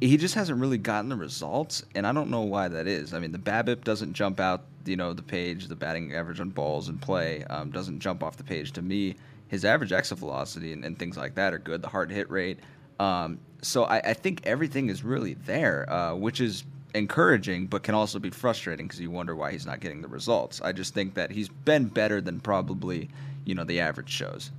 He 0.00 0.16
just 0.16 0.34
hasn't 0.34 0.60
really 0.60 0.78
gotten 0.78 1.08
the 1.08 1.16
results, 1.16 1.84
and 1.94 2.06
I 2.06 2.12
don't 2.12 2.30
know 2.30 2.42
why 2.42 2.68
that 2.68 2.86
is. 2.86 3.14
I 3.14 3.18
mean, 3.18 3.32
the 3.32 3.38
BABIP 3.38 3.84
doesn't 3.84 4.12
jump 4.12 4.40
out, 4.40 4.64
you 4.84 4.96
know, 4.96 5.12
the 5.12 5.22
page. 5.22 5.68
The 5.68 5.76
batting 5.76 6.14
average 6.14 6.40
on 6.40 6.50
balls 6.50 6.88
in 6.88 6.98
play 6.98 7.44
um, 7.44 7.70
doesn't 7.70 8.00
jump 8.00 8.22
off 8.22 8.36
the 8.36 8.44
page 8.44 8.72
to 8.72 8.82
me. 8.82 9.14
His 9.48 9.64
average 9.64 9.92
exit 9.92 10.18
velocity 10.18 10.72
and, 10.72 10.84
and 10.84 10.98
things 10.98 11.16
like 11.16 11.36
that 11.36 11.54
are 11.54 11.58
good. 11.58 11.80
The 11.80 11.88
hard 11.88 12.10
hit 12.10 12.28
rate. 12.30 12.58
Um, 12.98 13.38
so 13.62 13.84
I, 13.84 13.98
I 13.98 14.14
think 14.14 14.40
everything 14.44 14.90
is 14.90 15.04
really 15.04 15.34
there, 15.34 15.90
uh, 15.90 16.14
which 16.14 16.40
is 16.40 16.64
encouraging, 16.94 17.66
but 17.66 17.82
can 17.82 17.94
also 17.94 18.18
be 18.18 18.30
frustrating 18.30 18.86
because 18.86 19.00
you 19.00 19.10
wonder 19.10 19.34
why 19.34 19.50
he's 19.52 19.66
not 19.66 19.80
getting 19.80 20.00
the 20.00 20.08
results. 20.08 20.60
I 20.62 20.72
just 20.72 20.94
think 20.94 21.14
that 21.14 21.30
he's 21.30 21.48
been 21.48 21.86
better 21.86 22.20
than 22.20 22.40
probably, 22.40 23.10
you 23.44 23.54
know, 23.54 23.64
the 23.64 23.80
average 23.80 24.10
shows. 24.10 24.50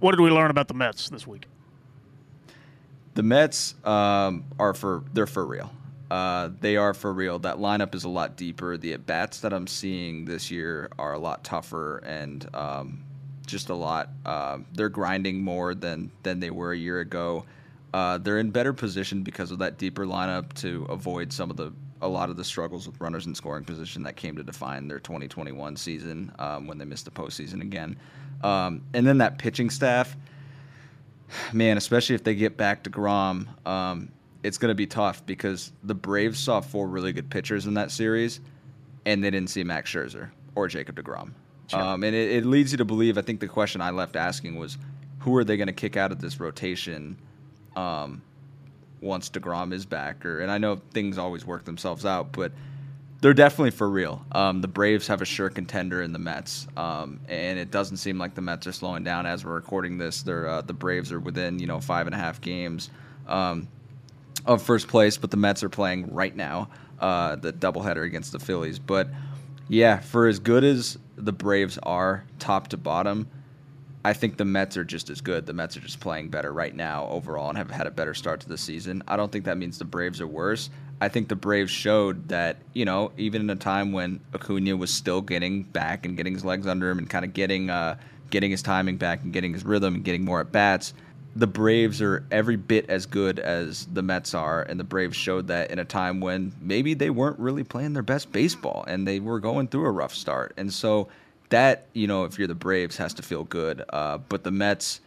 What 0.00 0.12
did 0.12 0.20
we 0.20 0.30
learn 0.30 0.50
about 0.50 0.68
the 0.68 0.74
Mets 0.74 1.08
this 1.08 1.26
week? 1.26 1.46
The 3.14 3.22
Mets 3.22 3.74
um, 3.84 4.44
are 4.58 4.74
for 4.74 5.02
they're 5.12 5.26
for 5.26 5.44
real. 5.44 5.72
Uh, 6.10 6.50
they 6.60 6.76
are 6.76 6.94
for 6.94 7.12
real. 7.12 7.38
That 7.40 7.56
lineup 7.56 7.94
is 7.94 8.04
a 8.04 8.08
lot 8.08 8.36
deeper. 8.36 8.76
The 8.76 8.94
at 8.94 9.06
bats 9.06 9.40
that 9.40 9.52
I'm 9.52 9.66
seeing 9.66 10.24
this 10.24 10.50
year 10.50 10.88
are 10.98 11.12
a 11.12 11.18
lot 11.18 11.44
tougher 11.44 11.98
and 11.98 12.48
um, 12.54 13.04
just 13.46 13.68
a 13.70 13.74
lot. 13.74 14.10
Uh, 14.24 14.58
they're 14.72 14.88
grinding 14.88 15.42
more 15.42 15.74
than 15.74 16.10
than 16.22 16.40
they 16.40 16.50
were 16.50 16.72
a 16.72 16.76
year 16.76 17.00
ago. 17.00 17.44
Uh, 17.94 18.18
they're 18.18 18.38
in 18.38 18.50
better 18.50 18.72
position 18.72 19.22
because 19.22 19.50
of 19.50 19.58
that 19.58 19.78
deeper 19.78 20.04
lineup 20.04 20.52
to 20.54 20.84
avoid 20.90 21.32
some 21.32 21.50
of 21.50 21.56
the 21.56 21.72
a 22.00 22.08
lot 22.08 22.30
of 22.30 22.36
the 22.36 22.44
struggles 22.44 22.86
with 22.86 23.00
runners 23.00 23.26
in 23.26 23.34
scoring 23.34 23.64
position 23.64 24.02
that 24.04 24.16
came 24.16 24.36
to 24.36 24.42
define 24.42 24.86
their 24.86 25.00
2021 25.00 25.76
season 25.76 26.32
um, 26.38 26.66
when 26.66 26.78
they 26.78 26.84
missed 26.84 27.04
the 27.04 27.10
postseason 27.10 27.60
again. 27.60 27.96
Um, 28.42 28.82
and 28.94 29.06
then 29.06 29.18
that 29.18 29.38
pitching 29.38 29.68
staff, 29.68 30.16
man, 31.52 31.76
especially 31.76 32.14
if 32.14 32.22
they 32.22 32.34
get 32.34 32.56
back 32.56 32.84
deGrom, 32.84 33.48
um, 33.66 34.12
it's 34.44 34.58
going 34.58 34.70
to 34.70 34.76
be 34.76 34.86
tough 34.86 35.26
because 35.26 35.72
the 35.82 35.94
Braves 35.94 36.38
saw 36.38 36.60
four 36.60 36.86
really 36.86 37.12
good 37.12 37.28
pitchers 37.28 37.66
in 37.66 37.74
that 37.74 37.90
series, 37.90 38.40
and 39.04 39.22
they 39.22 39.30
didn't 39.30 39.50
see 39.50 39.64
Max 39.64 39.90
Scherzer 39.90 40.30
or 40.54 40.68
Jacob 40.68 40.96
DeGrom. 40.96 41.32
Sure. 41.66 41.80
Um, 41.80 42.04
and 42.04 42.14
it, 42.14 42.30
it, 42.30 42.46
leads 42.46 42.72
you 42.72 42.78
to 42.78 42.84
believe. 42.84 43.18
I 43.18 43.22
think 43.22 43.40
the 43.40 43.48
question 43.48 43.80
I 43.80 43.90
left 43.90 44.16
asking 44.16 44.58
was, 44.58 44.78
who 45.18 45.36
are 45.36 45.44
they 45.44 45.56
going 45.56 45.66
to 45.66 45.72
kick 45.72 45.96
out 45.96 46.12
of 46.12 46.20
this 46.20 46.40
rotation 46.40 47.18
um, 47.76 48.22
once 49.00 49.30
deGrom 49.30 49.72
is 49.72 49.86
back? 49.86 50.24
Or 50.24 50.40
and 50.40 50.50
I 50.50 50.58
know 50.58 50.80
things 50.92 51.18
always 51.18 51.46
work 51.46 51.64
themselves 51.64 52.04
out, 52.04 52.32
but 52.32 52.52
they're 53.20 53.34
definitely 53.34 53.72
for 53.72 53.88
real. 53.88 54.24
Um, 54.32 54.60
the 54.60 54.68
Braves 54.68 55.08
have 55.08 55.22
a 55.22 55.24
sure 55.24 55.50
contender 55.50 56.02
in 56.02 56.12
the 56.12 56.18
Mets, 56.18 56.68
um, 56.76 57.20
and 57.28 57.58
it 57.58 57.70
doesn't 57.70 57.96
seem 57.96 58.18
like 58.18 58.34
the 58.34 58.42
Mets 58.42 58.66
are 58.66 58.72
slowing 58.72 59.02
down 59.02 59.26
as 59.26 59.44
we're 59.44 59.54
recording 59.54 59.98
this. 59.98 60.22
They're 60.22 60.48
uh, 60.48 60.62
the 60.62 60.72
Braves 60.72 61.10
are 61.12 61.20
within 61.20 61.58
you 61.58 61.66
know 61.66 61.80
five 61.80 62.06
and 62.06 62.14
a 62.14 62.18
half 62.18 62.40
games 62.40 62.90
um, 63.26 63.68
of 64.46 64.62
first 64.62 64.88
place, 64.88 65.16
but 65.16 65.30
the 65.30 65.36
Mets 65.36 65.62
are 65.62 65.68
playing 65.68 66.14
right 66.14 66.34
now 66.34 66.68
uh, 67.00 67.36
the 67.36 67.52
doubleheader 67.52 68.04
against 68.04 68.32
the 68.32 68.38
Phillies. 68.38 68.78
But 68.78 69.08
yeah, 69.68 69.98
for 69.98 70.26
as 70.26 70.38
good 70.38 70.64
as 70.64 70.98
the 71.16 71.32
Braves 71.32 71.78
are, 71.82 72.24
top 72.38 72.68
to 72.68 72.76
bottom, 72.76 73.28
I 74.04 74.12
think 74.12 74.36
the 74.36 74.44
Mets 74.44 74.76
are 74.76 74.84
just 74.84 75.10
as 75.10 75.20
good. 75.20 75.46
The 75.46 75.52
Mets 75.52 75.76
are 75.76 75.80
just 75.80 76.00
playing 76.00 76.28
better 76.28 76.52
right 76.52 76.74
now 76.74 77.08
overall 77.08 77.48
and 77.48 77.58
have 77.58 77.70
had 77.70 77.86
a 77.86 77.90
better 77.90 78.14
start 78.14 78.40
to 78.40 78.48
the 78.48 78.58
season. 78.58 79.02
I 79.08 79.16
don't 79.16 79.30
think 79.30 79.44
that 79.46 79.58
means 79.58 79.78
the 79.78 79.84
Braves 79.84 80.20
are 80.20 80.26
worse. 80.26 80.70
I 81.00 81.08
think 81.08 81.28
the 81.28 81.36
Braves 81.36 81.70
showed 81.70 82.28
that, 82.28 82.58
you 82.72 82.84
know, 82.84 83.12
even 83.16 83.42
in 83.42 83.50
a 83.50 83.56
time 83.56 83.92
when 83.92 84.20
Acuna 84.34 84.76
was 84.76 84.92
still 84.92 85.20
getting 85.20 85.64
back 85.64 86.06
and 86.06 86.16
getting 86.16 86.34
his 86.34 86.44
legs 86.44 86.66
under 86.66 86.90
him 86.90 86.98
and 86.98 87.08
kind 87.08 87.24
of 87.24 87.32
getting 87.34 87.70
uh, 87.70 87.96
getting 88.30 88.50
his 88.50 88.62
timing 88.62 88.96
back 88.96 89.22
and 89.22 89.32
getting 89.32 89.52
his 89.52 89.64
rhythm 89.64 89.94
and 89.94 90.04
getting 90.04 90.24
more 90.24 90.40
at 90.40 90.52
bats– 90.52 90.94
the 91.38 91.46
Braves 91.46 92.02
are 92.02 92.26
every 92.32 92.56
bit 92.56 92.90
as 92.90 93.06
good 93.06 93.38
as 93.38 93.86
the 93.86 94.02
Mets 94.02 94.34
are, 94.34 94.62
and 94.62 94.78
the 94.78 94.84
Braves 94.84 95.16
showed 95.16 95.46
that 95.48 95.70
in 95.70 95.78
a 95.78 95.84
time 95.84 96.20
when 96.20 96.52
maybe 96.60 96.94
they 96.94 97.10
weren't 97.10 97.38
really 97.38 97.62
playing 97.62 97.92
their 97.92 98.02
best 98.02 98.32
baseball 98.32 98.84
and 98.88 99.06
they 99.06 99.20
were 99.20 99.38
going 99.38 99.68
through 99.68 99.86
a 99.86 99.90
rough 99.90 100.14
start. 100.14 100.52
And 100.56 100.72
so 100.72 101.08
that, 101.50 101.86
you 101.92 102.06
know, 102.06 102.24
if 102.24 102.38
you're 102.38 102.48
the 102.48 102.54
Braves, 102.54 102.96
has 102.96 103.14
to 103.14 103.22
feel 103.22 103.44
good. 103.44 103.82
Uh, 103.88 104.18
but 104.18 104.44
the 104.44 104.50
Mets, 104.50 105.00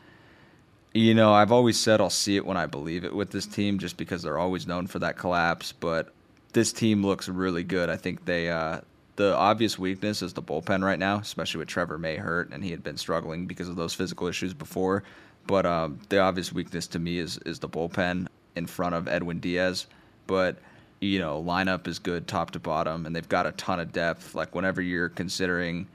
you 0.93 1.13
know, 1.13 1.33
I've 1.33 1.51
always 1.51 1.79
said 1.79 2.01
I'll 2.01 2.09
see 2.09 2.35
it 2.35 2.45
when 2.45 2.57
I 2.57 2.65
believe 2.65 3.03
it 3.03 3.13
with 3.13 3.31
this 3.31 3.45
team, 3.45 3.79
just 3.79 3.97
because 3.97 4.23
they're 4.23 4.39
always 4.39 4.67
known 4.67 4.87
for 4.87 4.99
that 4.99 5.17
collapse. 5.17 5.71
But 5.71 6.13
this 6.53 6.73
team 6.73 7.05
looks 7.05 7.29
really 7.29 7.63
good. 7.63 7.89
I 7.89 7.97
think 7.97 8.25
they. 8.25 8.49
Uh, 8.49 8.81
the 9.17 9.35
obvious 9.35 9.77
weakness 9.77 10.21
is 10.21 10.33
the 10.33 10.41
bullpen 10.41 10.83
right 10.83 10.97
now, 10.97 11.19
especially 11.19 11.59
with 11.59 11.67
Trevor 11.67 11.97
May 11.97 12.15
hurt, 12.15 12.51
and 12.51 12.63
he 12.63 12.71
had 12.71 12.81
been 12.81 12.97
struggling 12.97 13.45
because 13.45 13.67
of 13.67 13.75
those 13.75 13.93
physical 13.93 14.27
issues 14.27 14.53
before. 14.53 15.03
But 15.45 15.65
um, 15.65 15.99
the 16.09 16.19
obvious 16.19 16.51
weakness 16.51 16.87
to 16.87 16.99
me 16.99 17.19
is 17.19 17.37
is 17.39 17.59
the 17.59 17.69
bullpen 17.69 18.27
in 18.55 18.65
front 18.65 18.95
of 18.95 19.07
Edwin 19.07 19.39
Diaz. 19.39 19.85
But 20.27 20.57
you 20.99 21.19
know, 21.19 21.43
lineup 21.43 21.87
is 21.87 21.99
good 21.99 22.27
top 22.27 22.51
to 22.51 22.59
bottom, 22.59 23.05
and 23.05 23.15
they've 23.15 23.27
got 23.27 23.45
a 23.45 23.51
ton 23.53 23.79
of 23.79 23.91
depth. 23.91 24.33
Like 24.33 24.55
whenever 24.55 24.81
you're 24.81 25.09
considering 25.09 25.87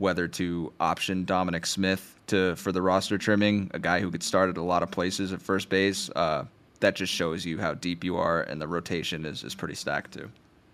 whether 0.00 0.26
to 0.26 0.72
option 0.80 1.24
Dominic 1.24 1.66
Smith 1.66 2.18
to 2.28 2.56
for 2.56 2.72
the 2.72 2.82
roster 2.82 3.18
trimming, 3.18 3.70
a 3.74 3.78
guy 3.78 4.00
who 4.00 4.10
could 4.10 4.22
start 4.22 4.48
at 4.48 4.56
a 4.56 4.62
lot 4.62 4.82
of 4.82 4.90
places 4.90 5.32
at 5.32 5.42
first 5.42 5.68
base, 5.68 6.10
uh, 6.16 6.44
that 6.80 6.96
just 6.96 7.12
shows 7.12 7.44
you 7.44 7.58
how 7.58 7.74
deep 7.74 8.02
you 8.02 8.16
are, 8.16 8.42
and 8.42 8.60
the 8.60 8.66
rotation 8.66 9.26
is 9.26 9.44
is 9.44 9.54
pretty 9.54 9.74
stacked 9.74 10.12
too. 10.12 10.30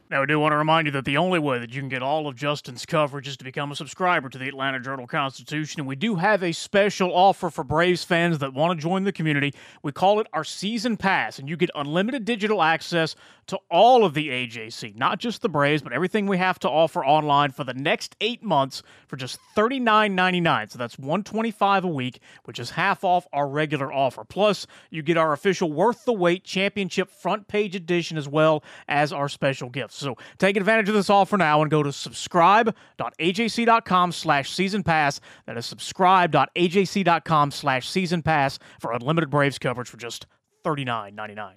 Now, 0.09 0.21
we 0.21 0.29
do 0.29 0.39
want 0.39 0.53
to 0.53 0.57
remind 0.57 0.87
you 0.87 0.93
that 0.93 1.05
the 1.05 1.17
only 1.17 1.41
way 1.41 1.59
that 1.59 1.75
you 1.75 1.81
can 1.81 1.89
get 1.89 2.01
all 2.01 2.29
of 2.29 2.37
Justin's 2.37 2.87
coverage 2.87 3.27
is 3.27 3.37
to 3.39 3.45
become 3.45 3.73
a 3.73 3.77
subscriber 3.77 4.29
to 4.29 4.39
the 4.39 4.47
Atlanta 4.47 4.79
Journal 4.79 5.09
Constitution. 5.09 5.81
And 5.81 5.89
we 5.89 5.97
do 5.97 6.15
have 6.15 6.45
a 6.45 6.53
special 6.53 7.13
offer 7.13 7.51
for 7.51 7.65
Braves 7.65 8.05
fans 8.05 8.39
that 8.39 8.55
want 8.55 8.79
to 8.79 8.81
join 8.81 9.03
the 9.03 9.11
community. 9.11 9.53
We 9.83 9.91
call 9.91 10.21
it 10.21 10.29
our 10.33 10.45
Season 10.45 10.97
Pass, 10.97 11.41
and 11.41 11.49
you 11.49 11.57
get 11.57 11.71
unlimited 11.75 12.25
digital 12.25 12.63
access 12.63 13.17
to 13.49 13.59
all 13.69 14.05
of 14.05 14.15
the 14.15 14.29
AJC, 14.29 14.97
not 14.97 15.19
just 15.19 15.43
the 15.43 15.49
Braves, 15.49 15.83
but 15.83 15.93
everything 15.93 16.27
we 16.27 16.39
have 16.39 16.59
to 16.61 16.69
offer 16.69 17.05
online 17.05 17.51
for 17.51 17.65
the 17.65 17.75
next 17.75 18.15
eight 18.21 18.45
months 18.45 18.85
for 19.09 19.17
just 19.17 19.39
$39.99. 19.57 20.71
So 20.71 20.79
that's 20.79 20.99
125 20.99 21.85
a 21.85 21.89
week, 21.89 22.21
which 22.45 22.59
is 22.61 22.71
half 22.71 23.03
off 23.03 23.27
our 23.33 23.49
regular 23.49 23.93
offer. 23.93 24.25
Plus, 24.25 24.67
you 24.91 25.03
get 25.03 25.17
our 25.17 25.33
official 25.33 25.73
Worth 25.73 26.05
the 26.05 26.13
Wait 26.13 26.45
Championship 26.45 27.11
front 27.11 27.49
page 27.49 27.75
edition 27.75 28.17
as 28.17 28.29
well 28.29 28.63
as 28.89 29.13
our 29.13 29.29
special 29.29 29.69
gifts. 29.69 29.96
So 29.97 30.17
take 30.39 30.57
advantage 30.57 30.89
of 30.89 30.95
this 30.95 31.11
offer 31.11 31.37
now 31.37 31.63
and 31.63 31.71
go 31.71 31.83
to 31.83 31.93
subscribe.ajc.com 31.93 34.13
slash 34.13 34.53
season 34.53 34.83
pass. 34.83 35.21
That 35.47 35.57
is 35.57 35.67
subscribe.ajc.com 35.67 37.51
slash 37.51 37.89
season 37.89 38.23
pass 38.23 38.59
for 38.81 38.93
unlimited 38.93 39.31
Braves 39.31 39.59
coverage 39.59 39.89
for 39.89 39.97
just 39.97 40.27
$39.99. 40.65 41.55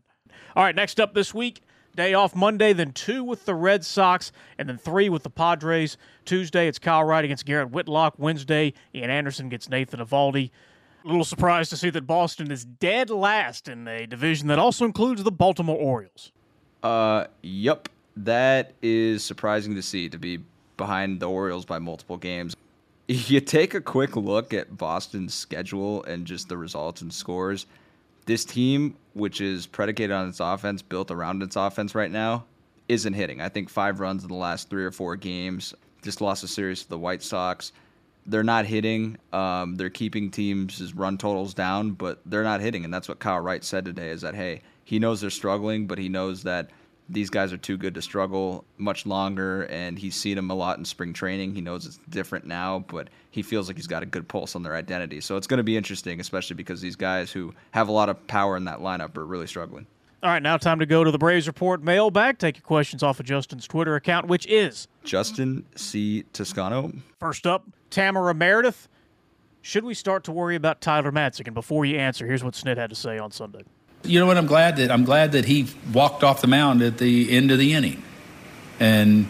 All 0.55 0.63
right, 0.63 0.75
next 0.75 0.99
up 0.99 1.13
this 1.13 1.33
week, 1.33 1.61
Day 1.95 2.13
off 2.13 2.35
Monday, 2.35 2.71
then 2.71 2.91
two 2.91 3.23
with 3.23 3.45
the 3.45 3.55
Red 3.55 3.83
Sox, 3.83 4.31
and 4.57 4.69
then 4.69 4.77
three 4.77 5.09
with 5.09 5.23
the 5.23 5.29
Padres. 5.29 5.97
Tuesday, 6.23 6.67
it's 6.67 6.79
Kyle 6.79 7.03
Wright 7.03 7.25
against 7.25 7.45
Garrett 7.45 7.71
Whitlock. 7.71 8.13
Wednesday, 8.17 8.73
Ian 8.93 9.09
Anderson 9.09 9.49
gets 9.49 9.69
Nathan 9.69 9.99
Eovaldi. 9.99 10.51
A 11.03 11.07
little 11.07 11.25
surprised 11.25 11.71
to 11.71 11.77
see 11.77 11.89
that 11.89 12.05
Boston 12.05 12.51
is 12.51 12.63
dead 12.63 13.09
last 13.09 13.67
in 13.67 13.87
a 13.87 14.05
division 14.05 14.47
that 14.47 14.59
also 14.59 14.85
includes 14.85 15.23
the 15.23 15.31
Baltimore 15.31 15.77
Orioles. 15.77 16.31
Uh, 16.83 17.25
yep. 17.41 17.89
That 18.23 18.73
is 18.81 19.23
surprising 19.23 19.75
to 19.75 19.81
see 19.81 20.09
to 20.09 20.17
be 20.17 20.39
behind 20.77 21.19
the 21.19 21.29
Orioles 21.29 21.65
by 21.65 21.79
multiple 21.79 22.17
games. 22.17 22.55
You 23.07 23.41
take 23.41 23.73
a 23.73 23.81
quick 23.81 24.15
look 24.15 24.53
at 24.53 24.77
Boston's 24.77 25.33
schedule 25.33 26.03
and 26.03 26.25
just 26.25 26.47
the 26.47 26.57
results 26.57 27.01
and 27.01 27.11
scores 27.11 27.65
this 28.29 28.45
team, 28.45 28.95
which 29.13 29.41
is 29.41 29.65
predicated 29.65 30.11
on 30.11 30.29
its 30.29 30.39
offense, 30.39 30.83
built 30.83 31.09
around 31.09 31.41
its 31.41 31.55
offense 31.55 31.95
right 31.95 32.11
now, 32.11 32.45
isn't 32.87 33.13
hitting. 33.13 33.41
I 33.41 33.49
think 33.49 33.69
five 33.69 33.99
runs 33.99 34.21
in 34.23 34.29
the 34.29 34.35
last 34.35 34.69
three 34.69 34.85
or 34.85 34.91
four 34.91 35.15
games. 35.15 35.73
Just 36.03 36.21
lost 36.21 36.43
a 36.43 36.47
series 36.47 36.83
to 36.83 36.89
the 36.89 36.97
White 36.99 37.23
Sox. 37.23 37.71
They're 38.27 38.43
not 38.43 38.65
hitting. 38.65 39.17
Um, 39.33 39.75
they're 39.75 39.89
keeping 39.89 40.29
teams' 40.29 40.93
run 40.93 41.17
totals 41.17 41.55
down, 41.55 41.91
but 41.91 42.21
they're 42.25 42.43
not 42.43 42.61
hitting. 42.61 42.85
And 42.85 42.93
that's 42.93 43.09
what 43.09 43.17
Kyle 43.17 43.39
Wright 43.39 43.63
said 43.63 43.83
today 43.83 44.09
is 44.09 44.21
that, 44.21 44.35
hey, 44.35 44.61
he 44.83 44.99
knows 44.99 45.21
they're 45.21 45.31
struggling, 45.31 45.87
but 45.87 45.97
he 45.97 46.07
knows 46.07 46.43
that 46.43 46.69
these 47.09 47.29
guys 47.29 47.51
are 47.51 47.57
too 47.57 47.77
good 47.77 47.95
to 47.95 48.01
struggle 48.01 48.63
much 48.77 49.05
longer, 49.05 49.63
and 49.63 49.97
he's 49.97 50.15
seen 50.15 50.35
them 50.35 50.49
a 50.51 50.53
lot 50.53 50.77
in 50.77 50.85
spring 50.85 51.11
training. 51.11 51.55
He 51.55 51.61
knows 51.61 51.85
it's 51.85 51.99
different 52.09 52.45
now, 52.45 52.85
but 52.87 53.09
he 53.31 53.41
feels 53.41 53.67
like 53.67 53.77
he's 53.77 53.87
got 53.87 54.03
a 54.03 54.05
good 54.05 54.27
pulse 54.27 54.55
on 54.55 54.63
their 54.63 54.75
identity. 54.75 55.19
So 55.21 55.35
it's 55.35 55.47
going 55.47 55.57
to 55.57 55.63
be 55.63 55.75
interesting, 55.75 56.19
especially 56.19 56.55
because 56.55 56.81
these 56.81 56.95
guys 56.95 57.31
who 57.31 57.53
have 57.71 57.87
a 57.87 57.91
lot 57.91 58.09
of 58.09 58.27
power 58.27 58.55
in 58.55 58.65
that 58.65 58.79
lineup 58.79 59.17
are 59.17 59.25
really 59.25 59.47
struggling. 59.47 59.87
All 60.21 60.29
right, 60.29 60.43
now 60.43 60.57
time 60.57 60.79
to 60.79 60.85
go 60.85 61.03
to 61.03 61.11
the 61.11 61.17
Braves 61.17 61.47
Report 61.47 61.81
mailbag. 61.81 62.39
Take 62.39 62.57
your 62.57 62.63
questions 62.63 63.01
off 63.03 63.19
of 63.19 63.25
Justin's 63.25 63.65
Twitter 63.67 63.95
account, 63.95 64.27
which 64.27 64.45
is 64.47 64.87
Justin 65.03 65.65
C. 65.75 66.25
Toscano. 66.33 66.91
First 67.19 67.47
up, 67.47 67.65
Tamara 67.89 68.33
Meredith. 68.33 68.89
Should 69.61 69.85
we 69.85 69.93
start 69.93 70.25
to 70.25 70.31
worry 70.31 70.55
about 70.55 70.81
Tyler 70.81 71.11
Matzek? 71.11 71.45
And 71.45 71.53
before 71.53 71.85
you 71.85 71.97
answer, 71.97 72.25
here's 72.25 72.43
what 72.43 72.53
Snit 72.53 72.77
had 72.77 72.89
to 72.89 72.95
say 72.95 73.17
on 73.17 73.31
Sunday. 73.31 73.63
You 74.03 74.19
know 74.19 74.25
what? 74.25 74.37
I'm 74.37 74.47
glad 74.47 74.77
that 74.77 74.91
I'm 74.91 75.03
glad 75.03 75.33
that 75.33 75.45
he 75.45 75.67
walked 75.93 76.23
off 76.23 76.41
the 76.41 76.47
mound 76.47 76.81
at 76.81 76.97
the 76.97 77.31
end 77.31 77.51
of 77.51 77.59
the 77.59 77.73
inning, 77.73 78.01
and 78.79 79.27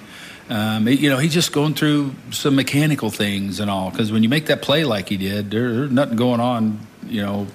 um, 0.50 0.88
you 0.88 1.10
know 1.10 1.18
he's 1.18 1.34
just 1.34 1.52
going 1.52 1.74
through 1.74 2.14
some 2.32 2.56
mechanical 2.56 3.10
things 3.10 3.60
and 3.60 3.70
all. 3.70 3.90
Because 3.90 4.12
when 4.12 4.22
you 4.22 4.30
make 4.30 4.46
that 4.46 4.62
play 4.62 4.84
like 4.84 5.10
he 5.10 5.18
did, 5.18 5.50
there, 5.50 5.74
there's 5.74 5.92
nothing 5.92 6.18
going 6.18 6.40
on, 6.40 6.80
you 7.08 7.22
know, 7.22 7.48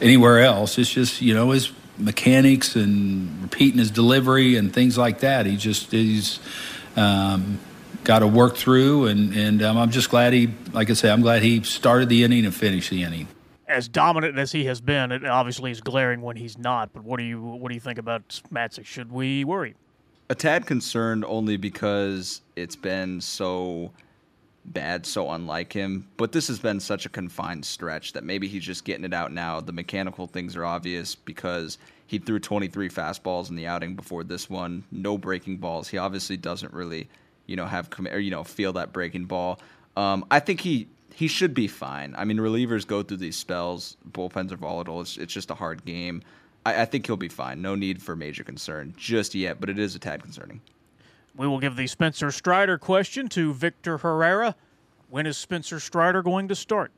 anywhere 0.00 0.40
else. 0.40 0.76
It's 0.78 0.90
just 0.90 1.22
you 1.22 1.34
know 1.34 1.50
his 1.52 1.72
mechanics 1.96 2.76
and 2.76 3.42
repeating 3.42 3.78
his 3.78 3.90
delivery 3.90 4.56
and 4.56 4.72
things 4.72 4.98
like 4.98 5.20
that. 5.20 5.46
He 5.46 5.56
just 5.56 5.90
he's. 5.90 6.40
Um, 6.96 7.60
got 8.04 8.20
to 8.20 8.26
work 8.26 8.56
through, 8.56 9.06
and 9.06 9.34
and 9.34 9.62
um, 9.62 9.76
I'm 9.76 9.90
just 9.90 10.10
glad 10.10 10.32
he, 10.32 10.48
like 10.72 10.88
I 10.88 10.92
say, 10.94 11.10
I'm 11.10 11.20
glad 11.20 11.42
he 11.42 11.62
started 11.64 12.08
the 12.08 12.22
inning 12.22 12.46
and 12.46 12.54
finished 12.54 12.88
the 12.88 13.02
inning 13.02 13.26
as 13.68 13.88
dominant 13.88 14.38
as 14.38 14.52
he 14.52 14.64
has 14.64 14.80
been, 14.80 15.12
it 15.12 15.24
obviously 15.24 15.70
is 15.70 15.80
glaring 15.80 16.22
when 16.22 16.36
he's 16.36 16.56
not. 16.58 16.92
But 16.92 17.04
what 17.04 17.18
do 17.18 17.24
you 17.24 17.40
what 17.40 17.68
do 17.68 17.74
you 17.74 17.80
think 17.80 17.98
about 17.98 18.40
Matzek? 18.52 18.84
Should 18.84 19.10
we 19.10 19.44
worry? 19.44 19.74
A 20.28 20.34
tad 20.34 20.66
concerned 20.66 21.24
only 21.24 21.56
because 21.56 22.40
it's 22.56 22.76
been 22.76 23.20
so 23.20 23.92
bad, 24.64 25.06
so 25.06 25.30
unlike 25.30 25.72
him. 25.72 26.08
But 26.16 26.32
this 26.32 26.48
has 26.48 26.58
been 26.58 26.80
such 26.80 27.06
a 27.06 27.08
confined 27.08 27.64
stretch 27.64 28.12
that 28.14 28.24
maybe 28.24 28.48
he's 28.48 28.64
just 28.64 28.84
getting 28.84 29.04
it 29.04 29.14
out 29.14 29.32
now. 29.32 29.60
The 29.60 29.72
mechanical 29.72 30.26
things 30.26 30.56
are 30.56 30.64
obvious 30.64 31.14
because 31.14 31.78
he 32.06 32.18
threw 32.18 32.40
23 32.40 32.88
fastballs 32.88 33.50
in 33.50 33.56
the 33.56 33.66
outing 33.66 33.94
before 33.94 34.24
this 34.24 34.50
one, 34.50 34.84
no 34.90 35.16
breaking 35.16 35.58
balls. 35.58 35.88
He 35.88 35.98
obviously 35.98 36.36
doesn't 36.36 36.72
really, 36.72 37.08
you 37.46 37.56
know, 37.56 37.66
have 37.66 37.88
or 38.10 38.18
you 38.18 38.30
know 38.30 38.44
feel 38.44 38.72
that 38.74 38.92
breaking 38.92 39.26
ball. 39.26 39.60
Um, 39.96 40.24
I 40.30 40.40
think 40.40 40.60
he 40.60 40.88
he 41.16 41.28
should 41.28 41.54
be 41.54 41.66
fine. 41.66 42.14
I 42.18 42.26
mean, 42.26 42.36
relievers 42.36 42.86
go 42.86 43.02
through 43.02 43.16
these 43.16 43.36
spells. 43.36 43.96
Bullpens 44.12 44.52
are 44.52 44.56
volatile. 44.58 45.00
It's, 45.00 45.16
it's 45.16 45.32
just 45.32 45.50
a 45.50 45.54
hard 45.54 45.82
game. 45.86 46.20
I, 46.66 46.82
I 46.82 46.84
think 46.84 47.06
he'll 47.06 47.16
be 47.16 47.30
fine. 47.30 47.62
No 47.62 47.74
need 47.74 48.02
for 48.02 48.14
major 48.14 48.44
concern 48.44 48.92
just 48.98 49.34
yet, 49.34 49.58
but 49.58 49.70
it 49.70 49.78
is 49.78 49.94
a 49.94 49.98
tad 49.98 50.22
concerning. 50.22 50.60
We 51.34 51.46
will 51.46 51.58
give 51.58 51.74
the 51.74 51.86
Spencer 51.86 52.30
Strider 52.30 52.76
question 52.76 53.30
to 53.30 53.54
Victor 53.54 53.96
Herrera. 53.96 54.56
When 55.08 55.24
is 55.24 55.38
Spencer 55.38 55.80
Strider 55.80 56.22
going 56.22 56.48
to 56.48 56.54
start? 56.54 56.92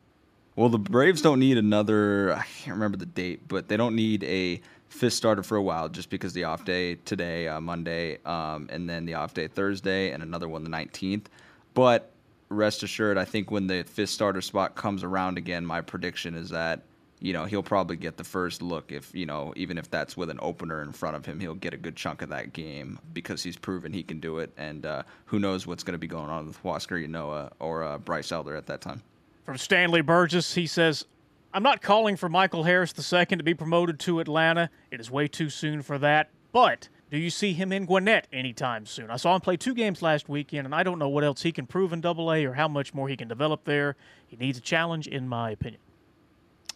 Well, 0.56 0.68
the 0.68 0.80
Braves 0.80 1.22
don't 1.22 1.38
need 1.38 1.56
another. 1.56 2.34
I 2.34 2.42
can't 2.42 2.74
remember 2.74 2.96
the 2.96 3.06
date, 3.06 3.46
but 3.46 3.68
they 3.68 3.76
don't 3.76 3.94
need 3.94 4.24
a 4.24 4.60
fifth 4.88 5.12
starter 5.12 5.44
for 5.44 5.56
a 5.56 5.62
while, 5.62 5.88
just 5.88 6.10
because 6.10 6.32
the 6.32 6.42
off 6.42 6.64
day 6.64 6.96
today, 6.96 7.46
uh, 7.46 7.60
Monday, 7.60 8.18
um, 8.24 8.68
and 8.68 8.90
then 8.90 9.04
the 9.04 9.14
off 9.14 9.32
day 9.32 9.46
Thursday, 9.46 10.10
and 10.10 10.24
another 10.24 10.48
one 10.48 10.64
the 10.64 10.70
19th. 10.70 11.26
But 11.74 12.10
rest 12.48 12.82
assured, 12.82 13.18
I 13.18 13.24
think 13.24 13.50
when 13.50 13.66
the 13.66 13.82
fifth 13.84 14.10
starter 14.10 14.40
spot 14.40 14.74
comes 14.74 15.02
around 15.02 15.38
again, 15.38 15.64
my 15.64 15.80
prediction 15.80 16.34
is 16.34 16.50
that 16.50 16.82
you 17.20 17.32
know 17.32 17.46
he'll 17.46 17.62
probably 17.62 17.96
get 17.96 18.16
the 18.16 18.24
first 18.24 18.62
look. 18.62 18.92
If 18.92 19.14
you 19.14 19.26
know, 19.26 19.52
even 19.56 19.78
if 19.78 19.90
that's 19.90 20.16
with 20.16 20.30
an 20.30 20.38
opener 20.40 20.82
in 20.82 20.92
front 20.92 21.16
of 21.16 21.26
him, 21.26 21.40
he'll 21.40 21.54
get 21.54 21.74
a 21.74 21.76
good 21.76 21.96
chunk 21.96 22.22
of 22.22 22.28
that 22.28 22.52
game 22.52 22.98
because 23.12 23.42
he's 23.42 23.56
proven 23.56 23.92
he 23.92 24.02
can 24.02 24.20
do 24.20 24.38
it. 24.38 24.52
And 24.56 24.86
uh, 24.86 25.02
who 25.26 25.38
knows 25.38 25.66
what's 25.66 25.82
going 25.82 25.94
to 25.94 25.98
be 25.98 26.06
going 26.06 26.30
on 26.30 26.46
with 26.46 26.62
Huascar 26.62 27.06
Ynoa 27.06 27.52
or 27.58 27.82
uh, 27.82 27.98
Bryce 27.98 28.32
Elder 28.32 28.54
at 28.54 28.66
that 28.66 28.80
time. 28.80 29.02
From 29.44 29.56
Stanley 29.56 30.02
Burgess, 30.02 30.54
he 30.54 30.66
says, 30.66 31.06
I'm 31.54 31.62
not 31.62 31.80
calling 31.80 32.16
for 32.16 32.28
Michael 32.28 32.64
Harris 32.64 32.92
II 33.12 33.24
to 33.24 33.42
be 33.42 33.54
promoted 33.54 33.98
to 34.00 34.20
Atlanta. 34.20 34.70
It 34.90 35.00
is 35.00 35.10
way 35.10 35.26
too 35.26 35.48
soon 35.48 35.82
for 35.82 35.98
that. 35.98 36.28
But 36.52 36.88
do 37.10 37.16
you 37.16 37.30
see 37.30 37.52
him 37.52 37.72
in 37.72 37.86
Gwinnett 37.86 38.26
anytime 38.32 38.84
soon? 38.84 39.10
I 39.10 39.16
saw 39.16 39.34
him 39.34 39.40
play 39.40 39.56
two 39.56 39.74
games 39.74 40.02
last 40.02 40.28
weekend, 40.28 40.66
and 40.66 40.74
I 40.74 40.82
don't 40.82 40.98
know 40.98 41.08
what 41.08 41.24
else 41.24 41.42
he 41.42 41.52
can 41.52 41.66
prove 41.66 41.92
in 41.92 42.00
Double 42.00 42.32
A 42.32 42.44
or 42.44 42.54
how 42.54 42.68
much 42.68 42.92
more 42.92 43.08
he 43.08 43.16
can 43.16 43.28
develop 43.28 43.64
there. 43.64 43.96
He 44.26 44.36
needs 44.36 44.58
a 44.58 44.60
challenge, 44.60 45.06
in 45.06 45.26
my 45.26 45.50
opinion. 45.50 45.80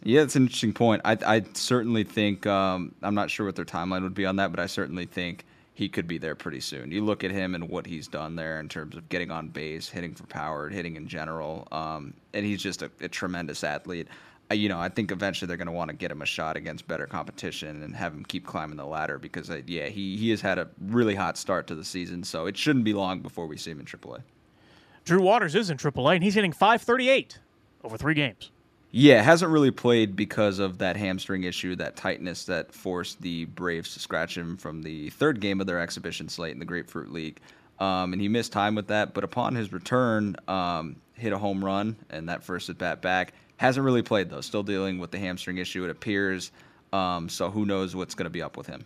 Yeah, 0.02 0.22
it's 0.22 0.34
an 0.34 0.44
interesting 0.44 0.72
point. 0.72 1.02
I, 1.04 1.16
I 1.24 1.44
certainly 1.52 2.02
think 2.02 2.46
um, 2.46 2.94
I'm 3.02 3.14
not 3.14 3.30
sure 3.30 3.46
what 3.46 3.56
their 3.56 3.64
timeline 3.64 4.02
would 4.02 4.14
be 4.14 4.26
on 4.26 4.36
that, 4.36 4.50
but 4.50 4.58
I 4.58 4.66
certainly 4.66 5.06
think 5.06 5.44
he 5.74 5.88
could 5.88 6.06
be 6.06 6.18
there 6.18 6.34
pretty 6.34 6.60
soon. 6.60 6.90
You 6.90 7.04
look 7.04 7.24
at 7.24 7.30
him 7.30 7.54
and 7.54 7.68
what 7.68 7.86
he's 7.86 8.08
done 8.08 8.34
there 8.36 8.58
in 8.58 8.68
terms 8.68 8.96
of 8.96 9.08
getting 9.08 9.30
on 9.30 9.48
base, 9.48 9.88
hitting 9.88 10.14
for 10.14 10.24
power, 10.24 10.68
hitting 10.68 10.96
in 10.96 11.08
general, 11.08 11.68
um, 11.72 12.14
and 12.34 12.44
he's 12.44 12.62
just 12.62 12.82
a, 12.82 12.90
a 13.00 13.08
tremendous 13.08 13.64
athlete. 13.64 14.08
You 14.52 14.68
know, 14.68 14.78
I 14.78 14.88
think 14.88 15.10
eventually 15.10 15.46
they're 15.46 15.56
going 15.56 15.66
to 15.66 15.72
want 15.72 15.90
to 15.90 15.96
get 15.96 16.10
him 16.10 16.22
a 16.22 16.26
shot 16.26 16.56
against 16.56 16.86
better 16.86 17.06
competition 17.06 17.82
and 17.82 17.94
have 17.94 18.12
him 18.12 18.24
keep 18.24 18.46
climbing 18.46 18.76
the 18.76 18.86
ladder 18.86 19.18
because, 19.18 19.50
uh, 19.50 19.60
yeah, 19.66 19.86
he, 19.86 20.16
he 20.16 20.30
has 20.30 20.40
had 20.40 20.58
a 20.58 20.68
really 20.80 21.14
hot 21.14 21.36
start 21.36 21.66
to 21.68 21.74
the 21.74 21.84
season, 21.84 22.22
so 22.22 22.46
it 22.46 22.56
shouldn't 22.56 22.84
be 22.84 22.92
long 22.92 23.20
before 23.20 23.46
we 23.46 23.56
see 23.56 23.70
him 23.70 23.80
in 23.80 23.86
AAA. 23.86 24.22
Drew 25.04 25.20
Waters 25.20 25.54
is 25.54 25.70
in 25.70 25.76
AAA, 25.76 26.14
and 26.14 26.24
he's 26.24 26.34
hitting 26.34 26.52
538 26.52 27.38
over 27.82 27.96
three 27.96 28.14
games. 28.14 28.50
Yeah, 28.94 29.22
hasn't 29.22 29.50
really 29.50 29.70
played 29.70 30.14
because 30.14 30.58
of 30.58 30.78
that 30.78 30.96
hamstring 30.96 31.44
issue, 31.44 31.74
that 31.76 31.96
tightness 31.96 32.44
that 32.44 32.74
forced 32.74 33.22
the 33.22 33.46
Braves 33.46 33.94
to 33.94 34.00
scratch 34.00 34.36
him 34.36 34.56
from 34.58 34.82
the 34.82 35.08
third 35.10 35.40
game 35.40 35.62
of 35.62 35.66
their 35.66 35.80
exhibition 35.80 36.28
slate 36.28 36.52
in 36.52 36.58
the 36.58 36.66
Grapefruit 36.66 37.10
League. 37.10 37.40
Um, 37.80 38.12
and 38.12 38.20
he 38.20 38.28
missed 38.28 38.52
time 38.52 38.74
with 38.74 38.88
that, 38.88 39.14
but 39.14 39.24
upon 39.24 39.54
his 39.54 39.72
return, 39.72 40.36
um, 40.46 40.96
hit 41.14 41.32
a 41.32 41.38
home 41.38 41.64
run 41.64 41.96
and 42.10 42.28
that 42.28 42.44
first 42.44 42.68
at 42.68 42.76
bat 42.76 43.00
back. 43.00 43.32
Hasn't 43.62 43.84
really 43.84 44.02
played 44.02 44.28
though, 44.28 44.40
still 44.40 44.64
dealing 44.64 44.98
with 44.98 45.12
the 45.12 45.20
hamstring 45.20 45.58
issue, 45.58 45.84
it 45.84 45.90
appears. 45.90 46.50
Um, 46.92 47.28
so 47.28 47.48
who 47.48 47.64
knows 47.64 47.94
what's 47.94 48.16
going 48.16 48.24
to 48.24 48.30
be 48.30 48.42
up 48.42 48.56
with 48.56 48.66
him. 48.66 48.84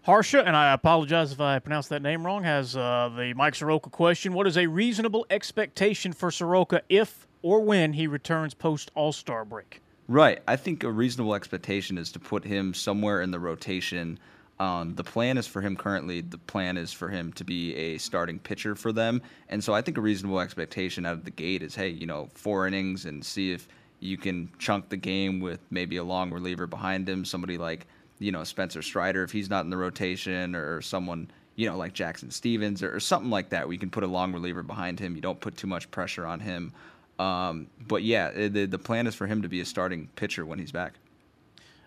Harsha, 0.00 0.42
and 0.44 0.56
I 0.56 0.72
apologize 0.72 1.30
if 1.30 1.40
I 1.40 1.58
pronounced 1.58 1.90
that 1.90 2.00
name 2.00 2.24
wrong, 2.24 2.42
has 2.42 2.74
uh, 2.74 3.10
the 3.14 3.34
Mike 3.34 3.54
Soroka 3.54 3.90
question. 3.90 4.32
What 4.32 4.46
is 4.46 4.56
a 4.56 4.66
reasonable 4.66 5.26
expectation 5.28 6.14
for 6.14 6.30
Soroka 6.30 6.80
if 6.88 7.26
or 7.42 7.60
when 7.60 7.92
he 7.92 8.06
returns 8.06 8.54
post 8.54 8.90
All 8.94 9.12
Star 9.12 9.44
break. 9.44 9.82
Right. 10.08 10.40
I 10.48 10.56
think 10.56 10.82
a 10.82 10.90
reasonable 10.90 11.34
expectation 11.34 11.98
is 11.98 12.10
to 12.12 12.18
put 12.18 12.44
him 12.44 12.72
somewhere 12.72 13.20
in 13.20 13.30
the 13.30 13.38
rotation. 13.38 14.18
Um, 14.60 14.94
the 14.94 15.04
plan 15.04 15.36
is 15.36 15.46
for 15.46 15.60
him 15.60 15.76
currently. 15.76 16.20
The 16.20 16.38
plan 16.38 16.76
is 16.76 16.92
for 16.92 17.08
him 17.08 17.32
to 17.34 17.44
be 17.44 17.74
a 17.74 17.98
starting 17.98 18.38
pitcher 18.38 18.74
for 18.76 18.92
them, 18.92 19.20
and 19.48 19.62
so 19.62 19.74
I 19.74 19.82
think 19.82 19.98
a 19.98 20.00
reasonable 20.00 20.40
expectation 20.40 21.04
out 21.04 21.14
of 21.14 21.24
the 21.24 21.30
gate 21.32 21.62
is, 21.62 21.74
hey, 21.74 21.88
you 21.88 22.06
know, 22.06 22.28
four 22.34 22.66
innings 22.66 23.04
and 23.04 23.24
see 23.24 23.52
if 23.52 23.66
you 24.00 24.16
can 24.16 24.50
chunk 24.58 24.90
the 24.90 24.96
game 24.96 25.40
with 25.40 25.60
maybe 25.70 25.96
a 25.96 26.04
long 26.04 26.30
reliever 26.30 26.66
behind 26.66 27.08
him, 27.08 27.24
somebody 27.24 27.58
like 27.58 27.86
you 28.18 28.30
know 28.30 28.44
Spencer 28.44 28.82
Strider 28.82 29.24
if 29.24 29.32
he's 29.32 29.50
not 29.50 29.64
in 29.64 29.70
the 29.70 29.76
rotation, 29.76 30.54
or 30.54 30.80
someone 30.82 31.28
you 31.56 31.68
know 31.68 31.76
like 31.76 31.92
Jackson 31.92 32.30
Stephens 32.30 32.82
or, 32.82 32.94
or 32.94 33.00
something 33.00 33.30
like 33.30 33.48
that. 33.48 33.66
We 33.66 33.78
can 33.78 33.90
put 33.90 34.04
a 34.04 34.06
long 34.06 34.32
reliever 34.32 34.62
behind 34.62 35.00
him. 35.00 35.16
You 35.16 35.22
don't 35.22 35.40
put 35.40 35.56
too 35.56 35.66
much 35.66 35.90
pressure 35.90 36.26
on 36.26 36.38
him. 36.38 36.72
Um, 37.18 37.68
but 37.88 38.02
yeah, 38.02 38.48
the 38.48 38.66
the 38.66 38.78
plan 38.78 39.06
is 39.06 39.14
for 39.14 39.26
him 39.26 39.42
to 39.42 39.48
be 39.48 39.60
a 39.60 39.64
starting 39.64 40.08
pitcher 40.16 40.44
when 40.46 40.58
he's 40.58 40.72
back. 40.72 40.94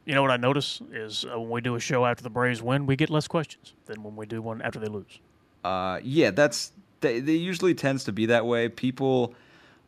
You 0.07 0.15
know 0.15 0.21
what 0.21 0.31
I 0.31 0.37
notice 0.37 0.81
is 0.93 1.25
uh, 1.25 1.37
when 1.37 1.49
we 1.49 1.59
do 1.59 1.75
a 1.75 1.81
show 1.81 2.05
after 2.05 2.23
the 2.23 2.29
Braves 2.29 2.61
win, 2.61 2.85
we 2.85 2.95
get 2.95 3.09
less 3.09 3.27
questions 3.27 3.73
than 3.87 4.03
when 4.03 4.15
we 4.15 4.25
do 4.25 4.41
one 4.41 4.61
after 4.61 4.79
they 4.79 4.87
lose. 4.87 5.19
Uh, 5.65 5.99
yeah, 6.01 6.31
that's 6.31 6.71
they, 7.01 7.19
they 7.19 7.33
usually 7.33 7.73
tends 7.73 8.05
to 8.05 8.13
be 8.13 8.27
that 8.27 8.45
way. 8.45 8.69
People 8.69 9.35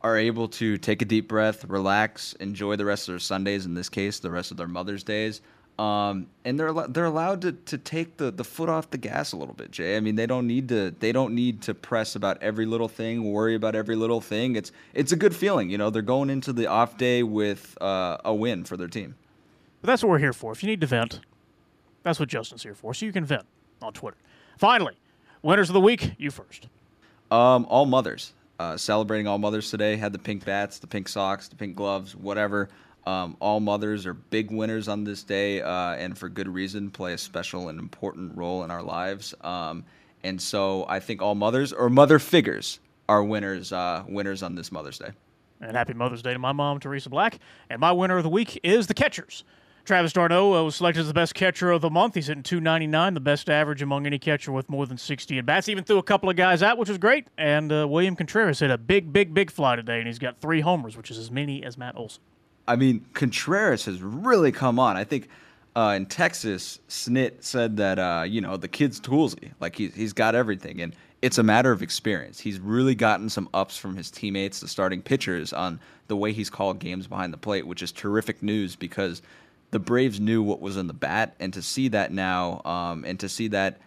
are 0.01 0.17
able 0.17 0.49
to 0.49 0.77
take 0.77 1.01
a 1.01 1.05
deep 1.05 1.29
breath, 1.29 1.63
relax, 1.63 2.33
enjoy 2.33 2.75
the 2.75 2.83
rest 2.83 3.07
of 3.07 3.13
their 3.13 3.19
Sundays. 3.19 3.65
In 3.65 3.75
this 3.75 3.87
case, 3.87 4.19
the 4.19 4.29
rest 4.29 4.51
of 4.51 4.57
their 4.57 4.67
Mother's 4.67 5.05
Days. 5.05 5.39
Um, 5.77 6.27
and 6.43 6.59
they're 6.59 6.73
they're 6.89 7.05
allowed 7.05 7.43
to, 7.43 7.53
to 7.53 7.77
take 7.77 8.17
the, 8.17 8.29
the 8.29 8.43
foot 8.43 8.67
off 8.67 8.89
the 8.89 8.97
gas 8.97 9.31
a 9.31 9.37
little 9.37 9.53
bit, 9.53 9.71
Jay. 9.71 9.95
I 9.95 10.01
mean, 10.01 10.15
they 10.15 10.25
don't 10.25 10.47
need 10.47 10.67
to 10.67 10.93
they 10.99 11.13
don't 11.13 11.33
need 11.33 11.61
to 11.61 11.73
press 11.73 12.17
about 12.17 12.43
every 12.43 12.65
little 12.65 12.89
thing, 12.89 13.31
worry 13.31 13.55
about 13.55 13.73
every 13.73 13.95
little 13.95 14.19
thing. 14.19 14.57
It's 14.57 14.73
it's 14.93 15.13
a 15.13 15.15
good 15.15 15.33
feeling, 15.33 15.69
you 15.69 15.77
know. 15.77 15.89
They're 15.89 16.01
going 16.01 16.29
into 16.29 16.51
the 16.51 16.67
off 16.67 16.97
day 16.97 17.23
with 17.23 17.77
uh, 17.79 18.17
a 18.25 18.33
win 18.33 18.65
for 18.65 18.75
their 18.75 18.89
team. 18.89 19.15
But 19.81 19.87
that's 19.87 20.03
what 20.03 20.09
we're 20.09 20.19
here 20.19 20.33
for. 20.33 20.51
If 20.51 20.63
you 20.63 20.67
need 20.67 20.81
to 20.81 20.87
vent, 20.87 21.21
that's 22.03 22.19
what 22.19 22.29
Justin's 22.29 22.63
here 22.63 22.75
for. 22.75 22.93
So 22.93 23.05
you 23.05 23.11
can 23.11 23.25
vent 23.25 23.45
on 23.81 23.93
Twitter. 23.93 24.17
Finally, 24.57 24.95
winners 25.41 25.69
of 25.69 25.73
the 25.73 25.81
week. 25.81 26.13
You 26.17 26.31
first. 26.31 26.67
Um, 27.31 27.65
all 27.69 27.85
mothers 27.85 28.33
uh, 28.59 28.77
celebrating 28.77 29.27
all 29.27 29.37
mothers 29.37 29.71
today. 29.71 29.95
Had 29.95 30.11
the 30.11 30.19
pink 30.19 30.45
bats, 30.45 30.79
the 30.79 30.87
pink 30.87 31.07
socks, 31.07 31.47
the 31.47 31.55
pink 31.55 31.75
gloves, 31.75 32.15
whatever. 32.15 32.69
Um, 33.07 33.37
all 33.39 33.59
mothers 33.59 34.05
are 34.05 34.13
big 34.13 34.51
winners 34.51 34.87
on 34.87 35.03
this 35.03 35.23
day, 35.23 35.61
uh, 35.61 35.93
and 35.93 36.17
for 36.17 36.27
good 36.27 36.47
reason, 36.47 36.91
play 36.91 37.13
a 37.13 37.17
special 37.17 37.69
and 37.69 37.79
important 37.79 38.37
role 38.37 38.63
in 38.63 38.71
our 38.71 38.83
lives. 38.83 39.33
Um, 39.41 39.85
and 40.23 40.39
so 40.39 40.85
I 40.87 40.99
think 40.99 41.21
all 41.21 41.33
mothers 41.33 41.71
or 41.71 41.89
mother 41.89 42.19
figures 42.19 42.79
are 43.07 43.23
winners 43.23 43.71
uh, 43.71 44.03
winners 44.07 44.43
on 44.43 44.55
this 44.55 44.71
Mother's 44.71 44.99
Day. 44.99 45.11
And 45.61 45.75
happy 45.75 45.93
Mother's 45.93 46.21
Day 46.21 46.33
to 46.33 46.39
my 46.39 46.51
mom, 46.51 46.79
Teresa 46.79 47.09
Black. 47.09 47.39
And 47.69 47.79
my 47.79 47.91
winner 47.91 48.17
of 48.17 48.23
the 48.23 48.29
week 48.29 48.59
is 48.63 48.87
the 48.87 48.93
catchers. 48.93 49.43
Travis 49.85 50.13
d'Arnaud 50.13 50.53
uh, 50.55 50.63
was 50.63 50.75
selected 50.75 51.01
as 51.01 51.07
the 51.07 51.13
best 51.13 51.33
catcher 51.33 51.71
of 51.71 51.81
the 51.81 51.89
month. 51.89 52.15
He's 52.15 52.27
hitting 52.27 52.43
299, 52.43 53.13
the 53.13 53.19
best 53.19 53.49
average 53.49 53.81
among 53.81 54.05
any 54.05 54.19
catcher 54.19 54.51
with 54.51 54.69
more 54.69 54.85
than 54.85 54.97
60 54.97 55.37
at 55.37 55.45
bats. 55.45 55.67
Even 55.69 55.83
threw 55.83 55.97
a 55.97 56.03
couple 56.03 56.29
of 56.29 56.35
guys 56.35 56.61
out, 56.61 56.77
which 56.77 56.89
was 56.89 56.97
great. 56.97 57.27
And 57.37 57.71
uh, 57.71 57.87
William 57.87 58.15
Contreras 58.15 58.59
hit 58.59 58.69
a 58.69 58.77
big, 58.77 59.11
big, 59.11 59.33
big 59.33 59.51
fly 59.51 59.75
today, 59.75 59.97
and 59.97 60.07
he's 60.07 60.19
got 60.19 60.39
three 60.41 60.61
homers, 60.61 60.95
which 60.95 61.09
is 61.09 61.17
as 61.17 61.31
many 61.31 61.63
as 61.63 61.77
Matt 61.77 61.97
Olson. 61.97 62.21
I 62.67 62.75
mean, 62.75 63.05
Contreras 63.13 63.85
has 63.85 64.01
really 64.01 64.51
come 64.51 64.77
on. 64.77 64.95
I 64.95 65.03
think 65.03 65.27
uh, 65.75 65.93
in 65.95 66.05
Texas, 66.05 66.79
Snit 66.87 67.43
said 67.43 67.77
that 67.77 67.97
uh, 67.97 68.23
you 68.27 68.41
know 68.41 68.57
the 68.57 68.67
kid's 68.67 68.99
toolsy, 68.99 69.51
like 69.59 69.75
he's 69.75 69.95
he's 69.95 70.13
got 70.13 70.35
everything, 70.35 70.81
and 70.81 70.95
it's 71.21 71.37
a 71.37 71.43
matter 71.43 71.71
of 71.71 71.81
experience. 71.81 72.39
He's 72.39 72.59
really 72.59 72.95
gotten 72.95 73.29
some 73.29 73.49
ups 73.53 73.77
from 73.77 73.95
his 73.95 74.11
teammates, 74.11 74.59
the 74.59 74.67
starting 74.67 75.01
pitchers, 75.01 75.51
on 75.51 75.79
the 76.07 76.15
way 76.15 76.31
he's 76.31 76.49
called 76.49 76.79
games 76.79 77.07
behind 77.07 77.33
the 77.33 77.37
plate, 77.37 77.67
which 77.67 77.81
is 77.81 77.91
terrific 77.91 78.41
news 78.41 78.75
because 78.75 79.21
the 79.71 79.79
Braves 79.79 80.19
knew 80.19 80.41
what 80.41 80.61
was 80.61 80.77
in 80.77 80.87
the 80.87 80.93
bat, 80.93 81.35
and 81.39 81.53
to 81.53 81.61
see 81.61 81.87
that 81.89 82.11
now, 82.11 82.61
um, 82.65 83.05
and 83.05 83.19
to 83.19 83.29
see 83.29 83.47
that 83.49 83.79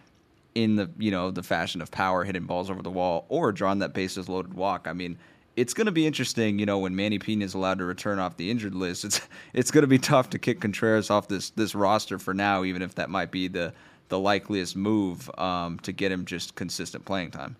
in 0.55 0.75
the 0.75 0.89
you 0.97 1.11
know 1.11 1.31
the 1.31 1.43
fashion 1.43 1.81
of 1.81 1.91
power, 1.91 2.23
hitting 2.23 2.45
balls 2.45 2.69
over 2.69 2.81
the 2.81 2.91
wall 2.91 3.25
or 3.29 3.51
drawing 3.51 3.79
that 3.79 3.93
bases 3.93 4.29
loaded 4.29 4.53
walk. 4.53 4.87
I 4.87 4.93
mean, 4.93 5.17
it's 5.55 5.73
going 5.73 5.85
to 5.85 5.91
be 5.91 6.07
interesting, 6.07 6.59
you 6.59 6.65
know, 6.65 6.79
when 6.79 6.95
Manny 6.95 7.19
Pena 7.19 7.45
is 7.45 7.53
allowed 7.53 7.79
to 7.79 7.85
return 7.85 8.19
off 8.19 8.37
the 8.37 8.49
injured 8.49 8.75
list. 8.75 9.05
It's 9.05 9.21
it's 9.53 9.71
going 9.71 9.83
to 9.83 9.87
be 9.87 9.99
tough 9.99 10.29
to 10.31 10.39
kick 10.39 10.61
Contreras 10.61 11.09
off 11.09 11.27
this 11.27 11.49
this 11.51 11.75
roster 11.75 12.19
for 12.19 12.33
now, 12.33 12.63
even 12.63 12.81
if 12.81 12.95
that 12.95 13.09
might 13.09 13.31
be 13.31 13.47
the 13.47 13.73
the 14.09 14.19
likeliest 14.19 14.75
move 14.75 15.29
um, 15.39 15.79
to 15.79 15.91
get 15.91 16.11
him 16.11 16.25
just 16.25 16.55
consistent 16.55 17.05
playing 17.05 17.31
time. 17.31 17.55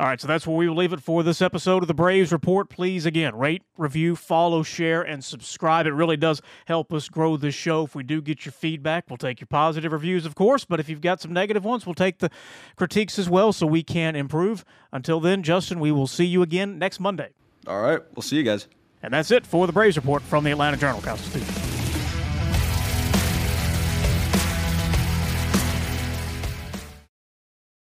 All 0.00 0.06
right, 0.06 0.18
so 0.18 0.26
that's 0.26 0.46
where 0.46 0.56
we 0.56 0.66
will 0.66 0.76
leave 0.76 0.94
it 0.94 1.02
for 1.02 1.22
this 1.22 1.42
episode 1.42 1.82
of 1.82 1.86
the 1.86 1.92
Braves 1.92 2.32
Report. 2.32 2.70
Please, 2.70 3.04
again, 3.04 3.36
rate, 3.36 3.62
review, 3.76 4.16
follow, 4.16 4.62
share, 4.62 5.02
and 5.02 5.22
subscribe. 5.22 5.86
It 5.86 5.92
really 5.92 6.16
does 6.16 6.40
help 6.64 6.90
us 6.94 7.10
grow 7.10 7.36
this 7.36 7.54
show. 7.54 7.84
If 7.84 7.94
we 7.94 8.02
do 8.02 8.22
get 8.22 8.46
your 8.46 8.52
feedback, 8.52 9.10
we'll 9.10 9.18
take 9.18 9.40
your 9.40 9.46
positive 9.46 9.92
reviews, 9.92 10.24
of 10.24 10.34
course, 10.34 10.64
but 10.64 10.80
if 10.80 10.88
you've 10.88 11.02
got 11.02 11.20
some 11.20 11.34
negative 11.34 11.66
ones, 11.66 11.84
we'll 11.84 11.94
take 11.94 12.20
the 12.20 12.30
critiques 12.76 13.18
as 13.18 13.28
well 13.28 13.52
so 13.52 13.66
we 13.66 13.82
can 13.82 14.16
improve. 14.16 14.64
Until 14.90 15.20
then, 15.20 15.42
Justin, 15.42 15.78
we 15.80 15.92
will 15.92 16.06
see 16.06 16.24
you 16.24 16.40
again 16.40 16.78
next 16.78 16.98
Monday. 16.98 17.34
All 17.66 17.82
right, 17.82 18.00
we'll 18.14 18.22
see 18.22 18.36
you 18.36 18.42
guys. 18.42 18.68
And 19.02 19.12
that's 19.12 19.30
it 19.30 19.46
for 19.46 19.66
the 19.66 19.72
Braves 19.74 19.96
Report 19.96 20.22
from 20.22 20.44
the 20.44 20.50
Atlanta 20.50 20.78
Journal 20.78 21.02
Constitution. 21.02 21.69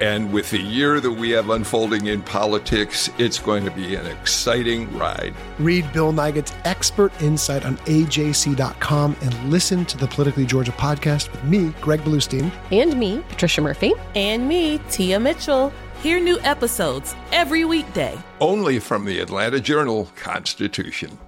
And 0.00 0.32
with 0.32 0.50
the 0.50 0.58
year 0.58 0.98
that 0.98 1.10
we 1.12 1.28
have 1.30 1.50
unfolding 1.50 2.06
in 2.06 2.22
politics, 2.22 3.10
it's 3.18 3.38
going 3.38 3.66
to 3.66 3.70
be 3.70 3.96
an 3.96 4.06
exciting 4.06 4.90
ride. 4.96 5.34
Read 5.58 5.92
Bill 5.92 6.10
Nigut's 6.10 6.54
expert 6.64 7.12
insight 7.20 7.66
on 7.66 7.76
AJC.com 7.78 9.14
and 9.20 9.50
listen 9.50 9.84
to 9.84 9.98
the 9.98 10.06
Politically 10.06 10.46
Georgia 10.46 10.72
podcast 10.72 11.30
with 11.30 11.44
me, 11.44 11.74
Greg 11.82 12.00
Bluestein. 12.00 12.50
And 12.72 12.98
me, 12.98 13.22
Patricia 13.28 13.60
Murphy. 13.60 13.92
And 14.14 14.48
me, 14.48 14.78
Tia 14.88 15.20
Mitchell. 15.20 15.70
Hear 16.02 16.18
new 16.18 16.40
episodes 16.40 17.14
every 17.30 17.66
weekday. 17.66 18.18
Only 18.40 18.78
from 18.78 19.04
the 19.04 19.20
Atlanta 19.20 19.60
Journal 19.60 20.08
Constitution. 20.16 21.18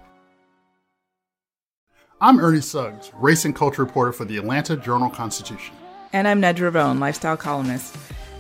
I'm 2.23 2.41
Ernie 2.41 2.63
Suggs, 2.63 3.11
race 3.17 3.45
and 3.45 3.55
culture 3.55 3.85
reporter 3.85 4.13
for 4.13 4.25
the 4.25 4.39
Atlanta 4.39 4.77
Journal 4.77 5.11
Constitution. 5.11 5.75
And 6.15 6.27
I'm 6.27 6.41
Nedra 6.41 6.73
Rhone, 6.73 7.01
lifestyle 7.01 7.37
columnist. 7.37 7.97